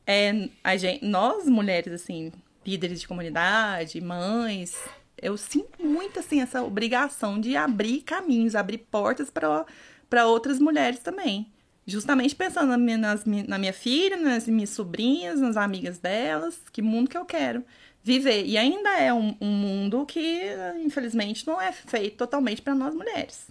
é, 0.06 0.50
a 0.64 0.78
gente, 0.78 1.04
nós, 1.06 1.48
mulheres, 1.48 1.94
assim, 1.94 2.32
líderes 2.66 3.02
de 3.02 3.08
comunidade, 3.08 4.00
mães, 4.02 4.78
eu 5.22 5.38
sinto 5.38 5.84
muito, 5.84 6.20
assim, 6.20 6.42
essa 6.42 6.62
obrigação 6.62 7.40
de 7.40 7.56
abrir 7.56 8.02
caminhos, 8.02 8.56
abrir 8.56 8.80
portas 8.80 9.30
para 9.30 10.26
outras 10.26 10.60
mulheres 10.60 11.00
também. 11.00 11.52
Justamente 11.88 12.36
pensando 12.36 12.70
na 12.70 12.78
minha, 12.78 12.98
nas, 12.98 13.26
na 13.26 13.58
minha 13.58 13.74
filha, 13.74 14.16
nas 14.16 14.48
minhas 14.48 14.70
sobrinhas, 14.70 15.40
nas 15.40 15.58
amigas 15.58 15.98
delas, 15.98 16.60
que 16.72 16.82
mundo 16.82 17.10
que 17.10 17.18
eu 17.18 17.26
quero 17.26 17.64
viver. 18.04 18.46
E 18.46 18.58
ainda 18.58 18.90
é 18.98 19.14
um, 19.14 19.36
um 19.40 19.48
mundo 19.48 20.06
que, 20.06 20.42
infelizmente, 20.84 21.46
não 21.46 21.62
é 21.62 21.72
feito 21.72 22.18
totalmente 22.18 22.62
para 22.62 22.76
nós 22.76 22.94
mulheres. 22.94 23.48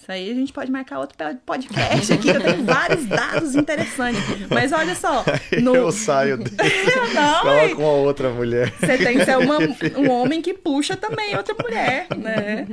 Isso 0.00 0.12
aí 0.12 0.30
a 0.30 0.34
gente 0.34 0.52
pode 0.52 0.70
marcar 0.70 1.00
outro 1.00 1.16
podcast 1.44 2.12
aqui, 2.12 2.28
eu 2.28 2.40
tenho 2.40 2.64
vários 2.64 3.04
dados 3.06 3.56
interessantes. 3.56 4.22
Mas 4.48 4.72
olha 4.72 4.94
só. 4.94 5.24
No... 5.60 5.74
Eu 5.74 5.90
saio 5.90 6.36
dele. 6.36 6.56
não, 7.14 7.42
Fala 7.42 7.74
com 7.74 7.84
a 7.84 7.92
outra 7.92 8.30
mulher. 8.30 8.72
Você 8.78 8.96
tem 8.98 9.18
que 9.18 9.24
ser 9.24 9.36
uma, 9.38 9.58
um 9.98 10.10
homem 10.10 10.40
que 10.40 10.54
puxa 10.54 10.96
também 10.96 11.36
outra 11.36 11.54
mulher, 11.60 12.06
né? 12.16 12.68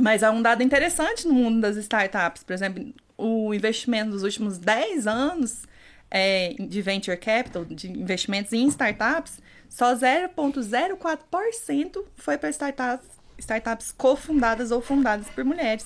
Mas 0.00 0.24
há 0.24 0.30
um 0.32 0.42
dado 0.42 0.62
interessante 0.62 1.26
no 1.26 1.34
mundo 1.34 1.60
das 1.60 1.76
startups. 1.76 2.42
Por 2.42 2.52
exemplo, 2.52 2.92
o 3.16 3.54
investimento 3.54 4.10
dos 4.10 4.24
últimos 4.24 4.58
10 4.58 5.06
anos 5.06 5.62
é, 6.10 6.54
de 6.58 6.82
venture 6.82 7.16
capital, 7.16 7.64
de 7.64 7.90
investimentos 7.90 8.52
em 8.52 8.66
startups, 8.66 9.40
só 9.74 9.92
0,04% 9.92 12.04
foi 12.14 12.38
para 12.38 12.48
startups, 12.50 13.08
startups 13.36 13.90
cofundadas 13.90 14.70
ou 14.70 14.80
fundadas 14.80 15.26
por 15.30 15.42
mulheres. 15.42 15.84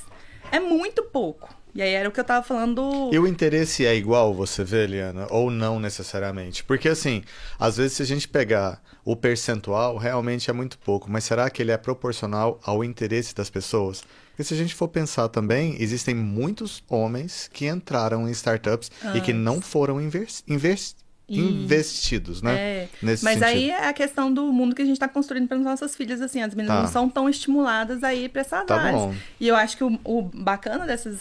É 0.53 0.61
muito 0.61 1.03
pouco. 1.05 1.49
E 1.75 1.81
aí 1.81 1.95
era 1.95 2.07
o 2.07 2.13
que 2.13 2.21
eu 2.21 2.25
tava 2.25 2.45
falando. 2.45 3.09
E 3.11 3.19
o 3.19 3.27
interesse 3.27 3.87
é 3.87 3.95
igual, 3.95 4.35
você 4.35 4.63
vê, 4.63 4.85
Eliana? 4.85 5.27
Ou 5.31 5.51
não 5.51 5.81
necessariamente? 5.81 6.63
Porque 6.65 6.87
assim, 6.87 7.25
às 7.59 7.79
vezes 7.79 7.95
se 7.95 8.03
a 8.03 8.07
gente 8.07 8.29
pegar 8.29 8.79
o 9.07 9.17
percentual, 9.17 9.97
realmente 9.97 10.51
é 10.51 10.53
muito 10.53 10.79
pouco. 10.79 11.11
Mas 11.11 11.25
será 11.25 11.49
que 11.49 11.63
ele 11.63 11.73
é 11.73 11.79
proporcional 11.79 12.61
ao 12.63 12.85
interesse 12.85 13.35
das 13.35 13.49
pessoas? 13.49 14.05
Porque 14.31 14.45
se 14.45 14.53
a 14.53 14.57
gente 14.59 14.75
for 14.75 14.89
pensar 14.89 15.29
também, 15.29 15.81
existem 15.81 16.15
muitos 16.15 16.85
homens 16.91 17.49
que 17.51 17.67
entraram 17.67 18.29
em 18.29 18.33
startups 18.33 18.91
Antes. 19.03 19.17
e 19.17 19.25
que 19.25 19.33
não 19.33 19.63
foram 19.63 19.99
investidos 19.99 20.95
investidos, 21.29 22.41
né? 22.41 22.57
É. 22.57 22.89
Nesse 23.03 23.25
Mas 23.25 23.39
sentido. 23.39 23.49
aí 23.49 23.71
é 23.71 23.89
a 23.89 23.93
questão 23.93 24.33
do 24.33 24.51
mundo 24.53 24.75
que 24.75 24.81
a 24.81 24.85
gente 24.85 24.95
está 24.95 25.09
construindo 25.09 25.47
para 25.47 25.59
as 25.59 25.63
nossas 25.63 25.95
filhas, 25.95 26.23
assim, 26.23 26.41
as 26.41 26.55
meninas 26.55 26.77
tá. 26.77 26.83
não 26.83 26.91
são 26.91 27.09
tão 27.09 27.29
estimuladas 27.29 28.03
aí 28.03 28.29
para 28.29 28.41
essas 28.41 28.65
tá. 28.65 28.93
Bom. 28.93 29.15
E 29.39 29.47
eu 29.47 29.55
acho 29.55 29.77
que 29.77 29.85
o, 29.85 29.99
o 30.05 30.23
bacana 30.23 30.87
dessas 30.87 31.21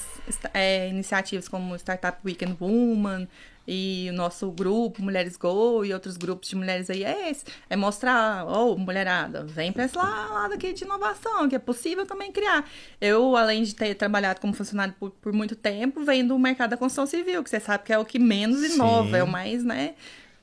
é, 0.53 0.87
iniciativas 0.89 1.49
como 1.49 1.75
Startup 1.75 2.17
Weekend 2.23 2.55
Woman, 2.59 3.27
e 3.67 4.07
o 4.09 4.13
nosso 4.13 4.49
grupo, 4.49 5.03
Mulheres 5.03 5.35
Go, 5.35 5.83
e 5.83 5.93
outros 5.93 6.15
grupos 6.15 6.47
de 6.47 6.55
mulheres 6.55 6.89
aí 6.89 7.03
é 7.03 7.29
esse. 7.29 7.43
É 7.69 7.75
mostrar, 7.75 8.45
ô, 8.45 8.71
oh, 8.71 8.77
mulherada, 8.77 9.43
vem 9.43 9.73
para 9.73 9.85
esse 9.85 9.97
lado 9.97 10.53
aqui 10.53 10.71
de 10.71 10.85
inovação, 10.85 11.49
que 11.49 11.55
é 11.55 11.59
possível 11.59 12.05
também 12.05 12.31
criar. 12.31 12.69
Eu, 13.01 13.35
além 13.35 13.63
de 13.63 13.75
ter 13.75 13.93
trabalhado 13.95 14.39
como 14.39 14.53
funcionário 14.53 14.95
por, 14.97 15.11
por 15.11 15.33
muito 15.33 15.55
tempo, 15.55 16.03
venho 16.03 16.27
do 16.27 16.39
mercado 16.39 16.69
da 16.69 16.77
construção 16.77 17.05
civil, 17.05 17.43
que 17.43 17.49
você 17.49 17.59
sabe 17.59 17.83
que 17.83 17.91
é 17.91 17.99
o 17.99 18.05
que 18.05 18.19
menos 18.19 18.63
inova, 18.63 19.09
Sim. 19.09 19.17
é 19.17 19.23
o 19.23 19.27
mais, 19.27 19.63
né? 19.63 19.95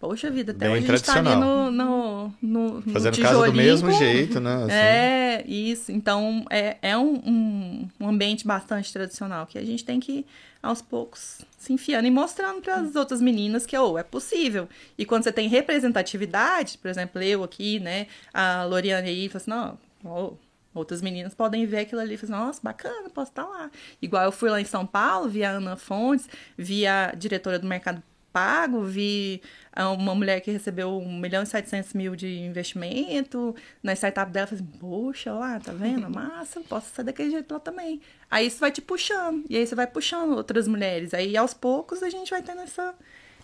Poxa 0.04 0.30
vida, 0.30 0.52
até 0.52 0.66
Bem 0.66 0.74
hoje 0.74 0.84
a 0.84 0.96
gente 0.96 1.06
tá 1.06 1.18
ali 1.18 1.34
no, 1.34 1.70
no, 1.70 2.34
no, 2.42 2.82
Fazendo 2.92 3.18
casa 3.22 3.46
do 3.46 3.54
mesmo 3.54 3.90
jeito, 3.90 4.38
né? 4.38 4.64
Assim. 4.64 4.72
É, 4.74 5.44
isso. 5.46 5.90
Então, 5.90 6.44
é, 6.50 6.76
é 6.82 6.94
um, 6.94 7.14
um, 7.14 7.88
um 7.98 8.08
ambiente 8.10 8.46
bastante 8.46 8.92
tradicional 8.92 9.46
que 9.46 9.56
a 9.56 9.64
gente 9.64 9.82
tem 9.82 9.98
que 9.98 10.26
aos 10.62 10.82
poucos 10.82 11.40
se 11.56 11.72
enfiando 11.72 12.06
e 12.06 12.10
mostrando 12.10 12.60
para 12.60 12.74
as 12.74 12.94
outras 12.96 13.22
meninas 13.22 13.64
que 13.64 13.74
oh, 13.78 13.96
é 13.96 14.02
possível. 14.02 14.68
E 14.98 15.06
quando 15.06 15.24
você 15.24 15.32
tem 15.32 15.48
representatividade, 15.48 16.76
por 16.76 16.88
exemplo, 16.88 17.22
eu 17.22 17.42
aqui, 17.42 17.80
né, 17.80 18.06
a 18.32 18.62
Loriane 18.64 19.08
aí, 19.08 19.30
fala 19.30 19.40
assim, 19.40 19.50
não, 19.50 19.78
oh, 20.04 20.34
outras 20.74 21.00
meninas 21.00 21.34
podem 21.34 21.64
ver 21.64 21.78
aquilo 21.78 22.02
ali 22.02 22.12
e 22.12 22.16
falar, 22.18 22.36
assim, 22.36 22.46
nossa, 22.46 22.60
bacana, 22.62 23.08
posso 23.08 23.30
estar 23.30 23.44
lá. 23.46 23.70
Igual 24.02 24.24
eu 24.24 24.32
fui 24.32 24.50
lá 24.50 24.60
em 24.60 24.66
São 24.66 24.84
Paulo, 24.84 25.30
vi 25.30 25.42
a 25.42 25.52
Ana 25.52 25.76
Fontes, 25.76 26.28
vi 26.58 26.86
a 26.86 27.14
diretora 27.16 27.58
do 27.58 27.66
Mercado 27.66 28.02
Pago, 28.34 28.82
vi 28.82 29.40
uma 29.76 30.12
mulher 30.12 30.40
que 30.40 30.50
recebeu 30.50 30.98
1 30.98 31.20
milhão 31.20 31.44
e 31.44 31.46
700 31.46 31.92
mil 31.92 32.16
de 32.16 32.40
investimento 32.40 33.54
na 33.80 33.92
startup 33.92 34.32
dela, 34.32 34.48
falei 34.48 34.64
assim, 34.64 34.78
poxa, 34.80 35.32
lá, 35.32 35.60
tá 35.60 35.72
vendo? 35.72 36.10
Massa, 36.10 36.60
posso 36.68 36.92
sair 36.92 37.04
daquele 37.04 37.30
jeito 37.30 37.54
lá 37.54 37.60
também. 37.60 38.00
Aí 38.28 38.48
isso 38.48 38.58
vai 38.58 38.72
te 38.72 38.82
puxando, 38.82 39.44
e 39.48 39.56
aí 39.56 39.64
você 39.64 39.76
vai 39.76 39.86
puxando 39.86 40.32
outras 40.32 40.66
mulheres. 40.66 41.14
Aí 41.14 41.36
aos 41.36 41.54
poucos 41.54 42.02
a 42.02 42.10
gente 42.10 42.28
vai 42.28 42.42
tendo 42.42 42.62
essa 42.62 42.92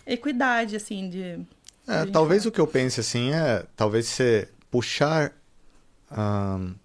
equidade, 0.05 0.75
assim, 0.75 1.09
de. 1.09 1.39
É, 1.87 2.05
talvez 2.11 2.45
o 2.45 2.51
que 2.51 2.59
eu 2.59 2.67
pense 2.67 2.99
assim 2.99 3.33
é, 3.33 3.65
talvez 3.77 4.07
você 4.07 4.49
puxar. 4.69 5.31
Um, 6.11 6.75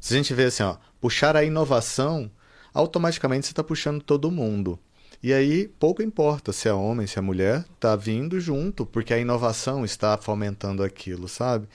se 0.00 0.14
a 0.14 0.16
gente 0.16 0.34
vê 0.34 0.46
assim, 0.46 0.64
ó, 0.64 0.78
puxar 1.00 1.36
a 1.36 1.44
inovação, 1.44 2.28
automaticamente 2.74 3.46
você 3.46 3.52
está 3.52 3.62
puxando 3.62 4.02
todo 4.02 4.32
mundo. 4.32 4.80
E 5.22 5.34
aí, 5.34 5.68
pouco 5.78 6.02
importa 6.02 6.50
se 6.50 6.66
é 6.66 6.72
homem, 6.72 7.06
se 7.06 7.18
é 7.18 7.22
mulher, 7.22 7.64
tá 7.78 7.94
vindo 7.94 8.40
junto, 8.40 8.86
porque 8.86 9.12
a 9.12 9.18
inovação 9.18 9.84
está 9.84 10.16
fomentando 10.16 10.82
aquilo, 10.82 11.28
sabe? 11.28 11.68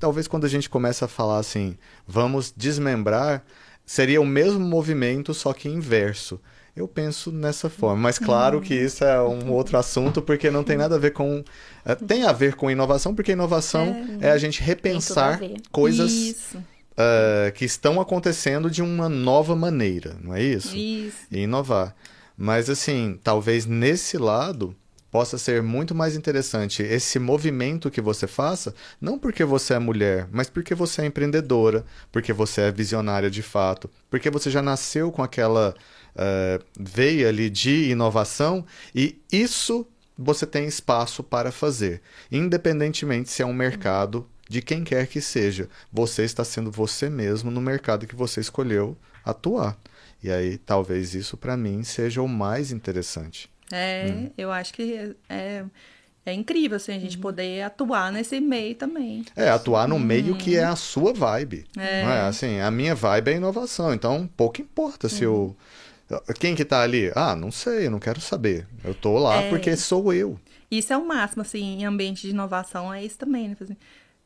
Talvez 0.00 0.26
quando 0.26 0.46
a 0.46 0.48
gente 0.48 0.70
começa 0.70 1.04
a 1.04 1.08
falar 1.08 1.38
assim, 1.38 1.76
vamos 2.06 2.52
desmembrar, 2.56 3.44
seria 3.84 4.20
o 4.20 4.26
mesmo 4.26 4.60
movimento, 4.60 5.34
só 5.34 5.52
que 5.52 5.68
inverso. 5.68 6.40
Eu 6.74 6.88
penso 6.88 7.30
nessa 7.30 7.68
forma, 7.68 8.00
mas 8.00 8.18
claro 8.18 8.60
que 8.60 8.72
isso 8.72 9.04
é 9.04 9.20
um 9.20 9.50
outro 9.50 9.76
assunto, 9.76 10.22
porque 10.22 10.48
não 10.48 10.62
tem 10.62 10.76
nada 10.76 10.94
a 10.94 10.98
ver 10.98 11.10
com. 11.10 11.42
É, 11.84 11.94
tem 11.96 12.22
a 12.22 12.32
ver 12.32 12.54
com 12.54 12.70
inovação, 12.70 13.14
porque 13.14 13.32
inovação 13.32 14.18
é, 14.20 14.28
é 14.28 14.30
a 14.30 14.38
gente 14.38 14.62
repensar 14.62 15.42
a 15.42 15.70
coisas. 15.70 16.54
Uh, 16.98 17.52
que 17.54 17.64
estão 17.64 18.00
acontecendo 18.00 18.68
de 18.68 18.82
uma 18.82 19.08
nova 19.08 19.54
maneira, 19.54 20.16
não 20.20 20.34
é 20.34 20.42
isso? 20.42 20.76
Isso. 20.76 21.16
E 21.30 21.42
inovar. 21.42 21.94
Mas 22.40 22.70
assim, 22.70 23.18
talvez 23.24 23.66
nesse 23.66 24.16
lado 24.16 24.76
possa 25.10 25.36
ser 25.36 25.60
muito 25.60 25.92
mais 25.92 26.14
interessante 26.14 26.82
esse 26.82 27.18
movimento 27.18 27.90
que 27.90 28.00
você 28.00 28.28
faça, 28.28 28.72
não 29.00 29.18
porque 29.18 29.44
você 29.44 29.74
é 29.74 29.78
mulher, 29.80 30.28
mas 30.30 30.48
porque 30.48 30.72
você 30.74 31.02
é 31.02 31.06
empreendedora, 31.06 31.84
porque 32.12 32.32
você 32.32 32.60
é 32.60 32.70
visionária 32.70 33.28
de 33.28 33.42
fato, 33.42 33.90
porque 34.08 34.30
você 34.30 34.50
já 34.50 34.62
nasceu 34.62 35.10
com 35.10 35.22
aquela 35.22 35.74
uh, 36.14 36.64
veia 36.78 37.28
ali 37.28 37.50
de 37.50 37.90
inovação 37.90 38.64
e 38.94 39.20
isso 39.32 39.84
você 40.16 40.46
tem 40.46 40.66
espaço 40.66 41.24
para 41.24 41.50
fazer, 41.50 42.00
independentemente 42.30 43.30
se 43.30 43.42
é 43.42 43.46
um 43.46 43.52
mercado 43.52 44.28
de 44.48 44.62
quem 44.62 44.84
quer 44.84 45.06
que 45.06 45.20
seja. 45.20 45.68
Você 45.92 46.22
está 46.22 46.44
sendo 46.44 46.70
você 46.70 47.10
mesmo 47.10 47.50
no 47.50 47.60
mercado 47.60 48.06
que 48.06 48.16
você 48.16 48.40
escolheu 48.40 48.96
atuar. 49.24 49.76
E 50.22 50.30
aí, 50.30 50.58
talvez 50.58 51.14
isso 51.14 51.36
para 51.36 51.56
mim 51.56 51.82
seja 51.84 52.20
o 52.20 52.28
mais 52.28 52.72
interessante. 52.72 53.50
É, 53.70 54.06
hum. 54.10 54.30
eu 54.36 54.50
acho 54.50 54.72
que 54.72 55.14
é, 55.28 55.64
é 56.24 56.32
incrível 56.32 56.76
assim, 56.76 56.92
a 56.92 56.98
gente 56.98 57.16
uhum. 57.16 57.22
poder 57.22 57.62
atuar 57.62 58.12
nesse 58.12 58.40
meio 58.40 58.74
também. 58.74 59.24
É, 59.36 59.48
atuar 59.48 59.88
no 59.88 59.98
meio 59.98 60.36
que 60.36 60.56
é 60.56 60.64
a 60.64 60.76
sua 60.76 61.12
vibe. 61.12 61.64
É. 61.76 62.00
é. 62.02 62.20
Assim, 62.20 62.60
a 62.60 62.70
minha 62.70 62.94
vibe 62.94 63.30
é 63.30 63.36
inovação, 63.36 63.94
então 63.94 64.28
pouco 64.36 64.60
importa 64.60 65.08
se 65.08 65.24
eu. 65.24 65.56
Quem 66.38 66.54
que 66.54 66.64
tá 66.64 66.82
ali? 66.82 67.12
Ah, 67.14 67.36
não 67.36 67.50
sei, 67.50 67.86
eu 67.86 67.90
não 67.90 67.98
quero 67.98 68.20
saber. 68.20 68.66
Eu 68.82 68.94
tô 68.94 69.18
lá 69.18 69.42
é. 69.42 69.50
porque 69.50 69.76
sou 69.76 70.12
eu. 70.12 70.40
Isso 70.70 70.92
é 70.92 70.96
o 70.96 71.06
máximo, 71.06 71.42
assim, 71.42 71.80
em 71.80 71.84
ambiente 71.84 72.22
de 72.22 72.30
inovação, 72.30 72.92
é 72.92 73.02
isso 73.04 73.16
também, 73.16 73.48
né? 73.48 73.56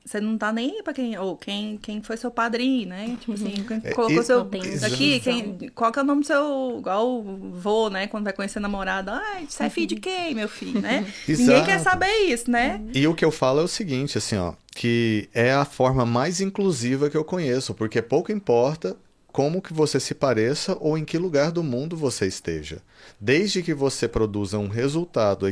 Você 0.05 0.21
não 0.21 0.37
tá 0.37 0.53
nem 0.53 0.71
aí 0.73 0.83
pra 0.83 0.93
quem, 0.93 1.17
ou 1.17 1.37
quem, 1.37 1.79
quem 1.79 2.03
foi 2.03 2.17
seu 2.17 2.31
padrinho, 2.31 2.89
né? 2.89 3.17
Tipo 3.21 3.35
assim, 3.35 3.65
quem 3.67 3.81
é, 3.85 3.93
colocou 3.93 4.17
isso, 4.17 4.25
seu. 4.25 4.41
Aqui, 4.87 5.21
quem, 5.21 5.71
qual 5.75 5.93
que 5.93 5.99
é 5.99 6.03
o 6.03 6.05
nome 6.05 6.23
do 6.23 6.27
seu. 6.27 6.77
Igual 6.79 7.21
o 7.21 7.53
vô, 7.53 7.89
né? 7.89 8.07
Quando 8.07 8.25
vai 8.25 8.33
conhecer 8.33 8.61
namorada. 8.61 9.15
Ah, 9.15 9.41
você 9.49 9.65
é 9.65 9.71
filho 9.71 9.87
de 9.87 9.97
quem, 9.97 10.35
meu 10.35 10.49
filho, 10.49 10.81
né? 10.81 11.07
Ninguém 11.29 11.65
quer 11.65 11.79
saber 11.79 12.13
isso, 12.27 12.51
né? 12.51 12.81
E 12.93 13.07
o 13.07 13.15
que 13.15 13.25
eu 13.25 13.31
falo 13.31 13.61
é 13.61 13.65
o 13.65 13.69
seguinte, 13.69 14.19
assim, 14.19 14.37
ó. 14.37 14.55
Que 14.75 15.29
é 15.35 15.53
a 15.53 15.65
forma 15.65 16.05
mais 16.05 16.41
inclusiva 16.41 17.09
que 17.09 17.17
eu 17.17 17.25
conheço, 17.25 17.75
porque 17.75 18.03
pouco 18.03 18.33
importa 18.33 18.97
como 19.33 19.63
que 19.63 19.73
você 19.73 19.99
se 19.99 20.15
pareça 20.15 20.77
ou 20.79 20.97
em 20.99 21.05
que 21.05 21.17
lugar 21.17 21.51
do 21.51 21.63
mundo 21.63 21.97
você 21.97 22.27
esteja. 22.27 22.83
Desde 23.19 23.63
que 23.63 23.73
você 23.73 24.07
produza 24.07 24.59
um 24.59 24.69
resultado 24.69 25.47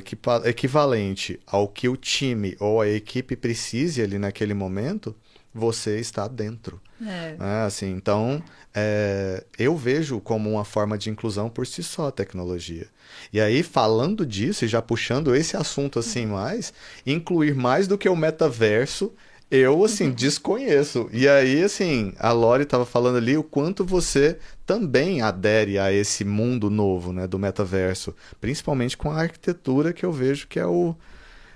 equivalente 0.45 1.41
ao 1.47 1.67
que 1.67 1.89
o 1.89 1.97
time 1.97 2.57
ou 2.61 2.81
a 2.81 2.89
equipe 2.89 3.35
precise 3.35 4.03
ali 4.03 4.19
naquele 4.19 4.53
momento, 4.53 5.17
você 5.53 5.99
está 5.99 6.29
dentro. 6.29 6.81
É. 7.05 7.37
É, 7.41 7.63
assim, 7.65 7.91
então, 7.91 8.43
é, 8.75 9.43
eu 9.59 9.77
vejo 9.77 10.21
como 10.21 10.51
uma 10.51 10.65
forma 10.65 10.99
de 10.99 11.09
inclusão 11.09 11.49
por 11.49 11.67
si 11.67 11.83
só 11.83 12.09
a 12.09 12.13
tecnologia. 12.13 12.87
E 13.33 13.41
aí, 13.41 13.63
falando 13.63 14.27
disso 14.27 14.65
e 14.65 14.69
já 14.69 14.83
puxando 14.83 15.35
esse 15.35 15.57
assunto 15.57 15.99
assim 15.99 16.27
mais, 16.27 16.73
incluir 17.07 17.55
mais 17.55 17.89
do 17.89 17.99
que 17.99 18.09
o 18.09 18.15
metaverso 18.15 19.13
eu, 19.51 19.85
assim, 19.85 20.05
uhum. 20.07 20.13
desconheço. 20.13 21.09
E 21.13 21.29
aí, 21.29 21.63
assim, 21.65 22.13
a 22.19 22.31
Lori 22.31 22.63
estava 22.63 22.87
falando 22.87 23.17
ali 23.17 23.37
o 23.37 23.43
quanto 23.43 23.85
você 23.85 24.39
também 24.65 25.23
adere 25.23 25.79
a 25.79 25.93
esse 25.93 26.25
mundo 26.25 26.71
novo, 26.71 27.13
né, 27.13 27.27
do 27.27 27.39
metaverso. 27.39 28.15
Principalmente 28.41 28.97
com 28.97 29.11
a 29.11 29.21
arquitetura 29.21 29.93
que 29.93 30.05
eu 30.05 30.13
vejo 30.13 30.47
que 30.47 30.61
é 30.61 30.67
o, 30.67 30.95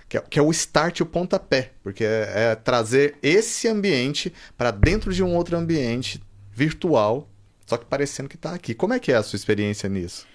que 0.09 0.19
é, 0.19 0.21
que 0.21 0.39
é 0.39 0.43
o 0.43 0.51
start, 0.51 1.01
o 1.01 1.07
pontapé. 1.07 1.71
Porque 1.83 2.05
é, 2.05 2.51
é 2.51 2.55
trazer 2.57 3.17
esse 3.23 3.69
ambiente 3.69 4.33
para 4.59 4.73
dentro 4.73 5.13
de 5.13 5.23
um 5.23 5.35
outro 5.35 5.57
ambiente 5.57 6.21
virtual, 6.53 7.29
só 7.65 7.77
que 7.77 7.85
parecendo 7.85 8.29
que 8.29 8.37
está 8.37 8.53
aqui. 8.55 8.75
Como 8.75 8.93
é 8.93 8.99
que 8.99 9.13
é 9.13 9.17
a 9.17 9.23
sua 9.23 9.37
experiência 9.37 9.89
nisso? 9.89 10.27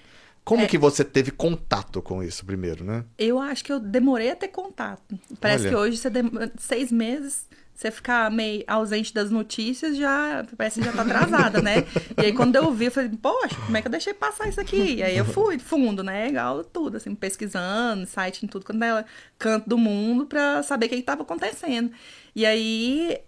Como 0.50 0.64
é, 0.64 0.66
que 0.66 0.80
você 0.80 1.04
teve 1.04 1.30
contato 1.30 2.02
com 2.02 2.24
isso 2.24 2.44
primeiro, 2.44 2.84
né? 2.84 3.06
Eu 3.20 3.38
acho 3.38 3.64
que 3.64 3.72
eu 3.72 3.80
demorei 3.80 4.32
a 4.32 4.36
ter 4.36 4.48
contato. 4.48 5.16
Parece 5.40 5.66
Olha. 5.66 5.70
que 5.70 5.76
hoje 5.76 5.98
você 5.98 6.10
seis 6.58 6.92
meses 6.92 7.48
você 7.76 7.92
ficar 7.92 8.30
meio 8.32 8.64
ausente 8.68 9.14
das 9.14 9.30
notícias, 9.30 9.96
já 9.96 10.44
parece 10.58 10.82
que 10.82 10.86
já 10.86 10.92
tá 10.92 11.04
atrasada, 11.04 11.62
né? 11.62 11.86
E 12.18 12.26
aí 12.26 12.34
quando 12.34 12.56
eu 12.56 12.74
vi, 12.74 12.86
eu 12.86 12.92
falei, 12.92 13.10
poxa, 13.22 13.56
como 13.64 13.78
é 13.78 13.82
que 13.82 13.88
eu 13.88 13.92
deixei 13.92 14.14
passar 14.14 14.50
isso 14.50 14.60
aqui? 14.60 14.96
E 14.96 15.04
aí 15.04 15.16
eu 15.16 15.24
fui 15.24 15.60
fundo, 15.60 16.04
né? 16.04 16.28
Igual 16.28 16.64
tudo, 16.64 16.98
assim, 16.98 17.14
pesquisando, 17.14 18.06
site 18.08 18.44
em 18.44 18.50
tudo 18.50 18.66
quando 18.66 18.84
é 18.84 19.06
canto 19.38 19.70
do 19.70 19.78
mundo 19.78 20.26
para 20.26 20.64
saber 20.64 20.88
o 20.88 20.90
que 20.90 20.96
estava 20.96 21.22
acontecendo. 21.22 21.92
E 22.36 22.46
aí, 22.46 23.20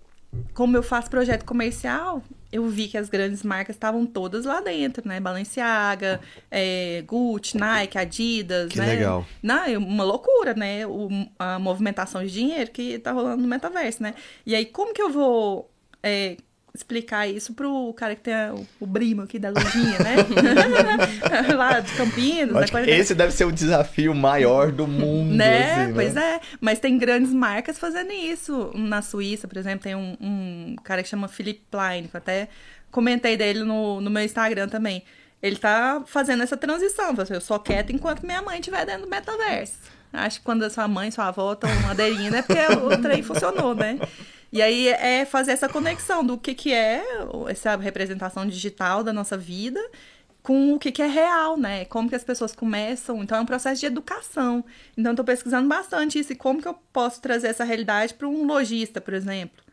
como 0.54 0.78
eu 0.78 0.84
faço 0.84 1.10
projeto 1.10 1.44
comercial, 1.46 2.24
eu 2.52 2.68
vi 2.68 2.88
que 2.88 2.98
as 2.98 3.10
grandes 3.10 3.44
marcas 3.44 3.76
estavam 3.76 4.06
todas 4.06 4.46
lá 4.46 4.62
dentro, 4.62 5.08
né? 5.08 5.20
Balenciaga, 5.20 6.20
é, 6.50 7.04
Gucci, 7.06 7.58
Nike, 7.58 7.98
Adidas, 7.98 8.72
que 8.72 8.80
né? 8.80 8.86
legal. 8.86 9.26
Não, 9.42 9.64
é 9.64 9.78
uma 9.78 10.04
loucura, 10.04 10.54
né? 10.54 10.86
O, 10.86 11.10
a 11.40 11.58
movimentação 11.60 12.24
de 12.24 12.32
dinheiro 12.32 12.72
que 12.72 13.00
tá 13.00 13.12
rolando 13.12 13.42
no 13.42 13.48
metaverso, 13.48 14.04
né? 14.04 14.14
E 14.46 14.56
aí, 14.56 14.66
como 14.66 14.94
que 14.94 15.02
eu 15.02 15.10
vou 15.10 15.72
é, 16.04 16.38
explicar 16.74 17.28
isso 17.28 17.54
pro 17.54 17.94
cara 17.94 18.16
que 18.16 18.22
tem 18.22 18.34
o, 18.52 18.66
o 18.80 18.86
brimo 18.86 19.24
aqui 19.24 19.38
da 19.38 19.50
lojinha, 19.50 20.00
né? 20.00 20.16
Lá 21.56 21.80
de 21.80 21.92
Campinas. 21.94 22.72
Esse 22.88 23.14
deve 23.14 23.34
ser 23.34 23.46
o 23.46 23.52
desafio 23.52 24.16
maior 24.16 24.72
do 24.72 24.88
mundo. 24.88 25.36
Né? 25.36 25.74
Assim, 25.74 25.88
né? 25.88 25.94
Pois 25.94 26.16
é. 26.16 26.40
Mas 26.60 26.80
tem 26.80 26.98
grandes 26.98 27.34
marcas 27.34 27.78
fazendo 27.78 28.12
isso. 28.12 28.72
Na 28.74 29.02
Suíça, 29.02 29.48
por 29.48 29.58
exemplo, 29.58 29.84
tem 29.84 29.96
um, 29.96 30.16
um 30.22 30.76
cara 30.84 31.04
que 31.04 31.10
chama 31.10 31.28
Philip 31.28 31.62
Plein, 31.70 32.08
que 32.08 32.16
eu 32.16 32.20
até 32.20 32.48
comentei 32.90 33.36
dele 33.36 33.64
no, 33.64 34.00
no 34.00 34.10
meu 34.10 34.24
Instagram 34.24 34.68
também. 34.68 35.04
Ele 35.42 35.56
tá 35.56 36.04
fazendo 36.06 36.44
essa 36.44 36.56
transição. 36.56 37.14
Eu 37.30 37.42
sou 37.42 37.60
quieta 37.60 37.92
enquanto 37.92 38.26
minha 38.26 38.42
mãe 38.42 38.60
estiver 38.60 38.86
dentro 38.86 39.04
do 39.04 39.10
metaverso. 39.10 39.74
Acho 40.14 40.40
que 40.40 40.46
quando 40.46 40.64
a 40.64 40.70
sua 40.70 40.88
mãe 40.88 41.08
e 41.08 41.12
sua 41.12 41.28
avó 41.28 41.54
estão 41.54 41.70
aderindo 41.90 42.36
é 42.36 42.42
porque 42.42 42.60
o 42.76 43.02
trem 43.02 43.24
funcionou, 43.24 43.74
né? 43.74 43.98
E 44.52 44.62
aí 44.62 44.90
é 44.90 45.26
fazer 45.26 45.52
essa 45.52 45.70
conexão 45.70 46.26
do 46.26 46.38
que, 46.38 46.54
que 46.54 46.74
é 46.74 47.04
essa 47.48 47.76
representação 47.78 48.46
digital 48.46 49.04
da 49.04 49.14
nossa 49.14 49.38
vida 49.38 49.80
com 50.44 50.74
o 50.74 50.80
que, 50.80 50.92
que 50.92 51.02
é 51.02 51.08
real, 51.08 51.56
né? 51.56 51.86
Como 51.86 52.10
que 52.10 52.16
as 52.16 52.24
pessoas 52.24 52.54
começam. 52.54 53.24
Então 53.24 53.38
é 53.38 53.42
um 53.42 53.46
processo 53.46 53.80
de 53.80 53.86
educação. 53.86 54.64
Então 54.98 55.12
estou 55.12 55.26
pesquisando 55.26 55.68
bastante 55.68 56.20
isso 56.20 56.34
e 56.34 56.36
como 56.36 56.62
que 56.62 56.68
eu 56.68 56.74
posso 56.92 57.22
trazer 57.22 57.48
essa 57.48 57.64
realidade 57.64 58.14
para 58.14 58.28
um 58.28 58.46
lojista, 58.46 59.00
por 59.00 59.14
exemplo. 59.14 59.64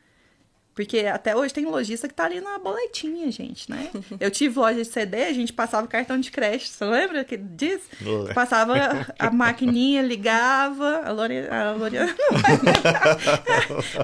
Porque 0.79 0.99
até 1.01 1.35
hoje 1.35 1.53
tem 1.53 1.67
lojista 1.67 2.07
que 2.07 2.15
tá 2.15 2.27
ali 2.27 2.41
na 2.41 2.57
boletinha, 2.57 3.29
gente, 3.33 3.69
né? 3.69 3.89
Eu 4.21 4.31
tive 4.31 4.61
loja 4.61 4.81
de 4.81 4.85
CD, 4.85 5.25
a 5.25 5.33
gente 5.33 5.53
passava 5.53 5.89
cartão 5.89 6.21
de 6.21 6.31
crédito. 6.31 6.69
Você 6.69 6.85
lembra 6.85 7.25
que 7.25 7.37
disso? 7.37 7.89
Passava 8.33 8.75
a 9.19 9.29
maquininha, 9.35 10.03
ligava, 10.03 11.03
a 11.05 11.11
Loriana. 11.11 11.73
Lore... 11.75 11.97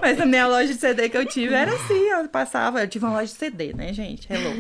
Mas 0.03 0.21
a 0.21 0.27
minha 0.27 0.49
loja 0.49 0.75
de 0.75 0.81
CD 0.81 1.09
que 1.09 1.17
eu 1.17 1.25
tive 1.25 1.55
era 1.55 1.73
assim, 1.73 2.09
eu 2.09 2.29
passava. 2.29 2.81
Eu 2.81 2.89
tive 2.89 3.05
uma 3.05 3.21
loja 3.21 3.27
de 3.27 3.39
CD, 3.39 3.73
né, 3.73 3.93
gente? 3.93 4.27
Hello. 4.29 4.51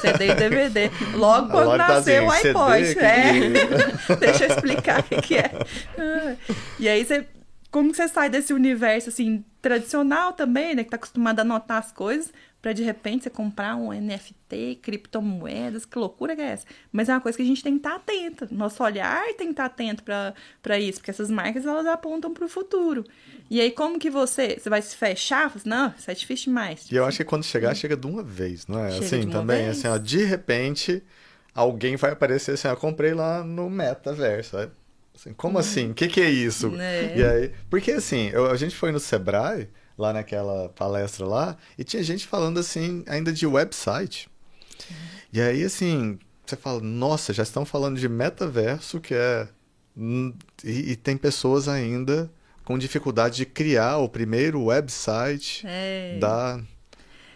CD 0.00 0.28
e 0.28 0.34
DVD. 0.34 0.90
Logo 1.14 1.50
quando 1.50 1.76
tá 1.76 1.76
nasceu 1.76 2.30
assim, 2.30 2.48
o 2.48 2.48
iPod, 2.48 2.86
CD, 2.86 3.00
é. 3.02 4.16
Deixa 4.16 4.44
eu 4.46 4.56
explicar 4.56 5.00
o 5.00 5.20
que 5.20 5.36
é. 5.36 5.50
E 6.80 6.88
aí 6.88 7.04
você 7.04 7.26
como 7.72 7.90
que 7.90 7.96
você 7.96 8.06
sai 8.06 8.28
desse 8.28 8.52
universo, 8.52 9.08
assim, 9.08 9.42
tradicional 9.62 10.34
também, 10.34 10.74
né? 10.74 10.84
Que 10.84 10.90
tá 10.90 10.96
acostumado 10.96 11.38
a 11.38 11.42
anotar 11.42 11.78
as 11.78 11.90
coisas, 11.90 12.30
para 12.60 12.74
de 12.74 12.82
repente 12.82 13.24
você 13.24 13.30
comprar 13.30 13.76
um 13.76 13.90
NFT, 13.90 14.78
criptomoedas, 14.82 15.86
que 15.86 15.98
loucura 15.98 16.36
que 16.36 16.42
é 16.42 16.50
essa? 16.50 16.66
Mas 16.92 17.08
é 17.08 17.14
uma 17.14 17.20
coisa 17.22 17.34
que 17.34 17.42
a 17.42 17.46
gente 17.46 17.62
tem 17.62 17.72
que 17.72 17.78
estar 17.78 17.92
tá 17.92 17.96
atento. 17.96 18.46
Nosso 18.50 18.84
olhar 18.84 19.24
tem 19.38 19.46
que 19.46 19.52
estar 19.52 19.70
tá 19.70 19.74
atento 19.74 20.02
para 20.04 20.78
isso, 20.78 20.98
porque 20.98 21.10
essas 21.10 21.30
marcas, 21.30 21.64
elas 21.64 21.86
apontam 21.86 22.34
para 22.34 22.44
o 22.44 22.48
futuro. 22.48 23.06
E 23.50 23.58
aí, 23.58 23.70
como 23.70 23.98
que 23.98 24.10
você... 24.10 24.58
Você 24.60 24.68
vai 24.68 24.82
se 24.82 24.94
fechar? 24.94 25.46
Assim, 25.46 25.66
não, 25.66 25.94
isso 25.98 26.10
é 26.10 26.14
difícil 26.14 26.52
demais. 26.52 26.86
E 26.92 26.94
eu 26.94 27.06
acho 27.06 27.16
que 27.16 27.24
quando 27.24 27.42
chegar, 27.42 27.74
chega 27.74 27.96
de 27.96 28.06
uma 28.06 28.22
vez, 28.22 28.66
não 28.66 28.84
é? 28.84 28.92
Chega 28.92 29.06
assim, 29.06 29.30
também, 29.30 29.64
vez. 29.64 29.78
assim, 29.78 29.88
ó, 29.88 29.96
de 29.96 30.22
repente, 30.24 31.02
alguém 31.54 31.96
vai 31.96 32.12
aparecer 32.12 32.52
assim, 32.52 32.68
ó, 32.68 32.76
comprei 32.76 33.14
lá 33.14 33.42
no 33.42 33.70
metaverso, 33.70 34.58
Assim, 35.14 35.32
como 35.32 35.58
assim? 35.58 35.90
O 35.90 35.94
que, 35.94 36.08
que 36.08 36.20
é 36.20 36.30
isso? 36.30 36.74
É. 36.78 37.16
E 37.16 37.24
aí, 37.24 37.52
porque 37.68 37.92
assim, 37.92 38.30
eu, 38.32 38.50
a 38.50 38.56
gente 38.56 38.74
foi 38.74 38.90
no 38.92 38.98
Sebrae, 38.98 39.68
lá 39.96 40.12
naquela 40.12 40.68
palestra 40.70 41.26
lá, 41.26 41.56
e 41.78 41.84
tinha 41.84 42.02
gente 42.02 42.26
falando 42.26 42.58
assim, 42.58 43.04
ainda 43.06 43.32
de 43.32 43.46
website. 43.46 44.28
E 45.32 45.40
aí, 45.40 45.64
assim, 45.64 46.18
você 46.44 46.56
fala, 46.56 46.80
nossa, 46.80 47.32
já 47.32 47.42
estão 47.42 47.64
falando 47.64 47.98
de 47.98 48.08
metaverso, 48.08 49.00
que 49.00 49.14
é. 49.14 49.48
E, 50.64 50.92
e 50.92 50.96
tem 50.96 51.16
pessoas 51.16 51.68
ainda 51.68 52.30
com 52.64 52.78
dificuldade 52.78 53.36
de 53.36 53.46
criar 53.46 53.98
o 53.98 54.08
primeiro 54.08 54.64
website 54.64 55.64
é. 55.66 56.18
da. 56.18 56.60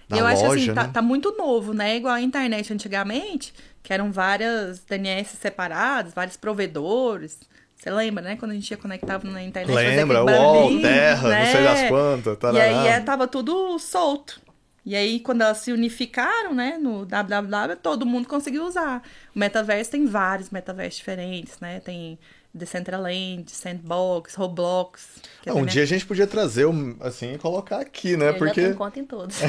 Da 0.08 0.18
eu 0.18 0.22
loja, 0.22 0.46
acho 0.46 0.52
assim, 0.52 0.66
tá, 0.66 0.74
né? 0.74 0.74
tá, 0.74 0.88
tá, 0.88 1.02
muito 1.02 1.36
novo, 1.36 1.74
né? 1.74 1.96
Igual 1.96 2.14
a 2.14 2.20
internet 2.20 2.72
antigamente, 2.72 3.52
que 3.82 3.92
eram 3.92 4.12
várias 4.12 4.78
DNS 4.84 5.36
separadas, 5.36 6.14
vários 6.14 6.36
provedores. 6.36 7.40
Você 7.76 7.90
lembra, 7.90 8.24
né? 8.24 8.36
Quando 8.36 8.52
a 8.52 8.54
gente 8.54 8.70
ia 8.70 8.76
conectava 8.76 9.28
na 9.28 9.42
internet. 9.42 9.74
Lembra, 9.74 10.24
UOL, 10.24 10.80
Terra, 10.80 11.28
né? 11.28 11.44
não 11.44 11.52
sei 11.52 11.62
das 11.62 11.88
quantas. 11.88 12.54
E 12.54 12.60
aí 12.60 12.88
é, 12.88 13.00
tava 13.00 13.28
tudo 13.28 13.78
solto. 13.78 14.40
E 14.84 14.94
aí, 14.94 15.18
quando 15.18 15.42
elas 15.42 15.58
se 15.58 15.72
unificaram, 15.72 16.54
né, 16.54 16.78
no 16.78 17.04
www, 17.04 17.76
todo 17.82 18.06
mundo 18.06 18.28
conseguiu 18.28 18.64
usar. 18.64 19.02
O 19.34 19.38
metaverso 19.38 19.90
tem 19.90 20.06
vários 20.06 20.50
metaversos 20.50 20.98
diferentes, 20.98 21.58
né? 21.58 21.80
Tem 21.80 22.16
Decentraland, 22.56 23.44
Sandbox, 23.50 24.34
Roblox. 24.34 25.06
Ah, 25.46 25.54
um 25.54 25.64
dia 25.64 25.82
a 25.84 25.86
gente 25.86 26.04
podia 26.04 26.26
trazer, 26.26 26.66
um, 26.66 26.96
assim, 27.00 27.34
e 27.34 27.38
colocar 27.38 27.78
aqui, 27.78 28.16
né? 28.16 28.30
Eu 28.30 28.34
Porque... 28.34 28.60
já 28.62 28.66
tenho 28.68 28.74
conta 28.76 28.98
em 28.98 29.04
todos. 29.04 29.36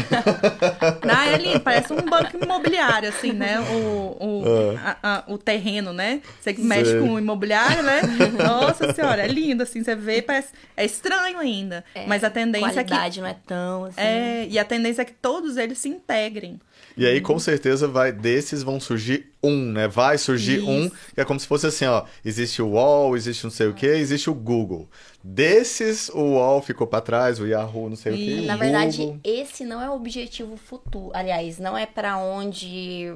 É 1.28 1.34
ali, 1.34 1.60
parece 1.60 1.92
um 1.94 2.02
banco 2.02 2.38
imobiliário, 2.42 3.10
assim, 3.10 3.32
né? 3.34 3.60
O, 3.60 4.18
o, 4.20 4.44
Ah. 4.78 4.98
a- 5.02 5.14
a- 5.18 5.24
o 5.28 5.38
terreno, 5.38 5.92
né? 5.94 6.22
Você 6.40 6.54
que 6.54 6.62
mexe 6.62 6.92
Sei. 6.92 7.00
com 7.00 7.14
o 7.14 7.20
imobiliário, 7.20 7.84
né? 7.84 8.02
Nossa 8.44 8.94
senhora, 8.94 9.24
é 9.24 9.28
lindo, 9.28 9.64
assim, 9.64 9.84
você 9.84 9.96
vê, 9.96 10.22
parece... 10.22 10.50
É 10.76 10.86
estranho 10.86 11.40
ainda, 11.40 11.84
mas 12.08 12.24
a 12.24 12.30
tendência 12.30 12.80
é 12.80 12.84
que... 12.84 12.90
qualidade 12.90 13.22
não 13.22 13.28
é 13.28 13.36
tão 13.46 13.86
assim. 13.86 14.00
É, 14.02 14.48
e 14.50 14.60
a 14.60 14.66
tendência 14.66 15.02
é 15.02 15.06
que 15.06 15.14
todos 15.14 15.58
eles 15.58 15.78
se 15.80 15.90
integrem. 15.90 16.60
E 16.98 17.06
aí, 17.06 17.22
com 17.22 17.38
certeza, 17.38 17.88
vai 17.88 18.12
desses 18.12 18.64
vão 18.64 18.80
surgir 18.80 19.32
um, 19.44 19.72
né? 19.72 19.88
Vai 19.88 20.18
surgir 20.18 20.58
Isso. 20.58 20.70
um, 20.70 20.90
que 20.90 21.22
é 21.22 21.24
como 21.24 21.40
se 21.40 21.46
fosse 21.46 21.68
assim, 21.68 21.86
ó. 21.86 22.04
Existe 22.26 22.60
o 22.60 22.70
UOL, 22.70 23.16
existe 23.16 23.44
não 23.44 23.52
sei 23.52 23.68
o 23.68 23.74
que, 23.74 23.86
existe 23.86 24.30
o 24.32 24.34
Google. 24.34 24.90
Desses, 25.24 26.10
o 26.10 26.20
UOL 26.22 26.62
ficou 26.62 26.88
pra 26.88 27.00
trás, 27.00 27.40
o 27.40 27.46
Yahoo, 27.46 27.90
não 27.90 27.96
sei 27.96 28.12
o 28.12 28.16
E, 28.16 28.26
que. 28.26 28.42
Na 28.48 28.56
verdade, 28.56 29.20
esse 29.24 29.64
não 29.64 29.80
é 29.80 29.90
o 29.90 29.94
objetivo 29.94 30.58
futuro. 30.58 31.12
Aliás, 31.14 31.60
não 31.60 31.78
é 31.78 31.86
pra 31.86 32.18
onde. 32.18 33.14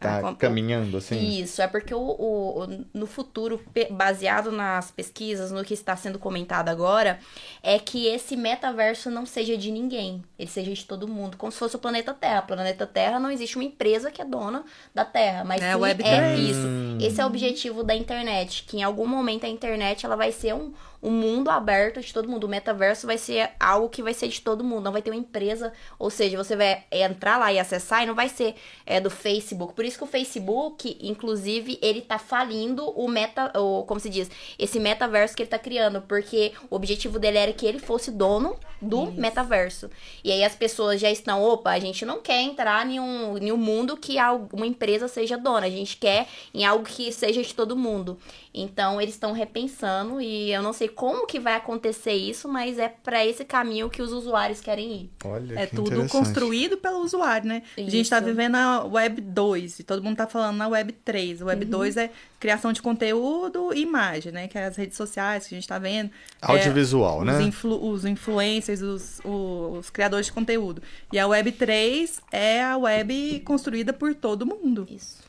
Tá 0.00 0.20
como- 0.20 0.36
caminhando, 0.36 0.96
assim. 0.96 1.40
Isso, 1.40 1.60
é 1.62 1.66
porque 1.68 1.92
o, 1.94 1.98
o- 2.00 2.84
no 2.94 3.06
futuro, 3.06 3.60
baseado 3.90 4.50
nas 4.52 4.90
pesquisas, 4.90 5.50
no 5.50 5.64
que 5.64 5.74
está 5.74 5.96
sendo 5.96 6.18
comentado 6.18 6.68
agora, 6.68 7.18
é 7.62 7.78
que 7.78 8.06
esse 8.06 8.36
metaverso 8.36 9.10
não 9.10 9.26
seja 9.26 9.56
de 9.56 9.70
ninguém, 9.70 10.22
ele 10.38 10.48
seja 10.50 10.72
de 10.72 10.84
todo 10.84 11.08
mundo, 11.08 11.36
como 11.36 11.50
se 11.52 11.58
fosse 11.58 11.76
o 11.76 11.78
planeta 11.78 12.14
Terra. 12.14 12.40
O 12.40 12.46
planeta 12.46 12.86
Terra 12.86 13.18
não 13.18 13.30
existe 13.30 13.56
uma 13.56 13.64
empresa 13.64 14.10
que 14.10 14.22
é 14.22 14.24
dona 14.24 14.64
da 14.94 15.04
Terra, 15.04 15.44
mas 15.44 15.60
É, 15.62 15.74
Web 15.76 16.02
é 16.04 16.36
isso. 16.36 16.66
Esse 17.00 17.20
é 17.20 17.24
o 17.24 17.26
objetivo 17.26 17.82
da 17.82 17.94
internet, 17.94 18.64
que 18.66 18.78
em 18.78 18.82
algum 18.82 19.06
momento 19.06 19.44
a 19.44 19.48
internet 19.48 20.04
ela 20.04 20.16
vai 20.16 20.32
ser 20.32 20.54
um, 20.54 20.72
um 21.02 21.10
mundo 21.10 21.50
aberto 21.50 22.00
de 22.00 22.12
todo 22.12 22.28
mundo. 22.28 22.44
O 22.44 22.48
metaverso 22.48 23.06
vai 23.06 23.18
ser 23.18 23.50
algo 23.58 23.88
que 23.88 24.02
vai 24.02 24.14
ser 24.14 24.28
de 24.28 24.40
todo 24.40 24.64
mundo, 24.64 24.84
não 24.84 24.92
vai 24.92 25.02
ter 25.02 25.10
uma 25.10 25.16
empresa, 25.16 25.72
ou 25.98 26.10
seja, 26.10 26.36
você 26.36 26.56
vai 26.56 26.84
entrar 26.90 27.38
lá 27.38 27.52
e 27.52 27.58
acessar 27.58 28.02
e 28.02 28.06
não 28.06 28.14
vai 28.14 28.28
ser 28.28 28.54
é, 28.84 29.00
do 29.00 29.10
Facebook. 29.10 29.74
Por 29.74 29.84
isso 29.84 29.98
que 29.98 30.04
o 30.04 30.06
Facebook, 30.06 30.98
inclusive, 31.00 31.78
ele 31.80 32.00
tá 32.00 32.18
falindo 32.18 32.88
o 32.90 33.08
meta, 33.08 33.52
o, 33.58 33.84
como 33.84 34.00
se 34.00 34.08
diz, 34.08 34.30
esse 34.58 34.80
metaverso 34.80 35.36
que 35.36 35.42
ele 35.42 35.50
tá 35.50 35.58
criando, 35.58 36.02
porque 36.02 36.52
o 36.70 36.76
objetivo 36.76 37.18
dele 37.18 37.38
era 37.38 37.52
que 37.52 37.66
ele 37.66 37.78
fosse 37.78 38.10
dono 38.10 38.56
do 38.80 39.10
metaverso. 39.12 39.90
E 40.22 40.30
aí 40.30 40.44
as 40.44 40.54
pessoas 40.54 41.00
já 41.00 41.10
estão, 41.10 41.42
opa, 41.42 41.70
a 41.70 41.78
gente 41.78 42.04
não 42.04 42.20
quer 42.20 42.40
entrar 42.42 42.86
em 42.88 43.00
um, 43.00 43.36
em 43.38 43.52
um 43.52 43.56
mundo 43.56 43.96
que 43.96 44.16
uma 44.52 44.66
empresa 44.66 45.08
seja 45.08 45.36
dona, 45.36 45.66
a 45.66 45.70
gente 45.70 45.96
quer 45.96 46.28
em 46.54 46.64
algo 46.64 46.84
que 46.84 47.10
seja 47.12 47.42
de 47.42 47.54
todo 47.54 47.76
mundo. 47.76 48.18
Então 48.52 49.00
eles 49.00 49.14
estão 49.14 49.32
repensando 49.32 50.20
e 50.20 50.50
eu 50.52 50.62
não 50.62 50.72
sei 50.72 50.88
como 50.88 51.26
que 51.26 51.38
vai 51.38 51.54
acontecer 51.54 52.12
isso, 52.12 52.48
mas 52.48 52.78
é 52.78 52.88
pra 52.88 53.24
esse 53.24 53.44
caminho 53.44 53.90
que 53.90 54.00
os 54.02 54.10
usuários 54.12 54.60
querem 54.60 54.92
ir. 54.92 55.10
Olha, 55.24 55.58
É 55.60 55.66
que 55.66 55.76
tudo 55.76 56.06
construído 56.08 56.76
pelo 56.78 56.98
usuário, 57.00 57.46
né? 57.46 57.62
A 57.76 57.80
gente 57.82 58.08
tá 58.08 58.16
Isso. 58.18 58.26
vivendo 58.26 58.54
a 58.56 58.84
Web 58.84 59.20
2 59.20 59.80
e 59.80 59.82
todo 59.84 60.02
mundo 60.02 60.16
tá 60.16 60.26
falando 60.26 60.56
na 60.56 60.66
Web 60.68 60.92
3. 61.04 61.42
A 61.42 61.44
Web 61.46 61.64
Uhum. 61.66 61.70
2 61.70 61.96
é 61.96 62.10
criação 62.40 62.72
de 62.72 62.80
conteúdo 62.80 63.72
e 63.74 63.80
imagem, 63.82 64.32
né? 64.32 64.48
Que 64.48 64.56
é 64.58 64.64
as 64.66 64.76
redes 64.76 64.96
sociais 64.96 65.46
que 65.46 65.54
a 65.54 65.58
gente 65.58 65.68
tá 65.68 65.78
vendo. 65.78 66.10
É, 66.40 66.46
Audiovisual, 66.46 67.20
os, 67.20 67.26
né? 67.26 67.42
influ- 67.42 67.84
os 67.90 68.04
influencers, 68.04 68.80
os, 68.80 69.20
os, 69.24 69.78
os 69.78 69.90
criadores 69.90 70.26
de 70.26 70.32
conteúdo. 70.32 70.82
E 71.12 71.18
a 71.18 71.26
Web 71.26 71.52
3 71.52 72.20
é 72.32 72.62
a 72.62 72.76
web 72.76 73.40
construída 73.44 73.92
por 73.92 74.14
todo 74.14 74.46
mundo. 74.46 74.86
Isso. 74.90 75.27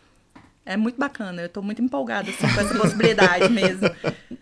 É 0.70 0.78
muito 0.78 1.00
bacana, 1.00 1.42
eu 1.42 1.50
tô 1.50 1.64
muito 1.64 1.82
empolgada 1.82 2.30
assim, 2.30 2.48
com 2.54 2.62
essa 2.62 2.76
possibilidade 2.78 3.50
mesmo. 3.52 3.90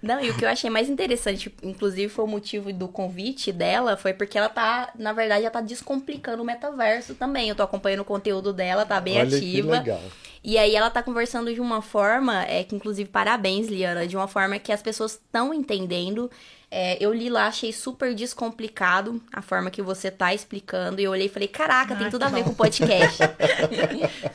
Não, 0.04 0.20
e 0.20 0.30
o 0.30 0.36
que 0.36 0.44
eu 0.44 0.50
achei 0.50 0.70
mais 0.70 0.90
interessante, 0.90 1.56
inclusive 1.64 2.10
foi 2.10 2.26
o 2.26 2.28
motivo 2.28 2.74
do 2.74 2.90
convite 2.90 3.50
dela, 3.54 3.96
foi 3.96 4.14
porque 4.14 4.38
ela 4.38 4.50
tá, 4.50 4.92
na 5.00 5.14
verdade, 5.14 5.44
ela 5.44 5.52
tá 5.52 5.62
descomplicando 5.62 6.44
o 6.44 6.46
metaverso 6.46 7.16
também. 7.16 7.48
Eu 7.48 7.56
tô 7.56 7.64
acompanhando 7.64 8.02
o 8.02 8.06
conteúdo 8.06 8.52
dela, 8.52 8.86
tá 8.86 9.00
bem 9.00 9.20
Olha 9.20 9.38
ativa. 9.38 9.40
que 9.40 9.62
legal. 9.62 10.02
E 10.44 10.58
aí 10.58 10.76
ela 10.76 10.90
tá 10.90 11.02
conversando 11.02 11.54
de 11.54 11.62
uma 11.62 11.82
forma, 11.82 12.44
é 12.44 12.62
que 12.62 12.76
inclusive 12.76 13.10
parabéns, 13.10 13.68
Liana, 13.68 14.06
de 14.06 14.18
uma 14.18 14.28
forma 14.28 14.60
que 14.60 14.74
as 14.74 14.82
pessoas 14.82 15.14
estão 15.14 15.54
entendendo. 15.54 16.30
É, 16.70 16.98
eu 17.02 17.14
li 17.14 17.30
lá, 17.30 17.48
achei 17.48 17.72
super 17.72 18.14
descomplicado 18.14 19.22
a 19.32 19.42
forma 19.42 19.72
que 19.72 19.82
você 19.82 20.12
tá 20.12 20.34
explicando. 20.34 21.00
E 21.00 21.06
eu 21.06 21.12
olhei 21.12 21.28
e 21.28 21.30
falei, 21.30 21.48
caraca, 21.48 21.96
tem 21.96 22.08
Ah, 22.08 22.12
tudo 22.12 22.24
a 22.24 22.28
que 22.28 22.34
ver 22.36 22.40
bom. 22.42 22.48
com 22.48 22.52
o 22.52 22.56
podcast. 22.56 23.18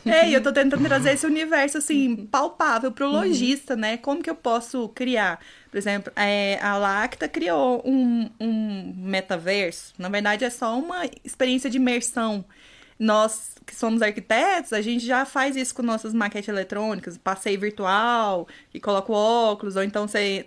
É, 0.05 0.29
e 0.29 0.35
eu 0.35 0.43
tô 0.43 0.53
tentando 0.53 0.83
trazer 0.85 1.13
esse 1.13 1.27
universo, 1.27 1.79
assim, 1.79 2.27
palpável 2.27 2.91
pro 2.91 3.09
lojista, 3.09 3.77
né? 3.77 3.97
Como 3.97 4.23
que 4.23 4.29
eu 4.31 4.35
posso 4.35 4.89
criar? 4.91 5.39
Por 5.71 5.77
exemplo, 5.79 6.13
é, 6.17 6.59
a 6.61 6.77
Lacta 6.77 7.29
criou 7.29 7.83
um, 7.85 8.29
um 8.41 8.93
metaverso. 8.97 9.93
Na 9.99 10.09
verdade, 10.09 10.45
é 10.45 10.51
só 10.51 10.77
uma 10.79 11.05
experiência 11.25 11.71
de 11.71 11.77
imersão. 11.77 12.45
Nós, 12.99 13.55
que 13.67 13.75
somos 13.75 14.03
arquitetos, 14.03 14.73
a 14.73 14.81
gente 14.81 15.05
já 15.05 15.25
faz 15.25 15.57
isso 15.57 15.75
com 15.75 15.83
nossas 15.83 16.13
maquetes 16.13 16.49
eletrônicas, 16.49 17.17
passeio 17.19 17.59
virtual, 17.59 18.47
e 18.73 18.79
coloca 18.81 19.11
o 19.13 19.15
óculos, 19.15 19.77
ou 19.77 19.83
então 19.83 20.07
você 20.07 20.45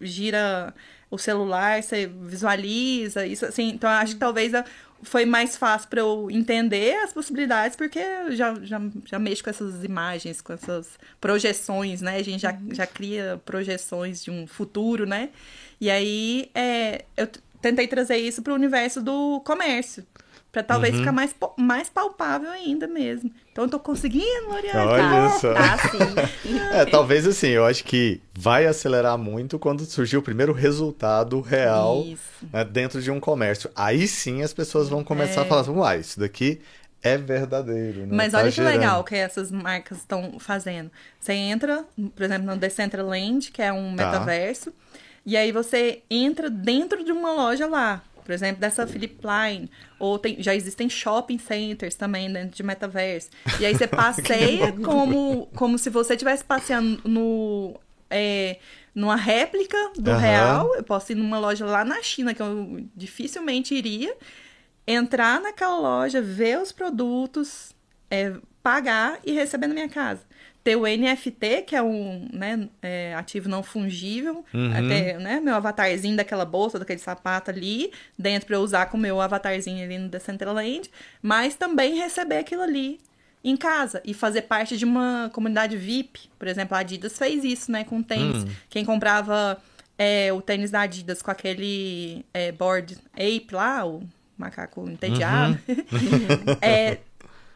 gira 0.00 0.74
o 1.10 1.18
celular, 1.18 1.82
você 1.82 2.06
visualiza, 2.06 3.26
isso 3.26 3.46
assim. 3.46 3.68
Então, 3.68 3.88
acho 3.90 4.14
que 4.14 4.20
talvez 4.20 4.52
foi 5.02 5.24
mais 5.24 5.56
fácil 5.56 5.88
para 5.88 6.00
eu 6.00 6.30
entender 6.30 6.96
as 6.96 7.12
possibilidades, 7.12 7.76
porque 7.76 7.98
eu 7.98 8.34
já, 8.34 8.54
já, 8.62 8.80
já 9.04 9.18
mexo 9.18 9.44
com 9.44 9.50
essas 9.50 9.84
imagens, 9.84 10.40
com 10.40 10.52
essas 10.52 10.98
projeções, 11.20 12.02
né? 12.02 12.16
A 12.16 12.22
gente 12.22 12.40
já, 12.40 12.58
já 12.72 12.86
cria 12.86 13.40
projeções 13.44 14.22
de 14.22 14.30
um 14.30 14.46
futuro, 14.46 15.06
né? 15.06 15.30
E 15.80 15.90
aí, 15.90 16.50
é, 16.54 17.04
eu 17.16 17.28
tentei 17.62 17.86
trazer 17.86 18.16
isso 18.16 18.42
para 18.42 18.52
o 18.52 18.56
universo 18.56 19.00
do 19.00 19.40
comércio. 19.40 20.04
Pra 20.50 20.62
talvez 20.62 20.96
ficar 20.96 21.12
mais, 21.12 21.34
mais 21.58 21.88
palpável 21.90 22.50
ainda 22.50 22.86
mesmo. 22.86 23.30
Então 23.58 23.66
eu 23.66 23.70
tô 23.72 23.80
conseguindo, 23.80 24.46
Loriane. 24.48 24.86
Olha 24.86 25.28
só. 25.30 25.52
tá, 25.52 25.78
sim. 25.78 26.48
É, 26.72 26.84
talvez 26.84 27.26
assim, 27.26 27.48
eu 27.48 27.66
acho 27.66 27.82
que 27.82 28.20
vai 28.32 28.66
acelerar 28.66 29.18
muito 29.18 29.58
quando 29.58 29.84
surgir 29.84 30.16
o 30.16 30.22
primeiro 30.22 30.52
resultado 30.52 31.40
real 31.40 32.04
né, 32.52 32.64
dentro 32.64 33.02
de 33.02 33.10
um 33.10 33.18
comércio. 33.18 33.68
Aí 33.74 34.06
sim 34.06 34.44
as 34.44 34.52
pessoas 34.54 34.88
vão 34.88 35.02
começar 35.02 35.42
a 35.42 35.44
falar 35.44 35.62
assim, 35.62 35.72
uai, 35.72 35.98
isso 35.98 36.20
daqui 36.20 36.60
é 37.02 37.16
verdadeiro. 37.18 38.02
Né? 38.06 38.08
Mas 38.12 38.30
Tá 38.30 38.38
olha 38.38 38.48
que 38.50 38.54
gerando." 38.54 38.74
legal 38.74 39.02
que 39.02 39.16
essas 39.16 39.50
marcas 39.50 39.98
estão 39.98 40.38
fazendo. 40.38 40.88
Você 41.18 41.32
entra, 41.32 41.84
por 42.14 42.22
exemplo, 42.22 42.46
no 42.46 42.56
Decentraland, 42.56 43.50
que 43.50 43.60
é 43.60 43.72
um 43.72 43.96
Tá. 43.96 44.06
metaverso, 44.06 44.72
e 45.26 45.36
aí 45.36 45.50
você 45.50 46.00
entra 46.08 46.48
dentro 46.48 47.04
de 47.04 47.10
uma 47.10 47.32
loja 47.32 47.66
lá. 47.66 48.02
Por 48.28 48.34
exemplo, 48.34 48.60
dessa 48.60 48.86
Philip 48.86 49.18
Line. 49.24 49.70
Ou 49.98 50.18
tem- 50.18 50.36
já 50.42 50.54
existem 50.54 50.86
shopping 50.86 51.38
centers 51.38 51.94
também 51.94 52.30
dentro 52.30 52.54
de 52.54 52.62
metaverso. 52.62 53.30
E 53.58 53.64
aí 53.64 53.74
você 53.74 53.86
passeia 53.88 54.70
como, 54.84 55.46
como 55.56 55.78
se 55.78 55.88
você 55.88 56.12
estivesse 56.12 56.44
passeando 56.44 57.00
no, 57.08 57.80
é, 58.10 58.58
numa 58.94 59.16
réplica 59.16 59.78
do 59.96 60.10
Aham. 60.10 60.18
real. 60.20 60.74
Eu 60.74 60.84
posso 60.84 61.10
ir 61.12 61.14
numa 61.14 61.38
loja 61.38 61.64
lá 61.64 61.86
na 61.86 62.02
China, 62.02 62.34
que 62.34 62.42
eu 62.42 62.84
dificilmente 62.94 63.74
iria 63.74 64.14
entrar 64.86 65.40
naquela 65.40 65.78
loja, 65.80 66.20
ver 66.20 66.60
os 66.60 66.70
produtos, 66.70 67.74
é, 68.10 68.34
pagar 68.62 69.18
e 69.24 69.32
receber 69.32 69.68
na 69.68 69.72
minha 69.74 69.88
casa. 69.88 70.20
Ter 70.64 70.76
o 70.76 70.82
NFT, 70.82 71.62
que 71.66 71.74
é 71.74 71.82
um 71.82 72.28
né, 72.32 72.68
é, 72.82 73.14
ativo 73.14 73.48
não 73.48 73.62
fungível, 73.62 74.44
Uhum. 74.52 74.70
até 74.72 75.16
né, 75.18 75.40
meu 75.40 75.54
avatarzinho 75.54 76.16
daquela 76.16 76.44
bolsa, 76.44 76.78
daquele 76.78 76.98
sapato 76.98 77.50
ali, 77.50 77.90
dentro 78.18 78.46
para 78.46 78.56
eu 78.56 78.60
usar 78.60 78.86
com 78.86 78.96
o 78.96 79.00
meu 79.00 79.20
avatarzinho 79.20 79.82
ali 79.82 79.96
no 79.98 80.08
Decentraland, 80.08 80.90
mas 81.22 81.54
também 81.54 81.96
receber 81.98 82.38
aquilo 82.38 82.62
ali 82.62 83.00
em 83.42 83.56
casa 83.56 84.02
e 84.04 84.12
fazer 84.12 84.42
parte 84.42 84.76
de 84.76 84.84
uma 84.84 85.30
comunidade 85.32 85.76
VIP. 85.76 86.28
Por 86.38 86.48
exemplo, 86.48 86.76
a 86.76 86.80
Adidas 86.80 87.16
fez 87.16 87.44
isso, 87.44 87.70
né, 87.70 87.84
com 87.84 88.02
tênis. 88.02 88.44
Hum. 88.44 88.48
Quem 88.68 88.84
comprava 88.84 89.56
é, 89.96 90.32
o 90.32 90.42
tênis 90.42 90.70
da 90.70 90.82
Adidas 90.82 91.22
com 91.22 91.30
aquele 91.30 92.24
é, 92.34 92.52
board 92.52 92.98
ape 93.14 93.48
lá, 93.52 93.86
o 93.86 94.02
macaco 94.36 94.88
entediado, 94.88 95.58
é, 96.60 96.98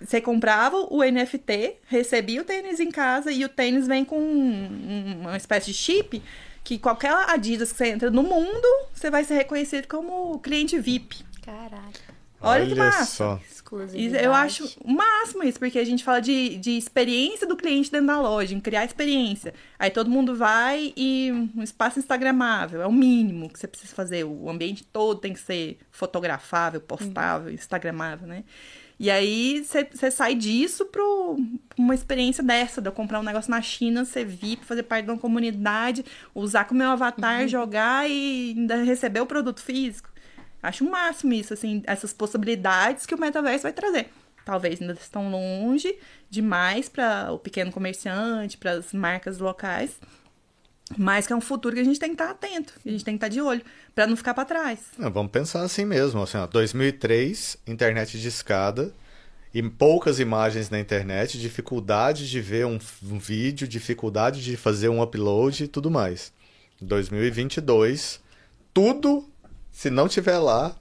você 0.07 0.21
comprava 0.21 0.77
o 0.91 1.03
NFT, 1.03 1.77
recebia 1.87 2.41
o 2.43 2.45
tênis 2.45 2.81
em 2.81 2.91
casa 2.91 3.31
e 3.33 3.45
o 3.45 3.49
tênis 3.49 3.87
vem 3.87 4.05
com 4.05 4.19
um- 4.21 5.21
uma 5.23 5.37
espécie 5.37 5.67
de 5.67 5.75
chip 5.75 6.23
que 6.65 6.79
qualquer 6.79 7.13
Adidas 7.29 7.73
que 7.73 7.79
você 7.79 7.89
entra 7.89 8.11
no 8.11 8.23
mundo, 8.23 8.67
você 8.95 9.11
vai 9.11 9.25
ser 9.25 9.35
reconhecido 9.35 9.87
como 9.89 10.39
cliente 10.39 10.79
VIP. 10.79 11.25
Caraca. 11.45 12.13
Olha, 12.45 12.67
que 12.67 12.75
massa. 12.75 13.05
só. 13.05 13.41
Exclusividade. 13.49 14.25
eu 14.25 14.33
acho 14.33 14.69
o 14.85 14.93
máximo 14.93 15.45
isso, 15.45 15.59
porque 15.61 15.79
a 15.79 15.85
gente 15.85 16.03
fala 16.03 16.21
de, 16.21 16.57
de 16.59 16.73
experiência 16.77 17.47
do 17.47 17.57
cliente 17.57 17.91
dentro 17.91 18.09
da 18.09 18.21
loja, 18.21 18.53
em 18.55 18.61
criar 18.61 18.85
experiência. 18.85 19.55
Aí 19.79 19.91
todo 19.91 20.11
mundo 20.11 20.35
vai 20.35 20.93
e 20.97 21.31
um 21.57 21.63
espaço 21.63 22.01
instagramável, 22.01 22.83
é 22.83 22.87
o 22.87 22.93
mínimo 22.93 23.49
que 23.49 23.59
você 23.59 23.69
precisa 23.69 23.95
fazer. 23.95 24.25
O 24.25 24.51
ambiente 24.51 24.85
todo 24.85 25.21
tem 25.21 25.33
que 25.33 25.41
ser 25.41 25.79
fotografável, 25.91 26.81
postável, 26.81 27.53
instagramável, 27.53 28.27
né? 28.27 28.43
E 28.99 29.11
aí 29.11 29.65
você 29.65 30.11
sai 30.11 30.35
disso 30.35 30.87
para 30.87 31.03
uma 31.77 31.95
experiência 31.95 32.43
dessa, 32.43 32.81
de 32.81 32.89
eu 32.89 32.93
comprar 32.93 33.21
um 33.21 33.25
negócio 33.25 33.51
na 33.51 33.61
China, 33.61 34.05
ser 34.05 34.25
VIP, 34.25 34.65
fazer 34.65 34.85
parte 34.85 35.07
de 35.07 35.11
uma 35.11 35.19
comunidade, 35.19 36.05
usar 36.35 36.65
com 36.65 36.75
o 36.75 36.79
meu 36.79 36.91
avatar, 36.91 37.43
uhum. 37.43 37.49
jogar 37.49 38.09
e 38.09 38.55
ainda 38.57 38.77
receber 38.83 39.21
o 39.21 39.27
produto 39.27 39.61
físico. 39.61 40.11
Acho 40.63 40.85
o 40.85 40.89
um 40.89 40.91
máximo 40.91 41.33
isso, 41.33 41.53
assim, 41.53 41.83
essas 41.87 42.13
possibilidades 42.13 43.05
que 43.05 43.15
o 43.15 43.19
metaverso 43.19 43.65
vai 43.65 43.73
trazer. 43.73 44.09
Talvez 44.45 44.81
ainda 44.81 44.95
estão 44.95 45.31
longe 45.31 45.97
demais 46.31 46.89
para 46.89 47.33
o 47.33 47.39
pequeno 47.39 47.73
comerciante, 47.73 48.57
para 48.57 48.73
as 48.73 48.93
marcas 48.93 49.39
locais. 49.39 49.99
Mas 50.97 51.27
que 51.27 51.33
é 51.33 51.37
um 51.37 51.41
futuro 51.41 51.75
que 51.75 51.81
a 51.81 51.85
gente 51.85 51.99
tem 51.99 52.11
que 52.11 52.15
estar 52.15 52.27
tá 52.27 52.31
atento, 52.33 52.75
a 52.85 52.89
gente 52.89 53.05
tem 53.05 53.15
que 53.15 53.25
estar 53.25 53.29
tá 53.29 53.33
de 53.33 53.41
olho, 53.41 53.63
para 53.95 54.07
não 54.07 54.17
ficar 54.17 54.35
para 54.35 54.45
trás. 54.45 54.81
vamos 54.99 55.31
pensar 55.31 55.63
assim 55.63 55.85
mesmo, 55.85 56.23
assim, 56.23 56.39
ó, 56.39 56.47
2003, 56.47 57.59
internet 57.67 58.19
de 58.19 58.29
escada, 58.29 58.93
e 59.55 59.63
poucas 59.63 60.19
imagens 60.19 60.71
na 60.71 60.81
internet, 60.81 61.39
dificuldade 61.39 62.29
de 62.29 62.41
ver 62.41 62.67
um, 62.67 62.79
um 63.05 63.19
vídeo, 63.19 63.69
dificuldade 63.69 64.43
de 64.43 64.57
fazer 64.57 64.89
um 64.89 65.03
upload 65.03 65.65
e 65.65 65.69
tudo 65.69 65.91
mais. 65.91 66.33
2022, 66.81 68.21
tudo, 68.73 69.29
se 69.71 69.91
não 69.91 70.09
tiver 70.09 70.39
lá, 70.39 70.75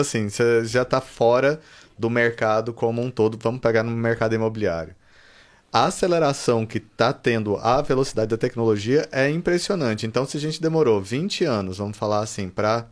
assim, 0.00 0.30
você 0.30 0.64
já 0.64 0.82
está 0.82 1.00
fora 1.00 1.60
do 1.98 2.08
mercado 2.08 2.72
como 2.72 3.02
um 3.02 3.10
todo. 3.10 3.38
Vamos 3.40 3.60
pegar 3.60 3.82
no 3.82 3.90
mercado 3.90 4.34
imobiliário 4.34 4.94
a 5.74 5.86
aceleração 5.86 6.64
que 6.64 6.78
está 6.78 7.12
tendo 7.12 7.56
a 7.56 7.82
velocidade 7.82 8.28
da 8.28 8.36
tecnologia 8.36 9.08
é 9.10 9.28
impressionante. 9.28 10.06
Então, 10.06 10.24
se 10.24 10.36
a 10.36 10.40
gente 10.40 10.62
demorou 10.62 11.02
20 11.02 11.44
anos, 11.44 11.78
vamos 11.78 11.96
falar 11.96 12.20
assim, 12.20 12.48
para 12.48 12.86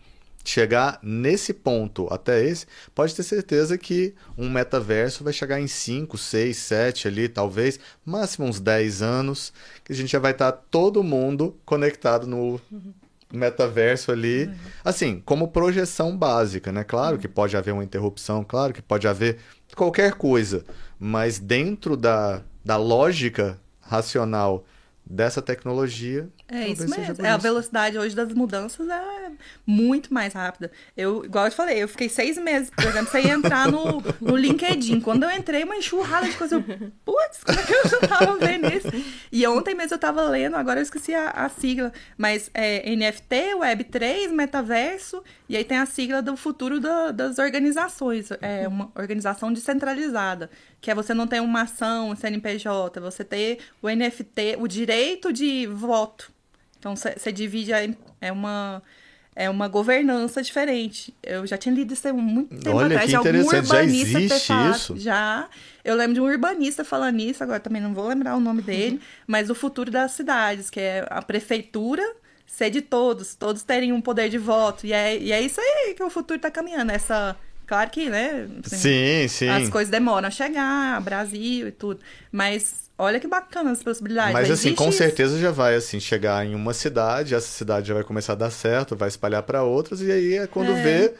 chegar 0.44 0.98
nesse 1.00 1.54
ponto 1.54 2.12
até 2.12 2.44
esse, 2.44 2.66
pode 2.92 3.14
ter 3.14 3.22
certeza 3.22 3.78
que 3.78 4.16
um 4.36 4.50
metaverso 4.50 5.22
vai 5.22 5.32
chegar 5.32 5.60
em 5.60 5.68
5, 5.68 6.18
6, 6.18 6.56
7 6.56 7.06
ali, 7.06 7.28
talvez, 7.28 7.78
máximo 8.04 8.48
uns 8.48 8.58
10 8.58 9.00
anos, 9.00 9.52
que 9.84 9.92
a 9.92 9.94
gente 9.94 10.10
já 10.10 10.18
vai 10.18 10.32
estar 10.32 10.50
tá 10.50 10.62
todo 10.68 11.04
mundo 11.04 11.56
conectado 11.64 12.26
no 12.26 12.60
metaverso 13.32 14.10
ali, 14.10 14.50
assim, 14.84 15.22
como 15.24 15.46
projeção 15.46 16.16
básica, 16.16 16.72
né? 16.72 16.82
Claro 16.82 17.16
que 17.16 17.28
pode 17.28 17.56
haver 17.56 17.72
uma 17.72 17.84
interrupção, 17.84 18.42
claro 18.42 18.72
que 18.72 18.82
pode 18.82 19.06
haver 19.06 19.38
qualquer 19.76 20.14
coisa, 20.14 20.64
mas 20.98 21.38
dentro 21.38 21.96
da 21.96 22.42
da 22.64 22.76
lógica 22.76 23.58
racional 23.80 24.64
dessa 25.04 25.42
tecnologia. 25.42 26.28
É 26.48 26.68
isso 26.68 26.88
mesmo. 26.88 27.24
É, 27.24 27.30
a 27.30 27.36
velocidade 27.36 27.98
hoje 27.98 28.14
das 28.14 28.32
mudanças 28.32 28.88
é 28.88 29.30
muito 29.66 30.12
mais 30.12 30.32
rápida. 30.32 30.70
Eu, 30.96 31.24
igual 31.24 31.46
eu 31.46 31.50
te 31.50 31.56
falei, 31.56 31.82
eu 31.82 31.88
fiquei 31.88 32.08
seis 32.08 32.38
meses, 32.38 32.70
por 32.70 32.84
exemplo, 32.84 33.10
sem 33.10 33.28
entrar 33.28 33.70
no, 33.70 34.02
no 34.20 34.36
LinkedIn. 34.36 35.00
Quando 35.00 35.24
eu 35.24 35.30
entrei, 35.30 35.64
uma 35.64 35.76
enxurrada 35.76 36.28
de 36.28 36.36
coisa. 36.36 36.60
Putz, 37.04 37.42
como 37.44 37.58
é 37.58 37.62
que 37.62 37.94
eu 37.94 38.08
tava 38.08 38.36
vendo 38.36 38.68
isso? 38.68 38.88
E 39.32 39.46
ontem 39.46 39.74
mesmo 39.74 39.94
eu 39.94 39.98
tava 39.98 40.22
lendo, 40.28 40.56
agora 40.56 40.78
eu 40.78 40.82
esqueci 40.82 41.14
a, 41.14 41.30
a 41.30 41.48
sigla. 41.48 41.90
Mas 42.18 42.50
é 42.52 42.94
NFT, 42.94 43.54
Web3, 43.56 44.28
metaverso, 44.28 45.24
e 45.48 45.56
aí 45.56 45.64
tem 45.64 45.78
a 45.78 45.86
sigla 45.86 46.20
do 46.20 46.36
futuro 46.36 46.78
da, 46.78 47.10
das 47.10 47.38
organizações. 47.38 48.28
É 48.42 48.68
uma 48.68 48.92
organização 48.94 49.50
descentralizada 49.50 50.50
que 50.82 50.90
é 50.90 50.94
você 50.94 51.14
não 51.14 51.26
ter 51.26 51.40
uma 51.40 51.62
ação, 51.62 52.10
um 52.10 52.16
CNPJ, 52.16 53.00
você 53.00 53.24
ter 53.24 53.60
o 53.80 53.88
NFT, 53.88 54.56
o 54.58 54.66
direito 54.68 55.32
de 55.32 55.66
voto. 55.66 56.30
Então 56.78 56.94
você 56.94 57.32
divide, 57.32 57.72
é 58.20 58.32
uma 58.32 58.82
é 59.34 59.48
uma 59.48 59.68
governança 59.68 60.42
diferente. 60.42 61.14
Eu 61.22 61.46
já 61.46 61.56
tinha 61.56 61.74
lido 61.74 61.94
isso 61.94 62.06
há 62.06 62.12
muito 62.12 62.54
tempo 62.56 62.76
Olha, 62.76 62.98
atrás. 62.98 63.10
Que 63.10 63.16
interessante. 63.16 63.66
Já 63.66 63.84
existe 63.84 64.52
isso? 64.70 64.96
Já. 64.98 65.48
Eu 65.84 65.96
lembro 65.96 66.14
de 66.14 66.20
um 66.20 66.24
urbanista 66.24 66.84
falando 66.84 67.20
isso, 67.20 67.42
agora 67.42 67.58
também 67.58 67.80
não 67.80 67.94
vou 67.94 68.06
lembrar 68.06 68.36
o 68.36 68.40
nome 68.40 68.62
dele, 68.62 69.00
mas 69.26 69.50
o 69.50 69.54
futuro 69.54 69.90
das 69.90 70.12
cidades, 70.12 70.70
que 70.70 70.78
é 70.78 71.06
a 71.10 71.20
prefeitura 71.20 72.02
ser 72.46 72.70
de 72.70 72.82
todos, 72.82 73.34
todos 73.34 73.62
terem 73.62 73.92
um 73.92 74.00
poder 74.00 74.28
de 74.28 74.38
voto. 74.38 74.86
E 74.86 74.92
é, 74.92 75.18
e 75.18 75.32
é 75.32 75.40
isso 75.40 75.60
aí 75.60 75.94
que 75.94 76.02
o 76.02 76.10
futuro 76.10 76.36
está 76.36 76.50
caminhando, 76.50 76.92
essa 76.92 77.36
Claro 77.66 77.88
que, 77.88 78.10
né? 78.10 78.48
Assim, 78.66 78.76
sim, 78.76 79.28
sim. 79.28 79.48
As 79.48 79.68
coisas 79.70 79.90
demoram 79.90 80.28
a 80.28 80.30
chegar, 80.30 81.00
Brasil 81.00 81.68
e 81.68 81.72
tudo. 81.72 82.00
Mas 82.30 82.81
olha 82.98 83.18
que 83.18 83.26
bacana 83.26 83.70
as 83.70 83.82
possibilidades. 83.82 84.32
Mas 84.32 84.50
assim, 84.50 84.74
com 84.74 84.88
isso. 84.88 84.98
certeza 84.98 85.38
já 85.38 85.50
vai 85.50 85.74
assim 85.74 86.00
chegar 86.00 86.44
em 86.44 86.54
uma 86.54 86.72
cidade, 86.72 87.34
essa 87.34 87.48
cidade 87.48 87.88
já 87.88 87.94
vai 87.94 88.04
começar 88.04 88.32
a 88.32 88.36
dar 88.36 88.50
certo, 88.50 88.96
vai 88.96 89.08
espalhar 89.08 89.42
para 89.42 89.62
outras 89.62 90.00
e 90.00 90.10
aí 90.10 90.34
é 90.34 90.46
quando 90.46 90.72
é. 90.72 90.82
vê 90.82 91.14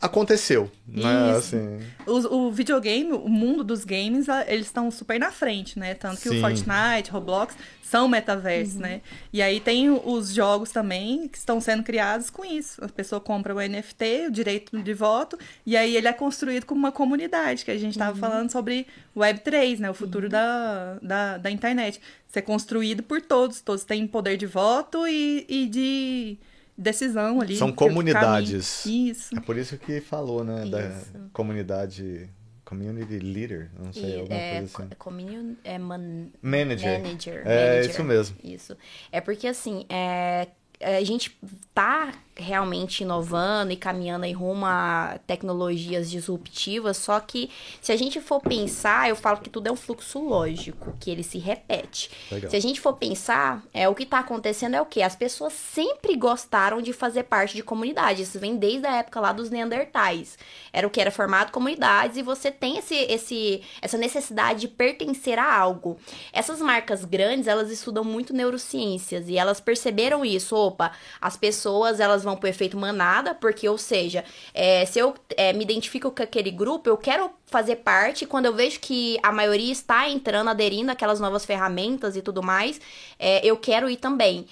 aconteceu, 0.00 0.70
né? 0.86 1.36
Assim... 1.36 1.80
O, 2.06 2.46
o, 2.46 2.52
videogame, 2.52 3.12
o 3.12 3.28
mundo 3.28 3.62
dos 3.62 3.84
games, 3.84 4.26
eles 4.46 4.66
estão 4.66 4.90
super 4.90 5.18
na 5.18 5.30
frente, 5.30 5.78
né? 5.78 5.94
Tanto 5.94 6.20
que 6.20 6.28
Sim. 6.28 6.38
o 6.38 6.40
Fortnite, 6.40 7.10
Roblox 7.10 7.56
são 7.82 8.08
metaversos, 8.08 8.76
uhum. 8.76 8.80
né? 8.80 9.00
E 9.32 9.40
aí 9.40 9.60
tem 9.60 9.90
os 9.90 10.32
jogos 10.32 10.70
também 10.70 11.28
que 11.28 11.38
estão 11.38 11.60
sendo 11.60 11.82
criados 11.82 12.30
com 12.30 12.44
isso. 12.44 12.84
A 12.84 12.88
pessoa 12.88 13.20
compra 13.20 13.54
o 13.54 13.58
NFT, 13.60 14.26
o 14.28 14.30
direito 14.30 14.82
de 14.82 14.94
voto, 14.94 15.38
e 15.64 15.76
aí 15.76 15.96
ele 15.96 16.08
é 16.08 16.12
construído 16.12 16.66
como 16.66 16.80
uma 16.80 16.92
comunidade, 16.92 17.64
que 17.64 17.70
a 17.70 17.78
gente 17.78 17.92
estava 17.92 18.12
uhum. 18.12 18.18
falando 18.18 18.50
sobre 18.50 18.86
Web3, 19.16 19.78
né? 19.78 19.90
O 19.90 19.94
futuro 19.94 20.24
uhum. 20.24 20.30
da, 20.30 20.98
da, 21.02 21.38
da 21.38 21.50
internet. 21.50 22.00
Ser 22.26 22.42
construído 22.42 23.02
por 23.02 23.22
todos, 23.22 23.60
todos 23.60 23.84
têm 23.84 24.06
poder 24.06 24.36
de 24.36 24.46
voto 24.46 25.06
e, 25.06 25.46
e 25.48 25.66
de 25.66 26.38
decisão 26.76 27.40
ali. 27.40 27.56
São 27.56 27.72
comunidades. 27.72 28.84
Isso. 28.86 29.36
É 29.36 29.40
por 29.40 29.56
isso 29.56 29.78
que 29.78 30.00
falou, 30.00 30.44
né? 30.44 30.62
Isso. 30.62 30.70
Da 30.70 31.20
comunidade. 31.32 32.28
Community 32.64 33.18
leader, 33.18 33.70
não 33.78 33.92
sei, 33.92 34.16
e, 34.16 34.20
alguma 34.20 34.40
é, 34.40 34.58
coisa 34.58 34.82
assim. 34.82 34.88
Community, 34.98 35.60
é 35.64 35.78
man, 35.78 36.28
manager. 36.40 36.98
Manager. 36.98 37.42
É, 37.44 37.72
manager. 37.72 37.90
isso 37.90 38.04
mesmo. 38.04 38.36
Isso. 38.42 38.76
É 39.12 39.20
porque, 39.20 39.46
assim, 39.46 39.84
é, 39.90 40.48
a 40.80 41.02
gente 41.04 41.36
tá 41.74 42.12
realmente 42.36 43.02
inovando 43.02 43.72
e 43.72 43.76
caminhando 43.76 44.24
em 44.24 44.32
rumo 44.32 44.66
a 44.66 45.18
tecnologias 45.26 46.10
disruptivas, 46.10 46.96
só 46.96 47.20
que 47.20 47.50
se 47.80 47.92
a 47.92 47.96
gente 47.96 48.20
for 48.20 48.40
pensar, 48.40 49.08
eu 49.08 49.14
falo 49.14 49.38
que 49.38 49.48
tudo 49.48 49.68
é 49.68 49.72
um 49.72 49.76
fluxo 49.76 50.18
lógico, 50.18 50.96
que 50.98 51.10
ele 51.10 51.22
se 51.22 51.38
repete. 51.38 52.10
Legal. 52.30 52.50
Se 52.50 52.56
a 52.56 52.60
gente 52.60 52.80
for 52.80 52.94
pensar, 52.94 53.62
é 53.72 53.88
o 53.88 53.94
que 53.94 54.02
está 54.02 54.18
acontecendo 54.18 54.74
é 54.74 54.80
o 54.80 54.86
que 54.86 55.00
as 55.02 55.14
pessoas 55.14 55.52
sempre 55.52 56.16
gostaram 56.16 56.82
de 56.82 56.92
fazer 56.92 57.24
parte 57.24 57.54
de 57.54 57.62
comunidades. 57.62 58.28
Isso 58.28 58.40
vem 58.40 58.56
desde 58.56 58.86
a 58.86 58.96
época 58.96 59.20
lá 59.20 59.32
dos 59.32 59.50
Neandertais. 59.50 60.36
Era 60.72 60.86
o 60.86 60.90
que 60.90 61.00
era 61.00 61.10
formado 61.10 61.52
comunidades 61.52 62.16
e 62.16 62.22
você 62.22 62.50
tem 62.50 62.78
esse, 62.78 62.94
esse 62.94 63.62
essa 63.80 63.96
necessidade 63.96 64.60
de 64.60 64.68
pertencer 64.68 65.38
a 65.38 65.56
algo. 65.56 65.98
Essas 66.32 66.60
marcas 66.60 67.04
grandes, 67.04 67.46
elas 67.46 67.70
estudam 67.70 68.02
muito 68.02 68.32
neurociências 68.32 69.28
e 69.28 69.36
elas 69.36 69.60
perceberam 69.60 70.24
isso. 70.24 70.63
Opa, 70.66 70.92
as 71.20 71.36
pessoas 71.36 72.00
elas 72.00 72.22
vão 72.22 72.36
pro 72.36 72.48
efeito 72.48 72.76
manada, 72.76 73.34
porque, 73.34 73.68
ou 73.68 73.78
seja, 73.78 74.24
é, 74.52 74.84
se 74.86 74.98
eu 74.98 75.14
é, 75.36 75.52
me 75.52 75.62
identifico 75.62 76.10
com 76.10 76.22
aquele 76.22 76.50
grupo, 76.50 76.88
eu 76.88 76.96
quero 76.96 77.30
fazer 77.46 77.76
parte. 77.76 78.26
Quando 78.26 78.46
eu 78.46 78.54
vejo 78.54 78.80
que 78.80 79.18
a 79.22 79.30
maioria 79.30 79.72
está 79.72 80.08
entrando, 80.08 80.50
aderindo 80.50 80.90
àquelas 80.90 81.20
novas 81.20 81.44
ferramentas 81.44 82.16
e 82.16 82.22
tudo 82.22 82.42
mais, 82.42 82.80
é, 83.18 83.44
eu 83.46 83.56
quero 83.56 83.88
ir 83.88 83.96
também 83.96 84.46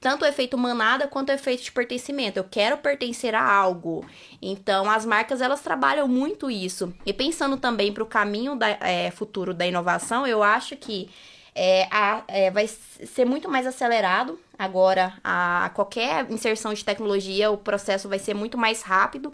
tanto 0.00 0.24
o 0.24 0.28
efeito 0.28 0.56
manada 0.56 1.08
quanto 1.08 1.30
o 1.30 1.32
efeito 1.32 1.64
de 1.64 1.72
pertencimento. 1.72 2.38
Eu 2.38 2.44
quero 2.44 2.78
pertencer 2.78 3.34
a 3.34 3.42
algo. 3.42 4.06
Então, 4.40 4.88
as 4.88 5.04
marcas 5.04 5.40
elas 5.40 5.60
trabalham 5.60 6.06
muito 6.06 6.50
isso. 6.50 6.92
E 7.04 7.12
pensando 7.12 7.56
também 7.56 7.92
para 7.92 8.02
o 8.02 8.06
caminho 8.06 8.56
da, 8.56 8.68
é, 8.68 9.10
futuro 9.10 9.52
da 9.52 9.66
inovação, 9.66 10.26
eu 10.26 10.42
acho 10.42 10.76
que 10.76 11.10
é, 11.54 11.88
a, 11.90 12.22
é, 12.28 12.50
vai 12.50 12.68
ser 12.68 13.24
muito 13.24 13.48
mais 13.48 13.66
acelerado 13.66 14.38
agora 14.58 15.14
a 15.22 15.70
qualquer 15.74 16.30
inserção 16.30 16.74
de 16.74 16.84
tecnologia, 16.84 17.50
o 17.50 17.56
processo 17.56 18.08
vai 18.08 18.18
ser 18.18 18.34
muito 18.34 18.58
mais 18.58 18.82
rápido. 18.82 19.32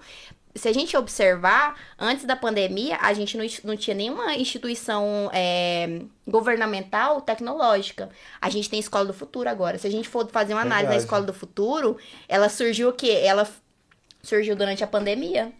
Se 0.54 0.68
a 0.68 0.72
gente 0.72 0.96
observar, 0.96 1.74
antes 1.98 2.24
da 2.24 2.36
pandemia, 2.36 2.96
a 3.00 3.12
gente 3.12 3.36
não, 3.36 3.44
não 3.64 3.76
tinha 3.76 3.96
nenhuma 3.96 4.36
instituição 4.36 5.28
é, 5.32 6.02
governamental 6.28 7.20
tecnológica. 7.20 8.08
A 8.40 8.48
gente 8.48 8.70
tem 8.70 8.78
Escola 8.78 9.06
do 9.06 9.14
Futuro 9.14 9.48
agora. 9.48 9.78
Se 9.78 9.86
a 9.86 9.90
gente 9.90 10.08
for 10.08 10.28
fazer 10.30 10.54
uma 10.54 10.62
análise 10.62 10.88
Verdade. 10.88 10.98
da 10.98 11.04
Escola 11.04 11.26
do 11.26 11.34
Futuro, 11.34 11.96
ela 12.28 12.48
surgiu 12.48 12.90
o 12.90 12.92
quê? 12.92 13.20
Ela 13.24 13.48
surgiu 14.22 14.54
durante 14.54 14.84
a 14.84 14.86
pandemia. 14.86 15.52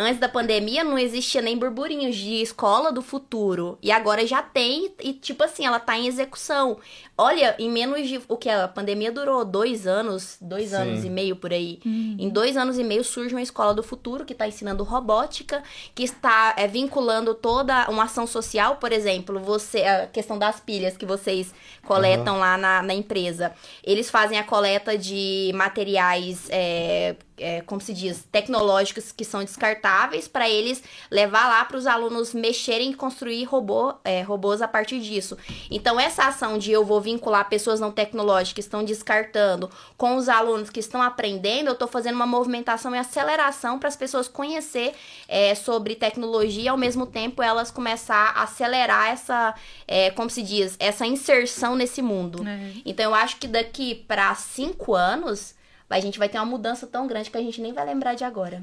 Antes 0.00 0.20
da 0.20 0.28
pandemia 0.28 0.84
não 0.84 0.96
existia 0.96 1.42
nem 1.42 1.58
burburinhos 1.58 2.14
de 2.14 2.40
escola 2.40 2.92
do 2.92 3.02
futuro. 3.02 3.76
E 3.82 3.90
agora 3.90 4.24
já 4.24 4.40
tem, 4.40 4.94
e 5.00 5.12
tipo 5.12 5.42
assim, 5.42 5.66
ela 5.66 5.80
tá 5.80 5.98
em 5.98 6.06
execução. 6.06 6.78
Olha, 7.20 7.56
em 7.58 7.68
menos 7.68 8.06
de. 8.06 8.20
O 8.28 8.36
que? 8.36 8.48
A 8.48 8.68
pandemia 8.68 9.10
durou 9.10 9.44
dois 9.44 9.88
anos, 9.88 10.38
dois 10.40 10.70
Sim. 10.70 10.76
anos 10.76 11.04
e 11.04 11.10
meio 11.10 11.34
por 11.34 11.52
aí. 11.52 11.80
Uhum. 11.84 12.16
Em 12.16 12.28
dois 12.28 12.56
anos 12.56 12.78
e 12.78 12.84
meio 12.84 13.02
surge 13.02 13.34
uma 13.34 13.42
escola 13.42 13.74
do 13.74 13.82
futuro 13.82 14.24
que 14.24 14.32
está 14.32 14.46
ensinando 14.46 14.84
robótica, 14.84 15.60
que 15.96 16.04
está 16.04 16.54
é, 16.56 16.68
vinculando 16.68 17.34
toda 17.34 17.90
uma 17.90 18.04
ação 18.04 18.24
social, 18.24 18.76
por 18.76 18.92
exemplo, 18.92 19.40
você. 19.40 19.82
A 19.82 20.06
questão 20.06 20.38
das 20.38 20.60
pilhas 20.60 20.96
que 20.96 21.04
vocês 21.04 21.52
coletam 21.84 22.34
uhum. 22.34 22.40
lá 22.40 22.56
na, 22.56 22.82
na 22.82 22.94
empresa. 22.94 23.52
Eles 23.82 24.08
fazem 24.08 24.38
a 24.38 24.44
coleta 24.44 24.96
de 24.96 25.50
materiais. 25.54 26.46
É, 26.50 27.16
é, 27.40 27.60
como 27.62 27.80
se 27.80 27.94
diz, 27.94 28.24
tecnológicos 28.30 29.12
que 29.12 29.24
são 29.24 29.42
descartáveis 29.42 30.28
para 30.28 30.48
eles 30.48 30.82
levar 31.10 31.48
lá 31.48 31.64
para 31.64 31.76
os 31.76 31.86
alunos 31.86 32.34
mexerem 32.34 32.90
e 32.90 32.94
construir 32.94 33.44
robô, 33.44 33.94
é, 34.04 34.22
robôs 34.22 34.60
a 34.60 34.68
partir 34.68 35.00
disso. 35.00 35.36
Então, 35.70 35.98
essa 35.98 36.24
ação 36.24 36.58
de 36.58 36.72
eu 36.72 36.84
vou 36.84 37.00
vincular 37.08 37.48
pessoas 37.48 37.80
não 37.80 37.90
tecnológicas 37.90 38.52
que 38.52 38.60
estão 38.60 38.84
descartando 38.84 39.70
com 39.96 40.16
os 40.16 40.28
alunos 40.28 40.68
que 40.68 40.80
estão 40.80 41.00
aprendendo, 41.00 41.68
eu 41.68 41.72
estou 41.72 41.88
fazendo 41.88 42.16
uma 42.16 42.26
movimentação 42.26 42.94
e 42.94 42.98
aceleração 42.98 43.78
para 43.78 43.88
as 43.88 43.96
pessoas 43.96 44.28
conhecer 44.28 44.94
é, 45.26 45.54
sobre 45.54 45.94
tecnologia 45.94 46.64
e, 46.64 46.68
ao 46.68 46.76
mesmo 46.76 47.06
tempo, 47.06 47.42
elas 47.42 47.70
começar 47.70 48.32
a 48.36 48.42
acelerar 48.42 49.08
essa, 49.08 49.54
é, 49.86 50.10
como 50.10 50.28
se 50.28 50.42
diz, 50.42 50.76
essa 50.78 51.06
inserção 51.06 51.74
nesse 51.74 52.02
mundo. 52.02 52.46
É. 52.46 52.72
Então, 52.84 53.06
eu 53.06 53.14
acho 53.14 53.36
que 53.36 53.48
daqui 53.48 53.94
para 53.94 54.34
cinco 54.34 54.94
anos 54.94 55.54
a 55.90 56.00
gente 56.00 56.18
vai 56.18 56.28
ter 56.28 56.36
uma 56.38 56.44
mudança 56.44 56.86
tão 56.86 57.06
grande 57.06 57.30
que 57.30 57.38
a 57.38 57.42
gente 57.42 57.60
nem 57.60 57.72
vai 57.72 57.86
lembrar 57.86 58.14
de 58.14 58.24
agora. 58.24 58.62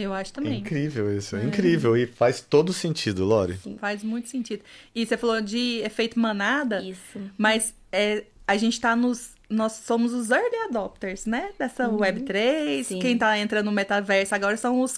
Eu 0.00 0.14
acho 0.14 0.30
É 0.30 0.34
também. 0.34 0.60
incrível 0.60 1.16
isso, 1.16 1.34
é 1.34 1.42
incrível. 1.44 1.96
E 1.96 2.06
faz 2.06 2.40
todo 2.40 2.72
sentido, 2.72 3.24
Lori. 3.24 3.58
Faz 3.80 4.04
muito 4.04 4.28
sentido. 4.28 4.62
E 4.94 5.04
você 5.04 5.16
falou 5.16 5.40
de 5.40 5.80
efeito 5.84 6.18
manada, 6.20 6.80
Isso. 6.80 7.20
mas 7.36 7.74
é, 7.90 8.24
a 8.46 8.56
gente 8.56 8.80
tá 8.80 8.94
nos. 8.94 9.36
Nós 9.50 9.72
somos 9.72 10.12
os 10.12 10.30
early 10.30 10.56
adopters, 10.68 11.24
né? 11.26 11.50
Dessa 11.58 11.88
Web3. 11.88 12.84
Sim. 12.84 12.98
Quem 13.00 13.18
tá 13.18 13.36
entrando 13.38 13.64
no 13.64 13.72
metaverso 13.72 14.34
agora 14.34 14.56
são 14.56 14.80
os, 14.82 14.96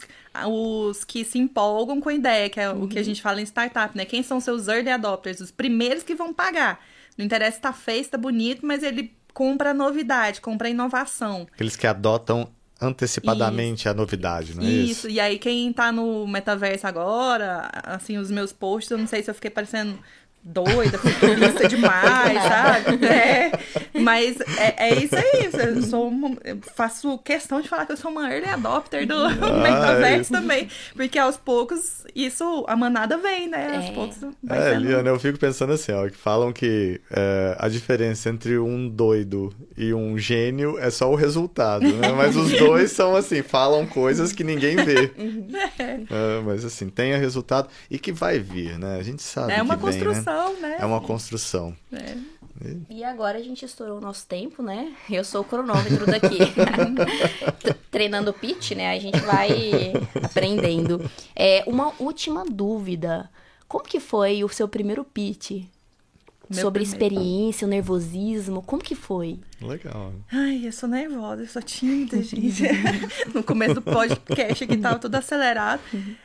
os 0.49 1.05
que 1.05 1.25
se 1.25 1.39
empolgam 1.39 2.01
com 2.01 2.09
a 2.09 2.15
ideia, 2.15 2.51
que 2.51 2.61
é 2.61 2.69
o 2.69 2.87
que 2.89 2.99
a 2.99 3.03
gente 3.03 3.23
fala 3.23 3.41
em 3.41 3.45
startup, 3.47 3.97
né? 3.97 4.05
Quem 4.05 4.23
são 4.23 4.41
seus 4.41 4.69
early 4.69 4.91
adopters? 4.91 5.41
Os 5.41 5.51
primeiros 5.51 6.03
que 6.03 6.15
vão 6.15 6.35
pagar. 6.35 6.85
Não 7.17 7.25
interessa 7.25 7.57
se 7.57 7.63
tá 7.63 7.73
feio, 7.73 8.03
se 8.05 8.11
tá 8.11 8.19
bonito, 8.19 8.67
mas 8.67 8.83
ele 8.83 9.13
compra 9.33 9.71
a 9.71 9.75
novidade, 9.75 10.41
compra 10.41 10.67
a 10.69 10.71
inovação. 10.71 11.47
Aqueles 11.53 11.77
que 11.77 11.87
adotam 11.87 12.49
antecipadamente 12.81 13.89
a 13.89 13.95
novidade, 13.95 14.55
não 14.55 14.63
é 14.63 14.67
isso? 14.67 14.91
Isso, 14.91 15.09
e 15.09 15.21
aí 15.21 15.39
quem 15.39 15.73
tá 15.73 15.93
no 15.93 16.27
metaverso 16.27 16.87
agora, 16.87 17.71
assim, 17.85 18.17
os 18.17 18.31
meus 18.31 18.53
posts, 18.53 18.91
eu 18.91 18.99
não 18.99 19.07
sei 19.07 19.23
se 19.23 19.31
eu 19.31 19.35
fiquei 19.35 19.51
parecendo 19.51 19.99
doida, 20.43 20.99
futurista 20.99 21.69
demais, 21.69 22.43
sabe? 22.43 23.05
É, 23.07 23.53
mas 24.01 24.41
é, 24.59 24.89
é 24.91 24.95
isso 25.03 25.15
aí, 25.15 25.51
eu, 25.77 25.83
sou 25.83 26.09
uma- 26.09 26.37
eu 26.45 26.59
faço 26.75 27.19
questão 27.19 27.61
de 27.61 27.69
falar 27.69 27.85
que 27.87 27.93
eu 27.93 27.97
sou 27.97 28.11
uma 28.11 28.31
early 28.33 28.49
adopter 28.49 29.07
do 29.07 29.15
metaverso 29.63 30.33
também, 30.33 30.69
porque 30.97 31.19
aos 31.19 31.37
poucos 31.37 32.05
isso, 32.15 32.65
a 32.69 32.75
manada 32.77 33.17
vem, 33.19 33.49
né? 33.49 33.77
Aos 33.77 33.87
É. 33.87 33.93
poucos 33.93 34.17
vai 34.43 34.59
É, 34.59 34.73
sendo... 34.75 34.87
Liana, 34.87 35.09
eu 35.11 35.21
fico 35.21 35.39
pensando 35.39 35.73
assim, 35.73 35.93
ó, 35.93 36.09
que 36.09 36.17
falam 36.17 36.53
que 36.53 37.01
é, 37.11 37.57
a 37.59 37.69
diferença 37.69 38.29
entre 38.31 38.59
um 38.59 38.89
doido 38.89 39.53
e 39.77 39.93
um 39.95 40.19
gênio 40.19 40.79
é 40.79 40.91
só 40.91 41.11
o 41.11 41.15
resultado, 41.15 41.87
né? 41.87 42.13
Mas 42.17 42.35
os 42.37 42.51
dois 42.59 42.93
são 42.93 43.15
assim, 43.15 43.43
falam 43.43 43.87
coisas 43.87 44.33
que 44.33 44.43
ninguém 44.43 44.77
vê. 44.77 45.13
É, 45.79 46.41
mas 46.45 46.65
assim, 46.65 46.89
tenha 46.89 47.17
resultado 47.19 47.69
e 47.91 47.99
que 47.99 48.13
vai 48.13 48.39
vir, 48.39 48.79
né? 48.79 48.97
A 48.99 49.03
gente 49.03 49.23
sabe 49.23 49.53
É 49.53 49.63
uma 49.63 49.77
que 49.77 49.85
vem, 49.85 49.93
né? 49.93 49.99
Construção, 50.31 50.61
né? 50.61 50.77
É 50.79 50.87
uma 50.87 51.01
construção. 51.01 51.77
É. 51.93 52.17
E 52.91 53.03
agora 53.03 53.39
a 53.39 53.43
gente 53.43 53.65
estourou 53.65 53.99
o 53.99 54.01
nosso 54.01 54.27
tempo, 54.27 54.63
né? 54.63 54.95
Eu 55.11 55.25
sou 55.25 55.41
o 55.41 55.45
cronômetro 55.45 56.07
daqui. 56.07 56.39
Treinando 57.91 58.33
pitch, 58.33 58.73
né? 58.73 58.91
A 58.91 58.99
gente 58.99 59.19
vai 59.21 59.93
aprendendo. 60.23 61.11
É, 61.35 61.65
uma 61.67 61.93
última 61.99 62.45
dúvida. 62.45 63.31
Como 63.67 63.85
que 63.85 63.99
foi 63.99 64.45
o 64.45 64.49
seu 64.49 64.69
primeiro 64.69 65.05
pitch? 65.05 65.65
Meu 66.51 66.63
Sobre 66.63 66.83
primeiro. 66.83 67.15
experiência, 67.15 67.65
o 67.65 67.71
nervosismo, 67.71 68.61
como 68.61 68.83
que 68.83 68.97
foi? 68.97 69.39
Legal. 69.63 70.13
Ai, 70.33 70.67
eu 70.67 70.73
sou 70.73 70.89
nervosa, 70.89 71.43
eu 71.43 71.47
sou 71.47 71.63
tímida, 71.63 72.21
gente. 72.21 72.65
no 73.33 73.45
começo 73.45 73.75
do 73.75 73.83
podcast 73.83 74.65
aqui 74.65 74.77
tava 74.77 74.99
tudo 74.99 75.15
acelerado. 75.15 75.81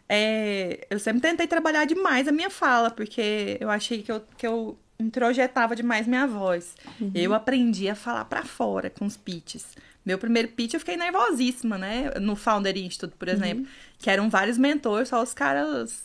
É, 0.10 0.88
eu 0.90 0.98
sempre 0.98 1.22
tentei 1.22 1.46
trabalhar 1.46 1.86
demais 1.86 2.28
a 2.28 2.32
minha 2.32 2.50
fala, 2.50 2.90
porque 2.90 3.58
eu 3.60 3.70
achei 3.70 4.02
que 4.02 4.12
eu, 4.12 4.24
que 4.36 4.48
eu 4.48 4.76
introjetava 5.00 5.76
demais 5.76 6.08
minha 6.08 6.26
voz. 6.26 6.76
Eu 7.14 7.32
aprendi 7.36 7.88
a 7.88 7.94
falar 7.94 8.26
pra 8.26 8.44
fora 8.44 8.90
com 8.90 9.06
os 9.06 9.16
pitches. 9.16 9.76
Meu 10.04 10.18
primeiro 10.18 10.48
pitch 10.48 10.74
eu 10.74 10.80
fiquei 10.80 10.98
nervosíssima, 10.98 11.78
né? 11.78 12.12
No 12.20 12.36
Founder 12.36 12.76
Institute, 12.76 13.16
por 13.16 13.28
exemplo. 13.28 13.68
Que 14.00 14.10
eram 14.10 14.28
vários 14.28 14.58
mentores, 14.58 15.10
só 15.10 15.22
os 15.22 15.36
caras 15.36 16.04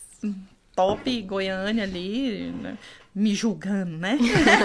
top 0.77 1.23
Goiânia 1.23 1.85
ali, 1.85 2.53
né? 2.53 2.79
Me 3.15 3.35
julgando, 3.35 3.97
né? 3.97 4.17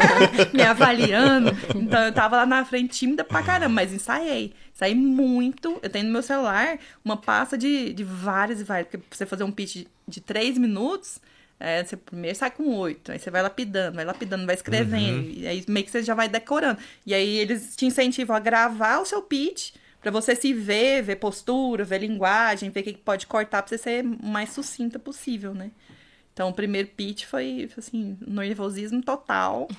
me 0.54 0.62
avaliando. 0.62 1.52
Então 1.76 2.04
eu 2.04 2.14
tava 2.14 2.38
lá 2.38 2.46
na 2.46 2.64
frente 2.64 2.98
tímida 2.98 3.24
pra 3.24 3.42
caramba, 3.42 3.74
mas 3.74 3.92
ensaiei. 3.92 4.54
Ensaiei 4.74 4.96
muito. 4.96 5.80
Eu 5.82 5.90
tenho 5.90 6.06
no 6.06 6.12
meu 6.12 6.22
celular 6.22 6.78
uma 7.04 7.18
pasta 7.18 7.58
de, 7.58 7.94
de 7.94 8.04
várias 8.04 8.62
e 8.62 8.64
várias. 8.64 8.88
Porque 8.88 9.00
pra 9.00 9.18
você 9.18 9.26
fazer 9.26 9.44
um 9.44 9.52
pitch 9.52 9.86
de, 10.08 10.22
três 10.22 10.58
minutos, 10.58 11.20
é, 11.60 11.84
você 11.84 11.98
primeiro 11.98 12.38
sai 12.38 12.52
com 12.52 12.76
oito. 12.78 13.12
Aí 13.12 13.20
você 13.20 13.32
vai 13.32 13.42
lapidando, 13.42 13.96
vai 13.96 14.06
lapidando, 14.06 14.46
vai 14.46 14.56
escrevendo. 14.56 15.28
E 15.30 15.48
aí 15.48 15.66
meio 15.68 15.86
que 15.86 15.92
você 15.92 16.04
já 16.04 16.14
vai 16.14 16.30
decorando. 16.30 16.80
E 17.06 17.14
aí 17.14 17.38
eles 17.38 17.76
te 17.76 17.86
incentivam 17.86 18.36
a 18.36 18.40
gravar 18.40 19.00
o 19.00 19.06
seu 19.06 19.22
pitch. 19.22 19.74
Pra 20.02 20.12
você 20.12 20.36
se 20.36 20.54
ver, 20.54 21.02
ver 21.02 21.16
postura, 21.16 21.84
ver 21.84 21.98
linguagem, 21.98 22.70
ver 22.70 22.82
o 22.82 22.84
que 22.84 22.94
que 22.94 23.02
pode 23.02 23.26
cortar 23.26 23.64
pra 23.64 23.70
você 23.70 23.78
ser 23.80 24.06
o 24.06 24.28
mais 24.28 24.52
sucinta 24.52 25.00
possível, 25.00 25.52
né? 25.56 25.72
Então, 26.36 26.50
o 26.50 26.54
primeiro 26.54 26.90
pitch 26.90 27.24
foi, 27.24 27.70
assim, 27.78 28.18
nervosismo 28.28 29.02
total, 29.02 29.70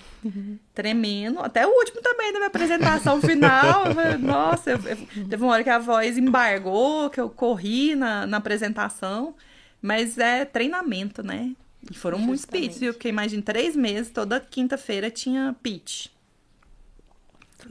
tremendo. 0.75 1.41
Até 1.41 1.67
o 1.67 1.71
último 1.71 2.01
também, 2.01 2.33
da 2.33 2.39
minha 2.39 2.49
apresentação 2.49 3.21
final. 3.21 3.85
Nossa, 4.19 4.71
eu- 4.71 4.79
eu- 4.79 5.27
teve 5.29 5.43
uma 5.45 5.53
hora 5.53 5.63
que 5.63 5.69
a 5.69 5.79
voz 5.79 6.17
embargou, 6.17 7.11
que 7.11 7.21
eu 7.21 7.29
corri 7.29 7.95
na, 7.95 8.27
na 8.27 8.39
apresentação. 8.39 9.35
Mas 9.83 10.17
é 10.17 10.47
treinamento, 10.47 11.23
né? 11.23 11.53
E 11.91 11.95
foram 11.95 12.19
muitos 12.19 12.41
Justamente. 12.45 12.69
pitches. 12.69 12.83
Eu 12.83 12.93
fiquei 12.95 13.13
mais 13.13 13.31
de 13.31 13.43
três 13.43 13.77
meses, 13.77 14.11
toda 14.11 14.41
quinta-feira 14.41 15.11
tinha 15.11 15.55
pitch. 15.63 16.07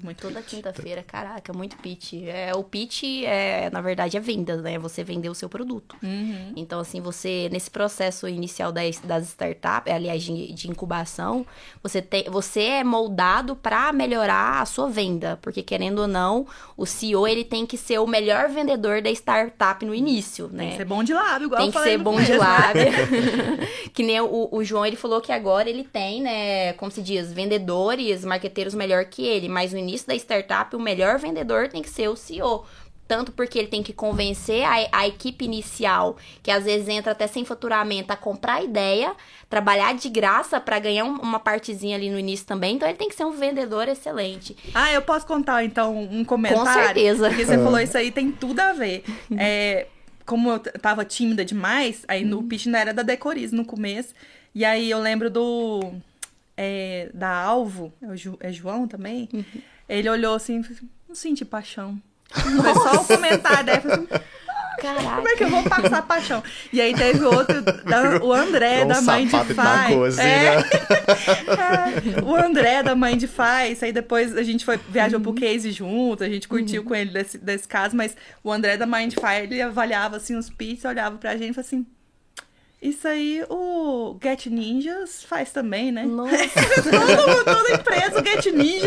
Muito 0.02 0.22
Toda 0.22 0.41
quinta-feira, 0.41 1.04
caraca, 1.04 1.54
muito 1.54 1.78
pitch. 1.78 2.14
É, 2.26 2.52
o 2.56 2.64
pitch, 2.64 3.04
é, 3.24 3.70
na 3.70 3.82
verdade, 3.82 4.18
é 4.18 4.20
vendas, 4.20 4.62
né? 4.62 4.78
Você 4.80 5.04
vender 5.04 5.30
o 5.30 5.36
seu 5.36 5.48
produto. 5.48 5.96
Uhum. 6.02 6.54
Então, 6.56 6.80
assim, 6.80 7.00
você, 7.00 7.50
nesse 7.52 7.70
processo 7.70 8.28
inicial 8.28 8.72
das, 8.72 9.00
das 9.00 9.28
startups, 9.30 9.93
aliás, 9.93 10.24
de, 10.24 10.52
de 10.54 10.70
incubação, 10.70 11.46
você, 11.84 12.02
tem, 12.02 12.24
você 12.26 12.62
é 12.62 12.84
moldado 12.84 13.56
para 13.56 13.93
melhorar 13.93 14.62
a 14.62 14.66
sua 14.66 14.89
venda. 14.89 15.38
Porque, 15.41 15.62
querendo 15.62 16.00
ou 16.00 16.08
não, 16.08 16.48
o 16.76 16.86
CEO, 16.86 17.28
ele 17.28 17.43
tem 17.43 17.66
que 17.66 17.78
ser 17.78 18.00
o 18.00 18.08
melhor 18.08 18.50
vendedor 18.50 19.02
da 19.02 19.12
startup 19.12 19.86
no 19.86 19.93
início, 19.93 20.50
né? 20.52 20.64
Tem 20.64 20.70
que 20.72 20.78
ser 20.78 20.86
bom 20.86 21.04
de 21.04 21.14
lábio, 21.14 21.46
igual 21.46 21.60
Tem 21.60 21.68
eu 21.68 21.72
que 21.72 21.78
falei 21.78 21.98
ser 21.98 22.04
bom 22.04 22.22
de 22.22 22.34
lábia. 22.34 22.91
que 23.93 24.04
nem 24.04 24.20
o, 24.22 24.50
o 24.52 24.64
João, 24.64 24.86
ele 24.86 24.96
falou 24.96 25.22
que 25.22 25.32
agora 25.32 25.70
ele 25.70 25.84
tem, 25.84 26.22
né, 26.22 26.74
como 26.74 26.91
se 26.91 27.02
diz, 27.02 27.32
vendedores, 27.32 28.26
marqueteiros 28.26 28.74
melhor 28.74 29.06
que 29.06 29.24
ele. 29.24 29.48
Mas 29.48 29.72
no 29.72 29.80
início 29.86 30.08
da 30.08 30.16
startup, 30.16 30.76
o 30.76 30.80
melhor 30.80 31.18
vendedor 31.20 31.68
tem 31.70 31.82
que 31.82 31.90
ser 31.90 32.08
o 32.10 32.16
CEO. 32.16 32.66
Tanto 33.08 33.32
porque 33.32 33.60
ele 33.60 33.68
tem 33.68 33.84
que 33.84 33.94
convencer 33.94 34.64
a, 34.66 34.88
a 35.02 35.08
equipe 35.08 35.46
inicial, 35.46 36.18
que 36.42 36.50
às 36.50 36.64
vezes 36.66 36.88
entra 36.88 37.12
até 37.12 37.28
sem 37.28 37.46
faturamento, 37.46 38.12
a 38.12 38.16
comprar 38.16 38.56
a 38.56 38.64
ideia, 38.64 39.14
trabalhar 39.48 39.94
de 39.94 40.10
graça 40.10 40.60
para 40.60 40.80
ganhar 40.80 41.06
um- 41.06 41.20
uma 41.20 41.40
partezinha 41.40 41.96
ali 41.96 42.10
no 42.10 42.18
início 42.18 42.48
também. 42.48 42.76
Então 42.76 42.90
ele 42.90 42.98
tem 42.98 43.08
que 43.08 43.14
ser 43.14 43.24
um 43.24 43.30
vendedor 43.32 43.88
excelente. 43.88 44.58
Ah, 44.74 44.92
eu 44.92 45.04
posso 45.04 45.28
contar 45.28 45.64
então 45.64 45.96
um 45.96 46.26
comentário? 46.26 46.66
Com 46.66 46.74
certeza. 46.74 47.30
Porque 47.30 47.46
você 47.46 47.58
falou 47.64 47.80
isso 47.80 47.96
aí, 47.96 48.10
tem 48.12 48.32
tudo 48.32 48.60
a 48.60 48.74
ver. 48.74 49.04
É, 49.38 49.86
como 50.26 50.50
eu 50.54 50.58
tava 50.60 51.06
tímida 51.06 51.46
demais, 51.46 52.04
aí 52.08 52.26
no 52.26 52.42
pitch 52.42 52.66
não 52.66 52.80
era 52.80 52.92
da 52.92 53.04
Decoriz 53.04 53.52
no 53.52 53.64
começo. 53.64 54.16
E 54.56 54.66
aí 54.66 54.90
eu 54.90 54.98
lembro 55.00 55.30
do. 55.30 55.94
é, 56.58 57.12
da 57.14 57.30
Alvo, 57.30 57.94
é, 58.02 58.08
o 58.08 58.18
Ju- 58.18 58.38
é 58.40 58.52
João 58.52 58.88
também. 58.88 59.30
Ele 59.88 60.10
olhou 60.10 60.36
assim, 60.36 60.58
e 60.58 60.60
assim, 60.60 60.90
não 61.08 61.16
senti 61.16 61.46
paixão. 61.46 62.02
Foi 62.32 62.74
só 62.74 63.02
o 63.02 63.06
comentário 63.06 63.66
daí, 63.66 63.76
eu 63.78 63.82
falei 63.82 63.98
assim, 63.98 64.08
Caraca. 64.82 65.16
como 65.16 65.30
é 65.30 65.36
que 65.36 65.44
eu 65.44 65.50
vou 65.50 65.64
passar 65.64 66.02
paixão? 66.02 66.44
E 66.74 66.82
aí 66.82 66.94
teve 66.94 67.24
outro, 67.24 67.62
da- 67.62 68.20
o 68.22 68.34
André 68.34 68.84
Um 68.84 68.88
da 68.90 69.02
Mind 69.02 69.30
sapato 69.32 69.52
e 69.52 69.56
tacou 69.56 70.04
assim, 70.06 70.22
É, 70.22 70.56
é, 72.20 72.24
o 72.24 72.36
André 72.36 72.84
da 72.84 72.96
Mind 72.96 73.24
Faz, 73.26 73.82
aí 73.84 73.92
depois 73.94 74.36
a 74.36 74.44
gente 74.44 74.66
foi, 74.66 74.78
viajou 74.90 75.20
pro 75.22 75.34
case 75.34 75.72
junto, 75.72 76.24
a 76.24 76.30
gente 76.30 76.48
curtiu 76.48 76.84
com 76.84 76.94
ele 76.94 77.12
desse, 77.12 77.38
desse 77.38 77.68
caso, 77.68 77.96
mas 77.96 78.18
o 78.44 78.52
André 78.52 78.76
da 78.76 78.86
Mind 78.86 79.14
Fire, 79.14 79.44
ele 79.44 79.62
avaliava 79.62 80.18
assim 80.18 80.36
os 80.36 80.50
pits, 80.50 80.84
olhava 80.84 81.18
pra 81.18 81.38
gente 81.38 81.52
e 81.52 81.54
falava 81.54 81.68
assim. 81.68 81.86
Isso 82.82 83.08
aí 83.08 83.44
o 83.50 84.16
Get 84.22 84.46
Ninjas 84.48 85.24
faz 85.24 85.50
também, 85.52 85.92
né? 85.92 86.04
Nossa. 86.04 86.36
todo, 86.84 87.44
toda 87.46 87.72
empresa, 87.74 88.22
o 88.22 88.24
Get 88.24 88.46
Ninjas. 88.54 88.85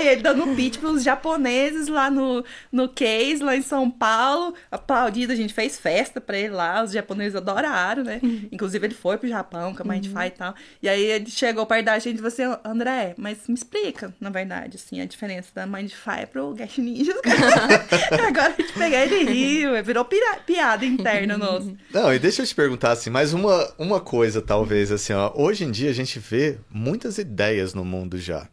Aí 0.00 0.08
ele 0.08 0.22
dando 0.22 0.54
pitch 0.56 0.78
pros 0.78 1.02
japoneses 1.02 1.88
lá 1.88 2.10
no, 2.10 2.42
no 2.72 2.88
Case, 2.88 3.42
lá 3.42 3.54
em 3.54 3.60
São 3.62 3.90
Paulo, 3.90 4.54
aplaudido, 4.70 5.32
a 5.32 5.36
gente 5.36 5.52
fez 5.52 5.78
festa 5.78 6.20
pra 6.20 6.38
ele 6.38 6.54
lá, 6.54 6.82
os 6.82 6.92
japoneses 6.92 7.36
adoraram, 7.36 8.02
né? 8.02 8.18
Uhum. 8.22 8.48
Inclusive 8.50 8.86
ele 8.86 8.94
foi 8.94 9.18
pro 9.18 9.28
Japão 9.28 9.74
com 9.74 9.82
a 9.82 9.86
Mindfy 9.92 10.26
e 10.26 10.30
tal. 10.30 10.54
E 10.82 10.88
aí 10.88 11.02
ele 11.02 11.30
chegou 11.30 11.66
perto 11.66 11.84
da 11.86 11.98
gente 11.98 12.14
e 12.14 12.22
falou 12.22 12.28
assim, 12.54 12.60
André, 12.64 13.14
mas 13.18 13.38
me 13.46 13.54
explica, 13.54 14.14
na 14.20 14.30
verdade, 14.30 14.76
assim, 14.76 15.00
a 15.00 15.04
diferença 15.04 15.48
da 15.54 15.66
Mindfy 15.66 16.26
pro 16.32 16.54
Gash 16.54 16.78
Ninja. 16.78 17.12
Agora 18.26 18.54
a 18.56 18.60
gente 18.62 18.72
pegou 18.72 18.98
ele 18.98 19.14
e 19.16 19.24
riu, 19.24 19.84
virou 19.84 20.04
pira- 20.04 20.38
piada 20.46 20.84
interna 20.84 21.36
nossa. 21.36 21.72
Não, 21.92 22.12
e 22.14 22.18
deixa 22.18 22.42
eu 22.42 22.46
te 22.46 22.54
perguntar 22.54 22.92
assim, 22.92 23.10
mais 23.10 23.32
uma, 23.32 23.72
uma 23.78 24.00
coisa 24.00 24.40
talvez 24.40 24.90
assim, 24.90 25.12
ó. 25.12 25.32
Hoje 25.34 25.64
em 25.64 25.70
dia 25.70 25.90
a 25.90 25.94
gente 25.94 26.18
vê 26.18 26.58
muitas 26.70 27.18
ideias 27.18 27.74
no 27.74 27.84
mundo 27.84 28.18
já. 28.18 28.48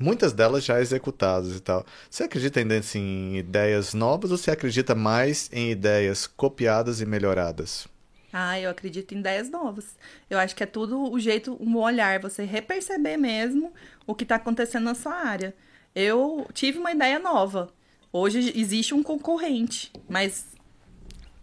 Muitas 0.00 0.32
delas 0.32 0.64
já 0.64 0.80
executadas 0.80 1.54
e 1.54 1.60
tal. 1.60 1.84
Você 2.08 2.24
acredita 2.24 2.58
ainda 2.58 2.78
assim, 2.78 3.34
em 3.34 3.36
ideias 3.36 3.92
novas 3.92 4.30
ou 4.30 4.38
você 4.38 4.50
acredita 4.50 4.94
mais 4.94 5.50
em 5.52 5.70
ideias 5.70 6.26
copiadas 6.26 7.02
e 7.02 7.06
melhoradas? 7.06 7.86
Ah, 8.32 8.58
eu 8.58 8.70
acredito 8.70 9.14
em 9.14 9.18
ideias 9.18 9.50
novas. 9.50 9.96
Eu 10.30 10.38
acho 10.38 10.56
que 10.56 10.62
é 10.62 10.66
tudo 10.66 11.12
o 11.12 11.20
jeito, 11.20 11.54
um 11.60 11.76
olhar, 11.76 12.18
você 12.18 12.44
reperceber 12.44 13.18
mesmo 13.18 13.74
o 14.06 14.14
que 14.14 14.22
está 14.22 14.36
acontecendo 14.36 14.84
na 14.84 14.94
sua 14.94 15.12
área. 15.12 15.54
Eu 15.94 16.46
tive 16.54 16.78
uma 16.78 16.92
ideia 16.92 17.18
nova. 17.18 17.68
Hoje 18.10 18.52
existe 18.58 18.94
um 18.94 19.02
concorrente, 19.02 19.92
mas 20.08 20.46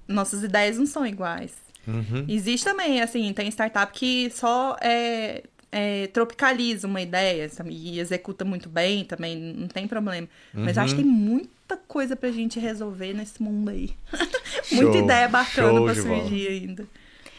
nossas 0.07 0.41
ideias 0.41 0.79
não 0.79 0.85
são 0.87 1.05
iguais. 1.05 1.53
Uhum. 1.87 2.25
Existe 2.27 2.65
também, 2.65 3.01
assim, 3.01 3.31
tem 3.33 3.47
startup 3.49 3.93
que 3.93 4.31
só 4.31 4.75
é, 4.81 5.43
é, 5.71 6.07
tropicaliza 6.07 6.87
uma 6.87 7.01
ideia 7.01 7.47
sabe, 7.49 7.73
e 7.73 7.99
executa 7.99 8.45
muito 8.45 8.69
bem 8.69 9.03
também, 9.03 9.35
não 9.35 9.67
tem 9.67 9.87
problema. 9.87 10.27
Mas 10.53 10.77
acho 10.77 10.95
que 10.95 11.01
tem 11.01 11.09
muita 11.11 11.77
coisa 11.87 12.15
pra 12.15 12.31
gente 12.31 12.59
resolver 12.59 13.13
nesse 13.13 13.41
mundo 13.41 13.69
aí. 13.69 13.91
muita 14.71 14.97
ideia 14.97 15.27
bacana 15.27 15.69
show 15.69 15.83
pra 15.85 15.93
de 15.93 16.01
bola. 16.01 16.19
surgir 16.21 16.47
ainda. 16.47 16.85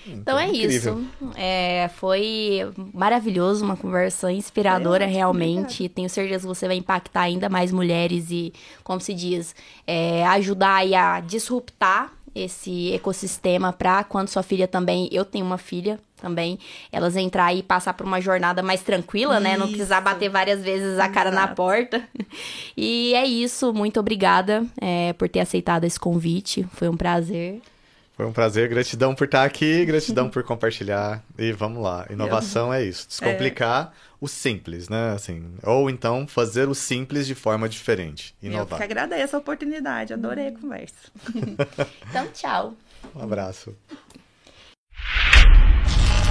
Então 0.07 0.39
é 0.39 0.47
incrível. 0.49 1.01
isso. 1.01 1.33
É, 1.37 1.89
foi 1.97 2.61
maravilhoso, 2.95 3.65
uma 3.65 3.77
conversa 3.77 4.33
inspiradora, 4.33 5.05
É, 5.05 5.07
realmente. 5.07 5.89
Tenho 5.89 6.09
certeza 6.09 6.41
que 6.43 6.55
você 6.55 6.67
vai 6.67 6.77
impactar 6.77 7.23
ainda 7.23 7.49
mais 7.49 7.71
mulheres 7.73 8.31
e, 8.31 8.53
como 8.83 9.01
se 9.01 9.13
diz, 9.13 9.55
é, 9.87 10.25
ajudar 10.27 10.77
aí 10.77 10.95
a 10.95 11.21
disruptar 11.21 12.13
esse 12.35 12.93
ecossistema 12.93 13.73
para 13.73 14.05
quando 14.05 14.29
sua 14.29 14.43
filha 14.43 14.69
também, 14.69 15.09
eu 15.13 15.25
tenho 15.25 15.45
uma 15.45 15.59
filha 15.59 15.99
também, 16.21 16.59
elas 16.93 17.17
entrar 17.17 17.55
e 17.55 17.63
passar 17.63 17.95
por 17.95 18.07
uma 18.07 18.21
jornada 18.21 18.63
mais 18.63 18.83
tranquila, 18.83 19.41
né? 19.41 19.57
Não 19.57 19.69
precisar 19.69 19.97
Isso. 19.97 20.05
bater 20.05 20.29
várias 20.29 20.63
vezes 20.63 20.99
a 20.99 21.09
cara 21.09 21.31
na 21.31 21.45
Exato. 21.45 21.55
porta. 21.55 22.03
E 22.77 23.13
é 23.15 23.27
isso, 23.27 23.73
muito 23.73 23.99
obrigada 23.99 24.65
é, 24.81 25.13
por 25.15 25.29
ter 25.29 25.41
aceitado 25.41 25.85
esse 25.85 25.99
convite, 25.99 26.67
foi 26.75 26.89
um 26.89 26.97
prazer. 26.97 27.61
Foi 28.17 28.27
um 28.27 28.33
prazer, 28.33 28.69
gratidão 28.69 29.15
por 29.15 29.25
estar 29.25 29.45
aqui, 29.45 29.85
gratidão 29.85 30.29
por 30.29 30.43
compartilhar. 30.43 31.23
E 31.39 31.53
vamos 31.53 31.83
lá, 31.83 32.07
inovação 32.11 32.73
é 32.73 32.83
isso, 32.85 33.07
descomplicar 33.09 33.93
o 34.21 34.27
simples, 34.27 34.89
né? 34.89 35.13
Assim, 35.13 35.55
ou 35.63 35.89
então 35.89 36.27
fazer 36.27 36.69
o 36.69 36.75
simples 36.75 37.27
de 37.27 37.35
forma 37.35 37.69
diferente, 37.69 38.35
Eu 38.43 38.51
que 38.51 38.57
inovar. 38.57 38.83
agradeço 38.83 39.37
a 39.37 39.39
oportunidade, 39.39 40.13
adorei 40.13 40.49
a 40.49 40.53
conversa. 40.53 40.95
Então, 42.11 42.27
tchau. 42.33 42.75
Um 43.15 43.23
abraço. 43.23 43.77